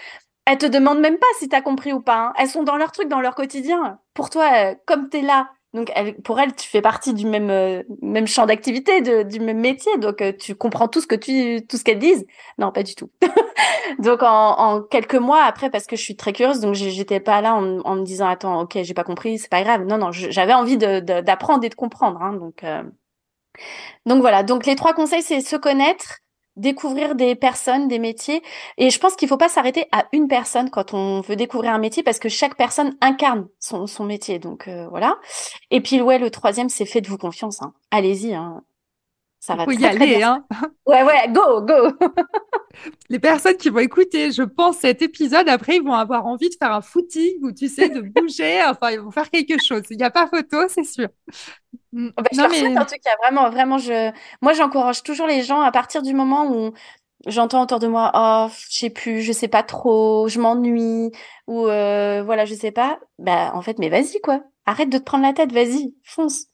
elles 0.46 0.58
te 0.58 0.66
demandent 0.66 1.00
même 1.02 1.20
pas 1.20 1.28
si 1.40 1.48
tu 1.48 1.56
as 1.56 1.62
compris 1.62 1.94
ou 1.94 2.02
pas 2.02 2.18
hein. 2.18 2.34
elles 2.38 2.50
sont 2.50 2.64
dans 2.64 2.78
leur 2.78 2.92
truc 2.92 3.08
dans 3.08 3.22
leur 3.22 3.36
quotidien. 3.36 4.00
Pour 4.16 4.32
toi 4.32 4.50
euh, 4.54 4.76
comme 4.88 5.10
tu 5.10 5.18
es 5.18 5.22
là 5.22 5.50
donc, 5.74 5.90
elle, 5.96 6.16
pour 6.16 6.38
elle, 6.40 6.54
tu 6.54 6.68
fais 6.68 6.82
partie 6.82 7.14
du 7.14 7.26
même 7.26 7.50
euh, 7.50 7.82
même 8.02 8.28
champ 8.28 8.46
d'activité, 8.46 9.02
du 9.24 9.40
même 9.40 9.60
métier. 9.60 9.98
Donc, 10.00 10.22
euh, 10.22 10.34
tu 10.38 10.54
comprends 10.54 10.90
tout 10.90 11.00
ce 11.00 11.08
que 11.08 11.16
tu 11.16 11.66
tout 11.66 11.78
ce 11.78 11.84
qu'elles 11.86 12.00
disent. 12.00 12.26
Non, 12.58 12.74
pas 12.74 12.84
du 12.84 12.94
tout. 12.94 13.10
donc, 14.00 14.22
en, 14.22 14.52
en, 14.60 14.82
quelques 14.82 15.16
mois 15.16 15.44
après, 15.44 15.70
parce 15.70 15.88
que 15.88 15.96
je 15.96 16.02
suis 16.02 16.18
très 16.18 16.34
curieuse, 16.34 16.60
donc 16.60 16.74
j'étais 16.74 17.22
pas 17.22 17.42
là 17.42 17.56
en, 17.56 17.80
en, 17.82 17.96
me 17.96 18.04
disant 18.04 18.28
attends, 18.28 18.62
ok, 18.62 18.80
j'ai 18.84 18.94
pas 18.94 19.06
compris, 19.06 19.40
c'est 19.40 19.50
pas 19.50 19.64
grave. 19.64 19.86
Non, 19.86 19.98
non, 19.98 20.12
j'avais 20.12 20.54
envie 20.54 20.78
d'apprendre 20.78 21.62
de, 21.62 21.68
et 21.68 21.70
de 21.70 21.76
comprendre. 21.76 22.22
Hein, 22.22 22.34
donc, 22.34 22.64
euh, 22.66 22.84
donc 24.06 24.22
voilà. 24.22 24.44
Donc, 24.44 24.66
les 24.66 24.76
trois 24.76 24.94
conseils, 24.94 25.22
c'est 25.24 25.42
se 25.42 25.56
connaître, 25.56 26.20
découvrir 26.56 27.16
des 27.16 27.36
personnes, 27.36 27.88
des 27.88 28.00
métiers. 28.00 28.42
Et 28.78 28.90
je 28.90 29.00
pense 29.00 29.16
qu'il 29.16 29.28
faut 29.28 29.38
pas 29.38 29.50
s'arrêter 29.50 29.86
à 29.92 30.06
une 30.12 30.28
personne 30.28 30.70
quand 30.70 30.94
on 30.94 31.22
veut 31.22 31.36
découvrir 31.36 31.74
un 31.74 31.80
métier 31.80 32.04
parce 32.04 32.20
que 32.20 32.30
chaque 32.30 32.56
personne 32.56 32.96
incarne 33.02 33.48
son, 33.60 33.88
son 33.88 34.04
métier. 34.04 34.40
Donc 34.40 34.68
euh, 34.68 34.88
voilà. 34.90 35.18
Et 35.70 35.82
puis 35.82 36.02
ouais, 36.02 36.20
le 36.20 36.30
troisième, 36.30 36.70
c'est 36.70 36.86
faites-vous 36.86 37.18
confiance. 37.18 37.62
Hein. 37.62 37.74
Allez-y. 37.92 38.34
Hein. 38.34 38.64
Ça 39.42 39.56
va 39.56 39.66
y 39.74 39.86
aller, 39.88 40.22
hein. 40.22 40.46
Ouais, 40.86 41.02
ouais, 41.02 41.28
go, 41.30 41.62
go. 41.62 41.92
Les 43.10 43.18
personnes 43.18 43.58
qui 43.58 43.70
vont 43.70 43.80
écouter, 43.80 44.32
je 44.32 44.44
pense, 44.44 44.78
cet 44.78 45.02
épisode, 45.02 45.50
après, 45.50 45.78
ils 45.78 45.84
vont 45.84 45.96
avoir 45.96 46.28
envie 46.28 46.50
de 46.50 46.56
faire 46.56 46.72
un 46.72 46.82
footing 46.82 47.40
ou, 47.42 47.52
tu 47.52 47.68
sais, 47.68 47.90
de 47.90 48.02
bouger. 48.16 48.62
enfin, 48.64 48.92
ils 48.92 49.00
vont 49.00 49.10
faire 49.10 49.32
quelque 49.32 49.58
chose. 49.60 49.82
Il 49.90 49.98
n'y 49.98 50.04
a 50.04 50.12
pas 50.12 50.28
photo, 50.28 50.68
c'est 50.68 50.84
sûr. 50.84 51.08
Mm. 51.92 52.10
Bah, 52.16 52.24
je 52.32 52.38
non, 52.38 52.48
mais... 52.52 52.78
en 52.78 52.86
tout 52.86 52.94
cas, 53.04 53.16
vraiment, 53.24 53.50
vraiment, 53.50 53.80
je, 53.80 54.12
moi, 54.44 54.54
j'encourage 54.54 55.02
toujours 55.02 55.26
les 55.26 55.42
gens 55.42 55.62
à 55.62 55.72
partir 55.72 56.04
du 56.04 56.14
moment 56.14 56.46
où 56.46 56.74
j'entends 57.26 57.64
autour 57.64 57.80
de 57.80 57.88
moi, 57.88 58.12
oh, 58.14 58.48
je 58.70 58.78
sais 58.78 58.90
plus, 58.92 59.24
je 59.24 59.32
sais 59.32 59.48
pas 59.48 59.64
trop, 59.64 60.28
je 60.28 60.40
m'ennuie, 60.40 61.12
ou 61.48 61.66
euh, 61.66 62.22
voilà, 62.24 62.46
je 62.46 62.54
sais 62.54 62.72
pas. 62.72 63.00
Bah, 63.18 63.54
en 63.56 63.64
fait, 63.64 63.80
mais 63.80 63.90
vas-y, 63.90 64.22
quoi. 64.22 64.44
Arrête 64.68 64.90
de 64.90 65.00
te 65.00 65.04
prendre 65.04 65.24
la 65.24 65.34
tête, 65.34 65.52
vas-y, 65.52 65.96
fonce. 66.04 66.46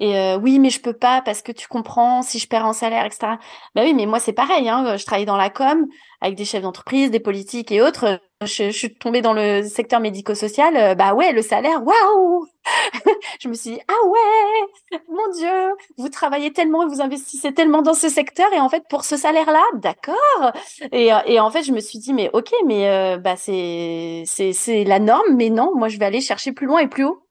Et 0.00 0.18
euh, 0.18 0.38
oui, 0.38 0.58
mais 0.58 0.70
je 0.70 0.80
peux 0.80 0.94
pas 0.94 1.20
parce 1.20 1.42
que 1.42 1.52
tu 1.52 1.68
comprends 1.68 2.22
si 2.22 2.38
je 2.38 2.48
perds 2.48 2.64
en 2.64 2.72
salaire, 2.72 3.04
etc. 3.04 3.34
Bah 3.74 3.82
oui, 3.84 3.92
mais 3.92 4.06
moi 4.06 4.18
c'est 4.18 4.32
pareil. 4.32 4.66
Hein, 4.68 4.96
je 4.96 5.04
travaille 5.04 5.26
dans 5.26 5.36
la 5.36 5.50
com 5.50 5.86
avec 6.22 6.36
des 6.36 6.46
chefs 6.46 6.62
d'entreprise, 6.62 7.10
des 7.10 7.20
politiques 7.20 7.70
et 7.70 7.82
autres. 7.82 8.18
Je, 8.42 8.70
suis 8.70 8.94
tombée 8.94 9.20
dans 9.20 9.34
le 9.34 9.62
secteur 9.62 10.00
médico-social. 10.00 10.74
Euh, 10.74 10.94
bah 10.94 11.12
ouais, 11.12 11.32
le 11.32 11.42
salaire, 11.42 11.82
waouh 11.84 12.46
Je 13.40 13.48
me 13.48 13.54
suis 13.54 13.72
dit 13.72 13.80
ah 13.88 14.06
ouais, 14.08 14.98
mon 15.08 15.32
Dieu, 15.36 15.74
vous 15.98 16.08
travaillez 16.08 16.50
tellement 16.54 16.82
et 16.82 16.86
vous 16.86 17.02
investissez 17.02 17.52
tellement 17.52 17.82
dans 17.82 17.94
ce 17.94 18.08
secteur 18.08 18.50
et 18.54 18.60
en 18.60 18.70
fait 18.70 18.84
pour 18.88 19.04
ce 19.04 19.18
salaire-là, 19.18 19.62
d'accord. 19.74 20.52
Et, 20.92 21.12
en 21.40 21.50
fait 21.50 21.62
je 21.62 21.72
me 21.72 21.80
suis 21.80 21.98
dit 21.98 22.14
mais 22.14 22.30
ok, 22.32 22.50
mais 22.66 22.88
euh, 22.88 23.18
bah 23.18 23.36
c'est 23.36 24.24
c'est 24.26 24.84
la 24.84 24.98
norme, 24.98 25.36
mais 25.36 25.50
non, 25.50 25.72
moi 25.76 25.88
je 25.88 25.98
vais 25.98 26.06
aller 26.06 26.22
chercher 26.22 26.52
plus 26.52 26.66
loin 26.66 26.80
et 26.80 26.88
plus 26.88 27.04
haut. 27.04 27.22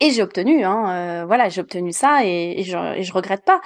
Et 0.00 0.10
j'ai 0.12 0.22
obtenu, 0.22 0.64
hein, 0.64 1.22
euh, 1.22 1.26
voilà, 1.26 1.48
j'ai 1.48 1.60
obtenu 1.60 1.92
ça 1.92 2.24
et, 2.24 2.62
je, 2.64 2.76
et 2.98 3.10
regrette 3.10 3.44
pas. 3.44 3.60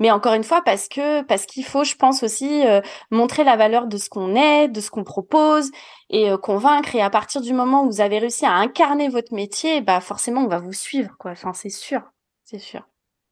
Mais 0.00 0.10
encore 0.12 0.34
une 0.34 0.44
fois, 0.44 0.62
parce 0.62 0.86
qu'il 0.88 1.64
faut, 1.64 1.82
je 1.84 1.96
pense 1.96 2.22
aussi 2.22 2.64
euh, 2.66 2.80
montrer 3.10 3.42
la 3.42 3.56
valeur 3.56 3.86
de 3.88 3.96
ce 3.96 4.08
qu'on 4.08 4.36
est, 4.36 4.68
de 4.68 4.80
ce 4.80 4.90
qu'on 4.90 5.02
propose 5.04 5.70
et 6.10 6.30
euh, 6.30 6.36
convaincre. 6.38 6.94
Et 6.94 7.00
à 7.02 7.10
partir 7.10 7.40
du 7.40 7.52
moment 7.52 7.84
où 7.84 7.86
vous 7.90 8.00
avez 8.00 8.18
réussi 8.18 8.46
à 8.46 8.52
incarner 8.52 9.08
votre 9.08 9.34
métier, 9.34 9.80
bah 9.80 10.00
forcément, 10.00 10.42
on 10.44 10.48
va 10.48 10.58
vous 10.60 10.72
suivre, 10.72 11.16
quoi. 11.18 11.34
C'est 11.54 11.70
sûr, 11.70 12.02
c'est 12.44 12.58
sûr. 12.60 12.86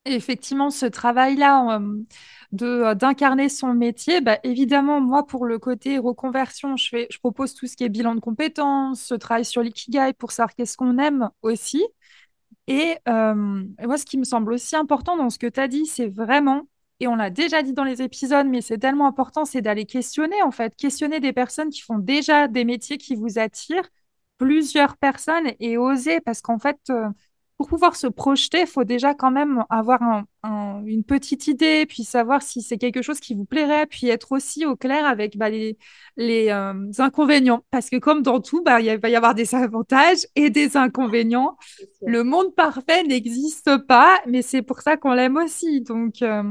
effectivement, 0.05 0.71
ce 0.71 0.87
travail-là 0.87 1.81
de 2.53 2.95
d'incarner 2.95 3.49
son 3.49 3.74
métier, 3.74 4.20
bah 4.20 4.39
évidemment, 4.45 5.01
moi 5.01 5.26
pour 5.26 5.47
le 5.47 5.59
côté 5.59 5.99
reconversion, 5.99 6.76
je 6.76 6.89
fais, 6.89 7.07
je 7.11 7.18
propose 7.18 7.55
tout 7.55 7.66
ce 7.66 7.76
qui 7.76 7.85
est 7.85 7.89
bilan 7.89 8.14
de 8.14 8.20
compétences, 8.20 9.03
ce 9.03 9.14
travail 9.14 9.45
sur 9.45 9.62
l'ikigai 9.62 10.12
pour 10.18 10.33
savoir 10.33 10.55
qu'est-ce 10.55 10.76
qu'on 10.76 10.99
aime 10.99 11.31
aussi. 11.43 11.85
Et 12.69 12.97
euh, 13.09 13.35
moi, 13.35 13.97
ce 13.99 14.05
qui 14.05 14.19
me 14.19 14.25
semble 14.25 14.53
aussi 14.53 14.75
important 14.77 15.17
dans 15.17 15.31
ce 15.31 15.39
que 15.39 15.47
tu 15.47 15.61
as 15.61 15.69
dit, 15.69 15.87
c'est 15.87 16.09
vraiment, 16.09 16.69
et 17.01 17.07
on 17.07 17.14
l'a 17.17 17.31
déjà 17.31 17.62
dit 17.62 17.73
dans 17.73 17.85
les 17.85 18.03
épisodes, 18.03 18.47
mais 18.47 18.61
c'est 18.61 18.79
tellement 18.79 19.07
important, 19.07 19.45
c'est 19.45 19.62
d'aller 19.62 19.87
questionner, 19.87 20.43
en 20.43 20.51
fait, 20.51 20.75
questionner 20.77 21.21
des 21.21 21.33
personnes 21.33 21.71
qui 21.71 21.81
font 21.81 21.99
déjà 21.99 22.49
des 22.49 22.64
métiers 22.64 22.99
qui 22.99 23.14
vous 23.14 23.39
attirent, 23.39 23.89
plusieurs 24.39 24.97
personnes, 24.97 25.53
et 25.61 25.79
oser, 25.79 26.21
parce 26.21 26.43
qu'en 26.43 26.59
fait, 26.59 26.79
euh, 26.91 27.09
pour 27.59 27.69
pouvoir 27.69 27.97
se 27.97 28.07
projeter, 28.07 28.61
il 28.61 28.67
faut 28.67 28.85
déjà 28.85 29.15
quand 29.15 29.31
même 29.31 29.65
avoir 29.71 30.01
une 30.85 31.05
petite 31.05 31.47
idée, 31.47 31.87
puis 31.87 32.05
savoir 32.05 32.43
si 32.43 32.63
c'est 32.63 32.77
quelque 32.77 33.03
chose 33.03 33.19
qui 33.19 33.35
vous 33.35 33.45
plairait, 33.45 33.87
puis 33.87 34.09
être 34.09 34.33
aussi 34.33 34.67
au 34.67 34.77
clair 34.77 35.07
avec 35.07 35.37
bah, 35.39 35.49
les, 35.49 35.79
les 36.17 36.51
euh, 36.51 36.75
inconvénients. 36.99 37.65
Parce 37.71 37.89
que 37.89 37.97
comme 37.97 38.23
dans 38.23 38.41
tout, 38.41 38.63
bah, 38.63 38.81
il 38.81 38.99
va 38.99 39.09
y 39.09 39.17
avoir 39.17 39.35
des 39.35 39.55
avantages 39.55 40.27
et 40.35 40.51
des 40.51 40.77
inconvénients. 40.77 41.57
Le 42.03 42.25
monde 42.25 42.55
parfait 42.55 43.03
n'existe 43.05 43.77
pas, 43.87 44.21
mais 44.27 44.43
c'est 44.43 44.63
pour 44.63 44.81
ça 44.83 44.97
qu'on 44.97 45.13
l'aime 45.13 45.37
aussi. 45.37 45.81
Donc, 45.81 46.23
euh, 46.23 46.43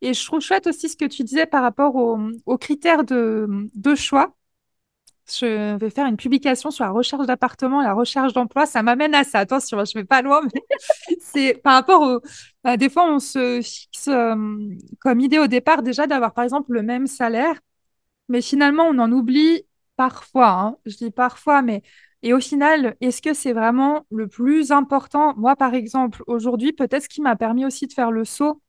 et 0.00 0.14
je 0.14 0.24
trouve 0.24 0.40
chouette 0.40 0.66
aussi 0.66 0.88
ce 0.88 0.96
que 0.96 1.04
tu 1.04 1.22
disais 1.22 1.46
par 1.46 1.62
rapport 1.62 1.94
aux, 1.96 2.58
critères 2.58 3.04
de, 3.04 3.46
de 3.74 3.94
choix 3.94 4.35
je 5.28 5.76
vais 5.76 5.90
faire 5.90 6.06
une 6.06 6.16
publication 6.16 6.70
sur 6.70 6.84
la 6.84 6.90
recherche 6.90 7.26
d'appartement 7.26 7.82
la 7.82 7.94
recherche 7.94 8.32
d'emploi. 8.32 8.66
Ça 8.66 8.82
m'amène 8.82 9.14
à 9.14 9.24
ça. 9.24 9.40
Attention, 9.40 9.84
je 9.84 9.92
ne 9.96 10.02
vais 10.02 10.06
pas 10.06 10.22
loin, 10.22 10.40
mais 10.42 10.60
c'est 11.20 11.54
par 11.54 11.74
rapport 11.74 12.02
au. 12.02 12.20
Bah, 12.64 12.76
des 12.76 12.88
fois, 12.90 13.10
on 13.12 13.18
se 13.18 13.60
fixe 13.62 14.08
comme 15.00 15.20
idée 15.20 15.38
au 15.38 15.46
départ 15.46 15.82
déjà 15.82 16.06
d'avoir, 16.06 16.32
par 16.34 16.44
exemple, 16.44 16.72
le 16.72 16.82
même 16.82 17.06
salaire, 17.06 17.60
mais 18.28 18.42
finalement, 18.42 18.84
on 18.84 18.98
en 18.98 19.12
oublie 19.12 19.62
parfois. 19.96 20.50
Hein. 20.50 20.76
Je 20.86 20.96
dis 20.96 21.10
parfois, 21.10 21.62
mais. 21.62 21.82
Et 22.22 22.32
au 22.32 22.40
final, 22.40 22.96
est-ce 23.00 23.22
que 23.22 23.34
c'est 23.34 23.52
vraiment 23.52 24.06
le 24.10 24.26
plus 24.26 24.72
important? 24.72 25.34
Moi, 25.36 25.54
par 25.54 25.74
exemple, 25.74 26.22
aujourd'hui, 26.26 26.72
peut-être 26.72 27.04
ce 27.04 27.08
qui 27.08 27.20
m'a 27.20 27.36
permis 27.36 27.64
aussi 27.66 27.86
de 27.86 27.92
faire 27.92 28.10
le 28.10 28.24
saut 28.24 28.62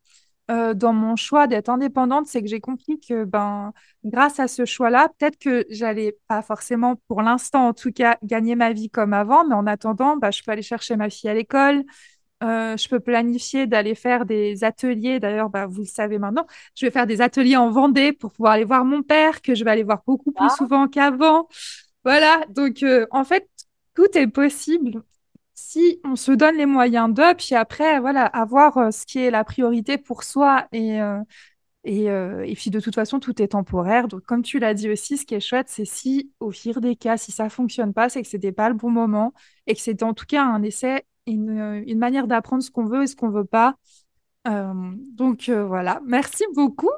euh, 0.50 0.74
dans 0.74 0.94
mon 0.94 1.16
choix 1.16 1.48
d'être 1.48 1.70
indépendante, 1.70 2.28
c'est 2.28 2.42
que 2.42 2.48
j'ai 2.48 2.62
compris 2.62 3.00
que 3.00 3.26
ben, 3.26 3.74
grâce 4.06 4.40
à 4.40 4.48
ce 4.48 4.64
choix-là, 4.66 5.10
peut-être 5.18 5.38
que 5.38 5.66
j'allais 5.70 6.18
pas 6.28 6.42
forcément, 6.42 6.96
pour 7.08 7.22
l'instant 7.22 7.68
en 7.68 7.74
tout 7.74 7.92
cas, 7.92 8.18
gagner 8.24 8.56
ma 8.56 8.72
vie 8.72 8.90
comme 8.90 9.14
avant, 9.14 9.46
mais 9.46 9.56
en 9.56 9.68
attendant, 9.68 10.16
bah, 10.16 10.32
je 10.32 10.42
peux 10.44 10.52
aller 10.52 10.62
chercher 10.62 10.96
ma 10.96 11.10
fille 11.10 11.30
à 11.30 11.34
l'école, 11.34 11.84
euh, 12.44 12.78
je 12.78 12.88
peux 12.88 13.00
planifier 13.00 13.68
d'aller 13.68 13.96
faire 13.96 14.26
des 14.26 14.64
ateliers. 14.64 15.20
D'ailleurs, 15.20 15.50
bah, 15.50 15.66
vous 15.66 15.82
le 15.82 15.88
savez 15.88 16.20
maintenant, 16.20 16.46
je 16.76 16.86
vais 16.86 16.92
faire 16.92 17.08
des 17.08 17.22
ateliers 17.22 17.58
en 17.58 17.70
Vendée 17.72 18.14
pour 18.14 18.32
pouvoir 18.32 18.54
aller 18.54 18.64
voir 18.64 18.86
mon 18.86 19.04
père, 19.04 19.42
que 19.42 19.56
je 19.56 19.66
vais 19.66 19.72
aller 19.72 19.84
voir 19.84 20.02
beaucoup 20.08 20.32
plus 20.32 20.48
ah. 20.50 20.56
souvent 20.58 20.88
qu'avant. 20.88 21.48
Voilà, 22.06 22.46
donc 22.50 22.84
euh, 22.84 23.06
en 23.12 23.26
fait, 23.26 23.50
tout 23.96 24.18
est 24.18 24.28
possible 24.28 25.02
si 25.58 26.00
on 26.04 26.16
se 26.16 26.32
donne 26.32 26.56
les 26.56 26.68
moyens 26.68 27.12
d'eux, 27.12 27.34
puis 27.36 27.56
après, 27.56 28.00
voilà, 28.00 28.28
avoir 28.28 28.78
euh, 28.78 28.92
ce 28.92 29.08
qui 29.08 29.18
est 29.18 29.32
la 29.32 29.44
priorité 29.44 29.98
pour 29.98 30.24
soi 30.24 30.68
et, 30.72 31.02
euh, 31.02 31.20
euh, 31.88 32.44
et, 32.44 32.54
puis 32.54 32.70
de 32.70 32.80
toute 32.80 32.94
façon, 32.94 33.20
tout 33.20 33.42
est 33.42 33.48
temporaire. 33.50 34.08
Donc, 34.08 34.22
comme 34.22 34.44
tu 34.44 34.60
l'as 34.60 34.76
dit 34.76 34.88
aussi, 34.88 35.18
ce 35.18 35.26
qui 35.26 35.34
est 35.34 35.40
chouette, 35.40 35.68
c'est 35.68 35.84
si 35.84 36.32
au 36.40 36.52
pire 36.52 36.80
des 36.80 36.96
cas, 36.96 37.18
si 37.18 37.32
ça 37.32 37.50
fonctionne 37.50 37.92
pas, 37.92 38.08
c'est 38.08 38.22
que 38.22 38.28
c'était 38.28 38.52
pas 38.52 38.70
le 38.70 38.76
bon 38.76 38.92
moment 38.92 39.34
et 39.66 39.74
que 39.74 39.82
c'est 39.82 40.04
en 40.04 40.14
tout 40.14 40.28
cas 40.28 40.44
un 40.44 40.62
essai, 40.62 41.06
une, 41.26 41.84
une 41.88 41.98
manière 41.98 42.28
d'apprendre 42.28 42.62
ce 42.62 42.70
qu'on 42.70 42.86
veut 42.86 43.04
et 43.04 43.08
ce 43.08 43.16
qu'on 43.16 43.30
veut 43.30 43.44
pas. 43.44 43.78
donc 44.46 45.50
voilà, 45.50 46.02
merci 46.06 46.44
beaucoup. 46.54 46.92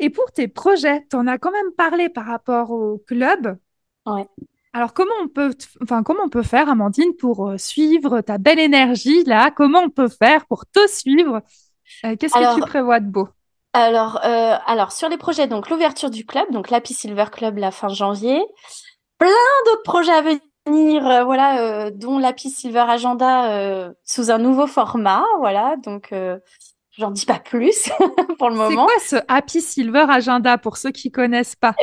Et 0.00 0.10
pour 0.10 0.32
tes 0.32 0.48
projets, 0.48 1.06
tu 1.08 1.16
en 1.16 1.26
as 1.26 1.38
quand 1.38 1.50
même 1.50 1.72
parlé 1.78 2.10
par 2.10 2.26
rapport 2.26 2.72
au 2.72 2.98
club. 2.98 3.56
Ouais. 4.04 4.26
Alors, 4.74 4.92
comment 4.92 5.14
on 5.22 5.28
peut, 5.28 5.54
enfin, 5.82 6.02
comment 6.02 6.24
on 6.24 6.28
peut 6.28 6.42
faire, 6.42 6.68
Amandine, 6.68 7.14
pour 7.16 7.48
euh, 7.48 7.58
suivre 7.58 8.20
ta 8.22 8.38
belle 8.38 8.58
énergie 8.58 9.22
là? 9.22 9.52
Comment 9.52 9.82
on 9.84 9.88
peut 9.88 10.08
faire 10.08 10.46
pour 10.46 10.66
te 10.66 10.84
suivre? 10.88 11.42
Euh, 12.04 12.16
Qu'est-ce 12.18 12.34
que 12.34 12.54
tu 12.56 12.60
prévois 12.60 12.98
de 12.98 13.06
beau? 13.06 13.28
alors, 13.72 14.20
euh, 14.24 14.56
alors, 14.66 14.90
sur 14.90 15.08
les 15.08 15.16
projets, 15.16 15.46
donc 15.46 15.70
l'ouverture 15.70 16.10
du 16.10 16.26
club, 16.26 16.50
donc 16.50 16.70
l'Happy 16.70 16.92
Silver 16.92 17.26
Club 17.30 17.58
la 17.58 17.70
fin 17.70 17.88
janvier, 17.88 18.44
plein 19.18 19.28
d'autres 19.66 19.82
projets 19.84 20.12
à 20.12 20.22
venir, 20.22 21.24
voilà, 21.24 21.90
dont 21.92 22.18
l'Happy 22.18 22.50
Silver 22.50 22.84
Agenda 22.88 23.92
sous 24.04 24.30
un 24.32 24.38
nouveau 24.38 24.66
format, 24.66 25.24
voilà, 25.38 25.76
donc 25.84 26.12
j'en 26.98 27.10
dis 27.10 27.26
pas 27.26 27.38
plus 27.38 27.90
pour 28.38 28.50
le 28.50 28.56
moment. 28.56 28.88
C'est 28.88 28.94
quoi 28.94 29.20
ce 29.20 29.24
Happy 29.28 29.60
Silver 29.60 30.06
Agenda 30.08 30.58
pour 30.58 30.76
ceux 30.76 30.90
qui 30.90 31.10
connaissent 31.10 31.56
pas? 31.56 31.74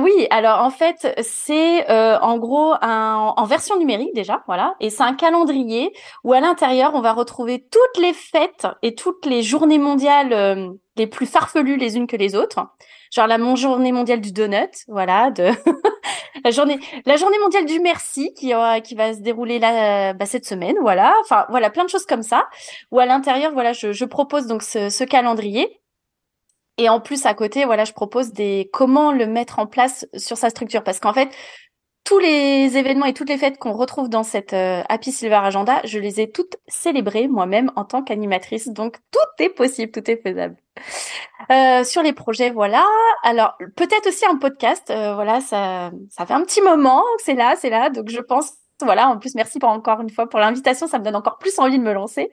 Oui, 0.00 0.26
alors 0.30 0.60
en 0.60 0.70
fait, 0.70 1.14
c'est 1.22 1.90
euh, 1.90 2.18
en 2.20 2.38
gros 2.38 2.72
un, 2.80 3.34
en 3.36 3.44
version 3.44 3.78
numérique 3.78 4.14
déjà, 4.14 4.42
voilà, 4.46 4.74
et 4.80 4.88
c'est 4.88 5.02
un 5.02 5.14
calendrier 5.14 5.92
où 6.24 6.32
à 6.32 6.40
l'intérieur, 6.40 6.92
on 6.94 7.02
va 7.02 7.12
retrouver 7.12 7.66
toutes 7.70 8.02
les 8.02 8.14
fêtes 8.14 8.66
et 8.80 8.94
toutes 8.94 9.26
les 9.26 9.42
journées 9.42 9.78
mondiales 9.78 10.32
euh, 10.32 10.70
les 10.96 11.06
plus 11.06 11.26
farfelues 11.26 11.76
les 11.76 11.96
unes 11.96 12.06
que 12.06 12.16
les 12.16 12.34
autres. 12.34 12.60
Genre 13.14 13.26
la 13.26 13.38
journée 13.54 13.92
mondiale 13.92 14.22
du 14.22 14.32
donut, 14.32 14.70
voilà, 14.88 15.30
de 15.30 15.50
la 16.44 16.50
journée 16.50 16.78
la 17.04 17.16
journée 17.16 17.38
mondiale 17.38 17.66
du 17.66 17.78
merci 17.80 18.32
qui 18.32 18.54
qui 18.84 18.94
va 18.94 19.12
se 19.12 19.20
dérouler 19.20 19.58
là 19.58 20.14
bah, 20.14 20.24
cette 20.24 20.46
semaine, 20.46 20.76
voilà. 20.80 21.14
Enfin 21.20 21.44
voilà, 21.50 21.68
plein 21.68 21.84
de 21.84 21.90
choses 21.90 22.06
comme 22.06 22.22
ça. 22.22 22.48
Où 22.92 22.98
à 22.98 23.04
l'intérieur, 23.04 23.52
voilà, 23.52 23.74
je, 23.74 23.92
je 23.92 24.04
propose 24.06 24.46
donc 24.46 24.62
ce, 24.62 24.88
ce 24.88 25.04
calendrier 25.04 25.81
et 26.78 26.88
en 26.88 27.00
plus, 27.00 27.26
à 27.26 27.34
côté, 27.34 27.64
voilà, 27.64 27.84
je 27.84 27.92
propose 27.92 28.32
des 28.32 28.70
comment 28.72 29.12
le 29.12 29.26
mettre 29.26 29.58
en 29.58 29.66
place 29.66 30.06
sur 30.16 30.36
sa 30.36 30.50
structure. 30.50 30.82
Parce 30.82 31.00
qu'en 31.00 31.12
fait, 31.12 31.30
tous 32.04 32.18
les 32.18 32.76
événements 32.76 33.06
et 33.06 33.14
toutes 33.14 33.28
les 33.28 33.38
fêtes 33.38 33.58
qu'on 33.58 33.72
retrouve 33.72 34.08
dans 34.08 34.22
cette 34.22 34.52
euh, 34.54 34.82
Happy 34.88 35.12
Silver 35.12 35.36
Agenda, 35.36 35.80
je 35.84 35.98
les 35.98 36.20
ai 36.20 36.30
toutes 36.30 36.56
célébrées 36.66 37.28
moi-même 37.28 37.70
en 37.76 37.84
tant 37.84 38.02
qu'animatrice. 38.02 38.68
Donc 38.68 38.96
tout 39.10 39.44
est 39.44 39.50
possible, 39.50 39.92
tout 39.92 40.10
est 40.10 40.20
faisable. 40.20 40.56
Euh, 41.50 41.84
sur 41.84 42.02
les 42.02 42.12
projets, 42.12 42.50
voilà. 42.50 42.84
Alors 43.22 43.56
peut-être 43.76 44.08
aussi 44.08 44.26
un 44.26 44.36
podcast. 44.36 44.90
Euh, 44.90 45.14
voilà, 45.14 45.40
ça, 45.40 45.92
ça 46.10 46.26
fait 46.26 46.34
un 46.34 46.42
petit 46.42 46.62
moment 46.62 47.04
c'est 47.18 47.34
là, 47.34 47.54
c'est 47.56 47.70
là. 47.70 47.90
Donc 47.90 48.08
je 48.08 48.20
pense 48.20 48.52
voilà, 48.82 49.08
en 49.08 49.18
plus, 49.18 49.34
merci 49.34 49.58
pour 49.58 49.68
encore 49.68 50.00
une 50.00 50.10
fois 50.10 50.28
pour 50.28 50.40
l'invitation. 50.40 50.86
Ça 50.86 50.98
me 50.98 51.04
donne 51.04 51.16
encore 51.16 51.38
plus 51.38 51.58
envie 51.58 51.78
de 51.78 51.84
me 51.84 51.92
lancer. 51.92 52.30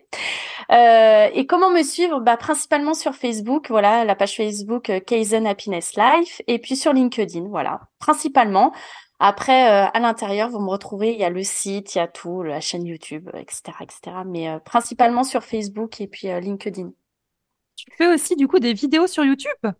Euh, 0.71 1.29
et 1.33 1.45
comment 1.45 1.69
me 1.71 1.83
suivre? 1.83 2.19
Bah, 2.19 2.37
Principalement 2.37 2.93
sur 2.93 3.15
Facebook, 3.15 3.67
voilà, 3.69 4.05
la 4.05 4.15
page 4.15 4.35
Facebook 4.35 4.89
euh, 4.89 4.99
Kaizen 4.99 5.47
Happiness 5.47 5.95
Life, 5.95 6.41
et 6.47 6.59
puis 6.59 6.75
sur 6.75 6.93
LinkedIn, 6.93 7.47
voilà, 7.49 7.81
principalement. 7.99 8.73
Après, 9.19 9.69
euh, 9.69 9.89
à 9.93 9.99
l'intérieur, 9.99 10.49
vous 10.49 10.59
me 10.59 10.69
retrouvez, 10.69 11.11
il 11.11 11.19
y 11.19 11.25
a 11.25 11.29
le 11.29 11.43
site, 11.43 11.93
il 11.93 11.97
y 11.97 12.01
a 12.01 12.07
tout, 12.07 12.41
la 12.41 12.61
chaîne 12.61 12.85
YouTube, 12.85 13.29
etc., 13.33 13.61
etc. 13.81 14.17
Mais 14.25 14.47
euh, 14.47 14.59
principalement 14.59 15.25
sur 15.25 15.43
Facebook 15.43 15.99
et 15.99 16.07
puis 16.07 16.29
euh, 16.29 16.39
LinkedIn. 16.39 16.91
Tu 17.75 17.85
fais 17.97 18.07
aussi 18.07 18.37
du 18.37 18.47
coup 18.47 18.59
des 18.59 18.73
vidéos 18.73 19.07
sur 19.07 19.25
YouTube? 19.25 19.73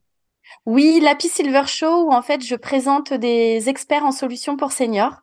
Oui, 0.66 1.00
l'Happy 1.02 1.30
Silver 1.30 1.68
Show 1.68 2.08
où 2.08 2.12
en 2.12 2.22
fait 2.22 2.44
je 2.44 2.56
présente 2.56 3.14
des 3.14 3.70
experts 3.70 4.04
en 4.04 4.12
solutions 4.12 4.58
pour 4.58 4.74
seniors. 4.74 5.22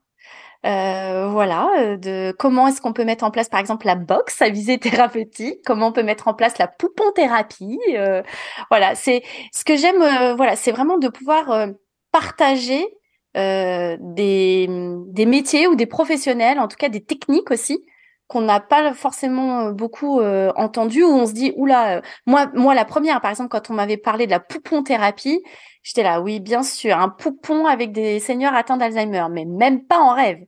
Euh, 0.65 1.29
voilà, 1.29 1.69
euh, 1.79 1.97
de 1.97 2.35
comment 2.39 2.67
est-ce 2.69 2.81
qu'on 2.81 2.93
peut 2.93 3.05
mettre 3.05 3.25
en 3.25 3.31
place, 3.31 3.49
par 3.49 3.61
exemple, 3.61 3.87
la 3.87 3.95
boxe 3.95 4.41
à 4.43 4.49
visée 4.49 4.79
thérapeutique, 4.81 5.61
comment 5.65 5.89
on 5.89 5.93
peut 5.93 6.03
mettre 6.03 6.29
en 6.29 6.35
place 6.35 6.59
la 6.59 6.67
pouponthérapie. 6.69 7.79
Euh, 7.95 8.23
voilà, 8.71 8.95
c'est 8.95 9.23
ce 9.53 9.65
que 9.65 9.77
j'aime. 9.77 10.01
Euh, 10.03 10.35
voilà, 10.35 10.57
c'est 10.57 10.73
vraiment 10.73 10.99
de 10.99 11.09
pouvoir 11.09 11.69
partager 12.13 12.87
des, 13.35 14.67
des 14.69 15.27
métiers 15.27 15.67
ou 15.67 15.75
des 15.75 15.85
professionnels, 15.85 16.59
en 16.59 16.69
tout 16.69 16.79
cas 16.79 16.89
des 16.89 17.05
techniques 17.05 17.51
aussi, 17.51 17.85
qu'on 18.29 18.41
n'a 18.41 18.61
pas 18.61 18.93
forcément 18.93 19.71
beaucoup 19.71 20.21
entendu 20.21 21.05
où 21.05 21.09
on 21.09 21.27
se 21.27 21.33
dit 21.33 21.53
oula 21.57 22.03
moi 22.27 22.51
moi 22.55 22.75
la 22.75 22.85
première 22.85 23.21
par 23.21 23.31
exemple 23.31 23.51
quand 23.51 23.71
on 23.71 23.75
m'avait 23.75 23.97
parlé 23.97 24.27
de 24.27 24.33
la 24.33 24.41
pouponthérapie 24.41 25.43
J'étais 25.87 26.03
là, 26.03 26.21
oui, 26.21 26.41
bien 26.41 26.65
sûr, 26.65 26.99
un 26.99 27.09
poupon 27.09 27.67
avec 27.67 27.93
des 27.93 28.19
seigneurs 28.19 28.55
atteints 28.55 28.77
d'Alzheimer, 28.77 29.27
mais 29.31 29.45
même 29.45 29.85
pas 29.87 30.01
en 30.01 30.15
rêve. 30.15 30.41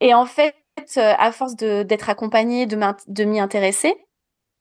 Et 0.00 0.14
en 0.14 0.26
fait, 0.26 0.56
euh, 0.96 1.12
à 1.16 1.30
force 1.30 1.54
d'être 1.54 2.10
accompagnée, 2.10 2.66
de 2.66 3.24
m'y 3.24 3.38
intéresser, 3.38 3.94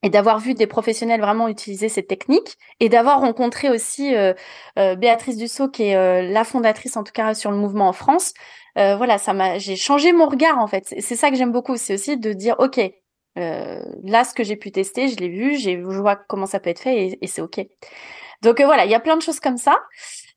et 0.04 0.10
d'avoir 0.10 0.38
vu 0.38 0.54
des 0.54 0.68
professionnels 0.68 1.20
vraiment 1.20 1.48
utiliser 1.48 1.90
cette 1.90 2.08
technique 2.08 2.58
et 2.80 2.90
d'avoir 2.90 3.22
rencontré 3.22 3.72
aussi 3.72 4.16
euh, 4.16 4.34
euh, 4.78 4.96
Béatrice 4.96 5.38
Dussault 5.38 5.70
qui 5.70 5.84
est 5.84 6.30
la 6.30 6.44
fondatrice 6.44 6.98
en 6.98 7.04
tout 7.04 7.14
cas 7.14 7.34
sur 7.34 7.50
le 7.50 7.58
mouvement 7.58 7.88
en 7.88 7.94
France. 7.94 8.34
Voilà, 8.76 9.18
ça 9.18 9.34
m'a, 9.34 9.58
j'ai 9.60 9.76
changé 9.76 10.14
mon 10.14 10.28
regard 10.28 10.60
en 10.60 10.68
fait. 10.68 10.94
C'est 11.00 11.16
ça 11.16 11.30
que 11.30 11.36
j'aime 11.36 11.52
beaucoup, 11.52 11.78
c'est 11.78 11.94
aussi 11.94 12.18
de 12.18 12.34
dire 12.34 12.56
ok, 12.60 12.80
là 13.36 14.24
ce 14.24 14.34
que 14.34 14.44
j'ai 14.44 14.56
pu 14.56 14.72
tester, 14.72 15.08
je 15.08 15.18
l'ai 15.18 15.30
vu, 15.30 15.58
je 15.58 15.72
vois 15.80 16.16
comment 16.16 16.46
ça 16.46 16.60
peut 16.60 16.70
être 16.70 16.80
fait 16.80 17.18
et, 17.22 17.28
c'est 17.28 17.42
ok. 17.42 17.66
Donc 18.44 18.60
euh, 18.60 18.66
voilà, 18.66 18.86
il 18.86 18.92
y 18.92 18.96
a 18.96 19.00
plein 19.00 19.18
de 19.18 19.22
choses 19.22 19.40
comme 19.40 19.58
ça. 19.58 19.78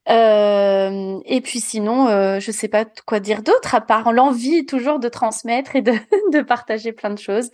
Euh, 0.09 1.19
et 1.25 1.41
puis 1.41 1.59
sinon, 1.59 2.07
euh, 2.07 2.39
je 2.39 2.51
sais 2.51 2.69
pas 2.69 2.85
quoi 3.05 3.19
dire 3.19 3.43
d'autre 3.43 3.75
à 3.75 3.81
part 3.81 4.13
l'envie 4.13 4.65
toujours 4.65 4.99
de 4.99 5.09
transmettre 5.09 5.75
et 5.75 5.81
de 5.81 6.41
partager 6.47 6.93
plein 6.93 7.09
de 7.09 7.19
choses. 7.19 7.51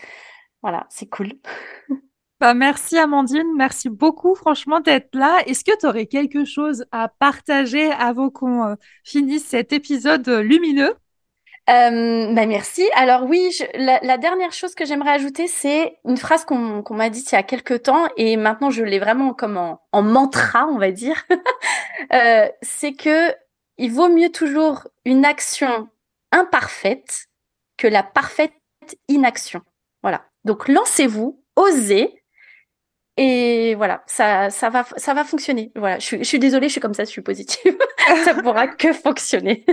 Voilà, 0.62 0.86
c'est 0.90 1.10
cool. 1.10 1.34
Bah, 2.44 2.54
merci 2.54 2.98
Amandine, 2.98 3.56
merci 3.56 3.88
beaucoup 3.88 4.36
franchement 4.36 4.82
d'être 4.82 5.16
là. 5.16 5.42
Est-ce 5.48 5.64
que 5.64 5.72
tu 5.80 5.86
aurais 5.86 6.08
quelque 6.08 6.44
chose 6.44 6.84
à 6.92 7.08
partager 7.08 7.90
avant 7.90 8.30
qu'on 8.30 8.66
euh, 8.66 8.76
finisse 9.06 9.46
cet 9.46 9.72
épisode 9.72 10.28
lumineux? 10.28 10.94
Euh, 11.70 12.34
bah 12.34 12.46
merci. 12.46 12.84
Alors 12.96 13.24
oui, 13.24 13.58
la, 13.76 14.18
dernière 14.18 14.52
chose 14.52 14.76
que 14.76 14.84
j'aimerais 14.84 15.12
ajouter, 15.12 15.48
c'est 15.48 15.98
une 16.04 16.18
phrase 16.18 16.44
qu'on 16.44 16.84
m'a 16.90 17.10
dite 17.10 17.32
il 17.32 17.36
y 17.36 17.38
a 17.38 17.44
quelques 17.44 17.84
temps 17.84 18.10
et 18.18 18.36
maintenant 18.36 18.70
je 18.70 18.84
l'ai 18.84 19.00
vraiment 19.00 19.34
comme 19.34 19.56
en, 19.56 20.02
mantra, 20.02 20.68
on 20.68 20.78
va 20.78 20.92
dire. 20.92 21.26
euh, 22.14 22.50
c'est 22.62 22.92
que 22.92 23.34
il 23.78 23.94
vaut 23.94 24.10
mieux 24.10 24.34
toujours 24.34 24.86
une 25.06 25.24
action 25.24 25.88
imparfaite 26.34 27.28
que 27.78 27.88
la 27.88 28.04
parfaite 28.04 28.52
inaction. 29.08 29.62
Voilà. 30.02 30.26
Donc 30.44 30.68
lancez-vous, 30.68 31.42
osez. 31.56 32.20
Et 33.16 33.76
voilà, 33.76 34.04
ça, 34.08 34.50
ça 34.50 34.70
va, 34.72 34.86
ça 34.98 35.14
va 35.14 35.24
fonctionner. 35.24 35.72
Voilà, 35.76 36.00
je 36.00 36.06
suis, 36.06 36.18
je 36.20 36.24
suis 36.24 36.40
désolée, 36.40 36.68
je 36.68 36.72
suis 36.74 36.82
comme 36.82 36.96
ça, 36.96 37.04
je 37.04 37.10
suis 37.10 37.22
positive. 37.22 37.78
ça 38.26 38.34
pourra 38.34 38.68
que 38.76 38.92
fonctionner. 38.92 39.66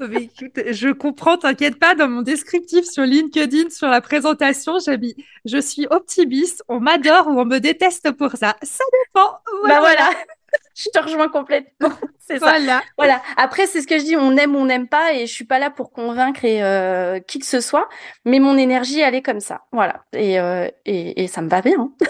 Mais 0.00 0.22
écoute, 0.24 0.60
je 0.70 0.90
comprends, 0.92 1.36
t'inquiète 1.36 1.80
pas. 1.80 1.96
Dans 1.96 2.08
mon 2.08 2.22
descriptif 2.22 2.84
sur 2.84 3.02
LinkedIn, 3.02 3.70
sur 3.70 3.88
la 3.88 4.00
présentation, 4.00 4.78
j'ai 4.78 4.98
mis 4.98 5.16
je 5.44 5.58
suis 5.58 5.86
optimiste, 5.90 6.62
on 6.68 6.78
m'adore 6.78 7.26
ou 7.26 7.40
on 7.40 7.44
me 7.44 7.58
déteste 7.58 8.12
pour 8.12 8.32
ça. 8.36 8.56
Ça 8.62 8.84
dépend. 9.04 9.32
Bah 9.66 9.80
voilà. 9.80 10.10
je 10.76 10.88
te 10.90 10.98
rejoins 11.00 11.28
complètement. 11.28 11.90
C'est 12.18 12.38
ça. 12.38 12.56
Voilà. 12.56 12.82
Voilà. 12.98 13.22
Après, 13.36 13.66
c'est 13.66 13.80
ce 13.82 13.86
que 13.88 13.98
je 13.98 14.04
dis, 14.04 14.16
on 14.16 14.36
aime 14.36 14.54
ou 14.54 14.58
on 14.60 14.66
n'aime 14.66 14.88
pas, 14.88 15.12
et 15.14 15.26
je 15.26 15.32
suis 15.32 15.44
pas 15.44 15.58
là 15.58 15.70
pour 15.70 15.90
convaincre 15.92 16.44
et, 16.44 16.62
euh, 16.62 17.18
qui 17.20 17.38
que 17.40 17.46
ce 17.46 17.60
soit, 17.60 17.88
mais 18.24 18.38
mon 18.38 18.56
énergie, 18.56 19.00
elle 19.00 19.14
est 19.14 19.22
comme 19.22 19.40
ça. 19.40 19.62
Voilà. 19.72 20.04
Et, 20.12 20.38
euh, 20.40 20.68
et, 20.84 21.24
et 21.24 21.26
ça 21.28 21.42
me 21.42 21.48
va 21.48 21.62
bien. 21.62 21.74
hein. 21.80 22.06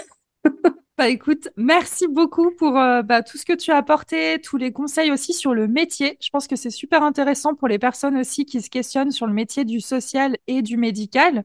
Bah 0.97 1.09
écoute, 1.09 1.49
merci 1.57 2.07
beaucoup 2.07 2.49
pour 2.57 2.75
euh, 2.75 3.03
bah, 3.03 3.21
tout 3.21 3.37
ce 3.37 3.45
que 3.45 3.53
tu 3.53 3.69
as 3.69 3.77
apporté, 3.77 4.41
tous 4.41 4.57
les 4.57 4.71
conseils 4.71 5.11
aussi 5.11 5.31
sur 5.31 5.53
le 5.53 5.67
métier. 5.67 6.17
Je 6.19 6.31
pense 6.31 6.47
que 6.47 6.55
c'est 6.55 6.71
super 6.71 7.03
intéressant 7.03 7.53
pour 7.53 7.67
les 7.67 7.77
personnes 7.77 8.17
aussi 8.17 8.45
qui 8.45 8.63
se 8.63 8.71
questionnent 8.71 9.11
sur 9.11 9.27
le 9.27 9.33
métier 9.33 9.63
du 9.63 9.79
social 9.79 10.37
et 10.47 10.63
du 10.63 10.75
médical. 10.75 11.43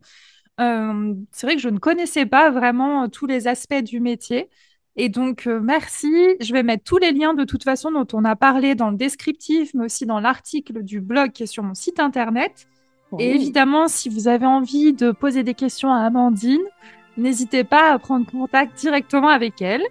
Euh, 0.61 1.15
c'est 1.33 1.47
vrai 1.47 1.57
que 1.57 1.63
je 1.63 1.69
ne 1.69 1.79
connaissais 1.79 2.27
pas 2.27 2.51
vraiment 2.51 3.05
euh, 3.05 3.07
tous 3.09 3.27
les 3.27 3.49
aspects 3.49 3.83
du 3.83 4.01
métier. 4.01 4.49
Et 4.97 5.09
donc, 5.09 5.47
euh, 5.47 5.61
merci. 5.61 6.13
Je 6.41 6.53
vais 6.53 6.63
mettre 6.63 6.85
tous 6.85 6.99
les 6.99 7.13
liens 7.13 7.35
de 7.35 7.45
toute 7.45 7.65
façon 7.65 7.91
dont 7.91 8.07
on 8.13 8.25
a 8.25 8.37
parlé 8.37 8.75
dans 8.75 8.91
le 8.91 8.97
descriptif, 8.97 9.73
mais 9.75 9.87
aussi 9.87 10.05
dans 10.05 10.21
l'article 10.21 10.83
du 10.83 11.01
blog 11.01 11.33
qui 11.33 11.45
est 11.45 11.47
sur 11.47 11.63
mon 11.63 11.75
site 11.75 12.01
internet. 12.01 12.69
Et 13.19 13.35
évidemment, 13.35 13.89
si 13.89 14.09
vous 14.09 14.27
avez 14.27 14.47
envie 14.47 14.95
de 14.95 15.11
poser 15.11 15.43
des 15.43 15.53
questions 15.53 15.93
à 15.93 15.99
Amandine, 15.99 16.63
n'hésitez 17.17 17.65
pas 17.65 17.93
à 17.93 17.99
prendre 17.99 18.31
contact 18.31 18.79
directement 18.79 19.29
avec 19.29 19.61
elle. 19.63 19.83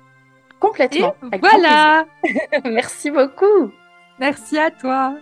Complètement. 0.60 1.16
Voilà. 1.42 2.06
Merci 2.66 3.10
beaucoup. 3.10 3.72
Merci 4.20 4.58
à 4.58 4.70
toi. 4.70 5.16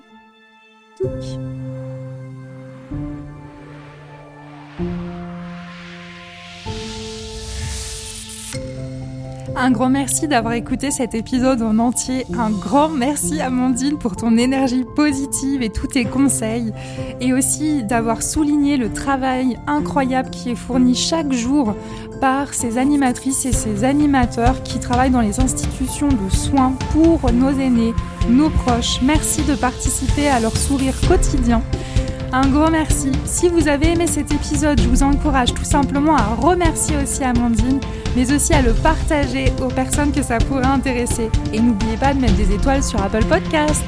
Un 9.61 9.71
grand 9.71 9.89
merci 9.89 10.29
d'avoir 10.29 10.53
écouté 10.53 10.89
cet 10.89 11.13
épisode 11.13 11.61
en 11.61 11.79
entier. 11.79 12.25
Un 12.37 12.49
grand 12.49 12.87
merci 12.87 13.41
Amandine 13.41 13.97
pour 13.97 14.15
ton 14.15 14.37
énergie 14.37 14.85
positive 14.95 15.61
et 15.61 15.69
tous 15.69 15.87
tes 15.87 16.05
conseils. 16.05 16.71
Et 17.19 17.33
aussi 17.33 17.83
d'avoir 17.83 18.23
souligné 18.23 18.77
le 18.77 18.93
travail 18.93 19.57
incroyable 19.67 20.29
qui 20.29 20.51
est 20.51 20.55
fourni 20.55 20.95
chaque 20.95 21.33
jour 21.33 21.75
par 22.21 22.53
ces 22.53 22.77
animatrices 22.77 23.45
et 23.45 23.51
ces 23.51 23.83
animateurs 23.83 24.63
qui 24.63 24.79
travaillent 24.79 25.11
dans 25.11 25.19
les 25.19 25.41
institutions 25.41 26.07
de 26.07 26.33
soins 26.33 26.71
pour 26.93 27.29
nos 27.33 27.51
aînés, 27.51 27.93
nos 28.29 28.49
proches. 28.49 29.01
Merci 29.01 29.43
de 29.43 29.55
participer 29.55 30.29
à 30.29 30.39
leur 30.39 30.55
sourire 30.55 30.95
quotidien. 31.05 31.61
Un 32.31 32.47
gros 32.49 32.69
merci. 32.69 33.11
Si 33.25 33.49
vous 33.49 33.67
avez 33.67 33.93
aimé 33.93 34.05
cet 34.05 34.31
épisode, 34.31 34.79
je 34.79 34.87
vous 34.87 35.01
encourage 35.01 35.51
tout 35.53 35.63
simplement 35.63 36.15
à 36.15 36.35
remercier 36.35 36.95
aussi 37.01 37.23
Amandine, 37.23 37.79
mais 38.15 38.31
aussi 38.31 38.53
à 38.53 38.61
le 38.61 38.73
partager 38.73 39.51
aux 39.63 39.69
personnes 39.69 40.11
que 40.11 40.21
ça 40.21 40.37
pourrait 40.37 40.65
intéresser. 40.67 41.31
Et 41.53 41.59
n'oubliez 41.59 41.97
pas 41.97 42.13
de 42.13 42.19
mettre 42.19 42.35
des 42.35 42.53
étoiles 42.53 42.83
sur 42.83 43.01
Apple 43.01 43.25
Podcast. 43.25 43.83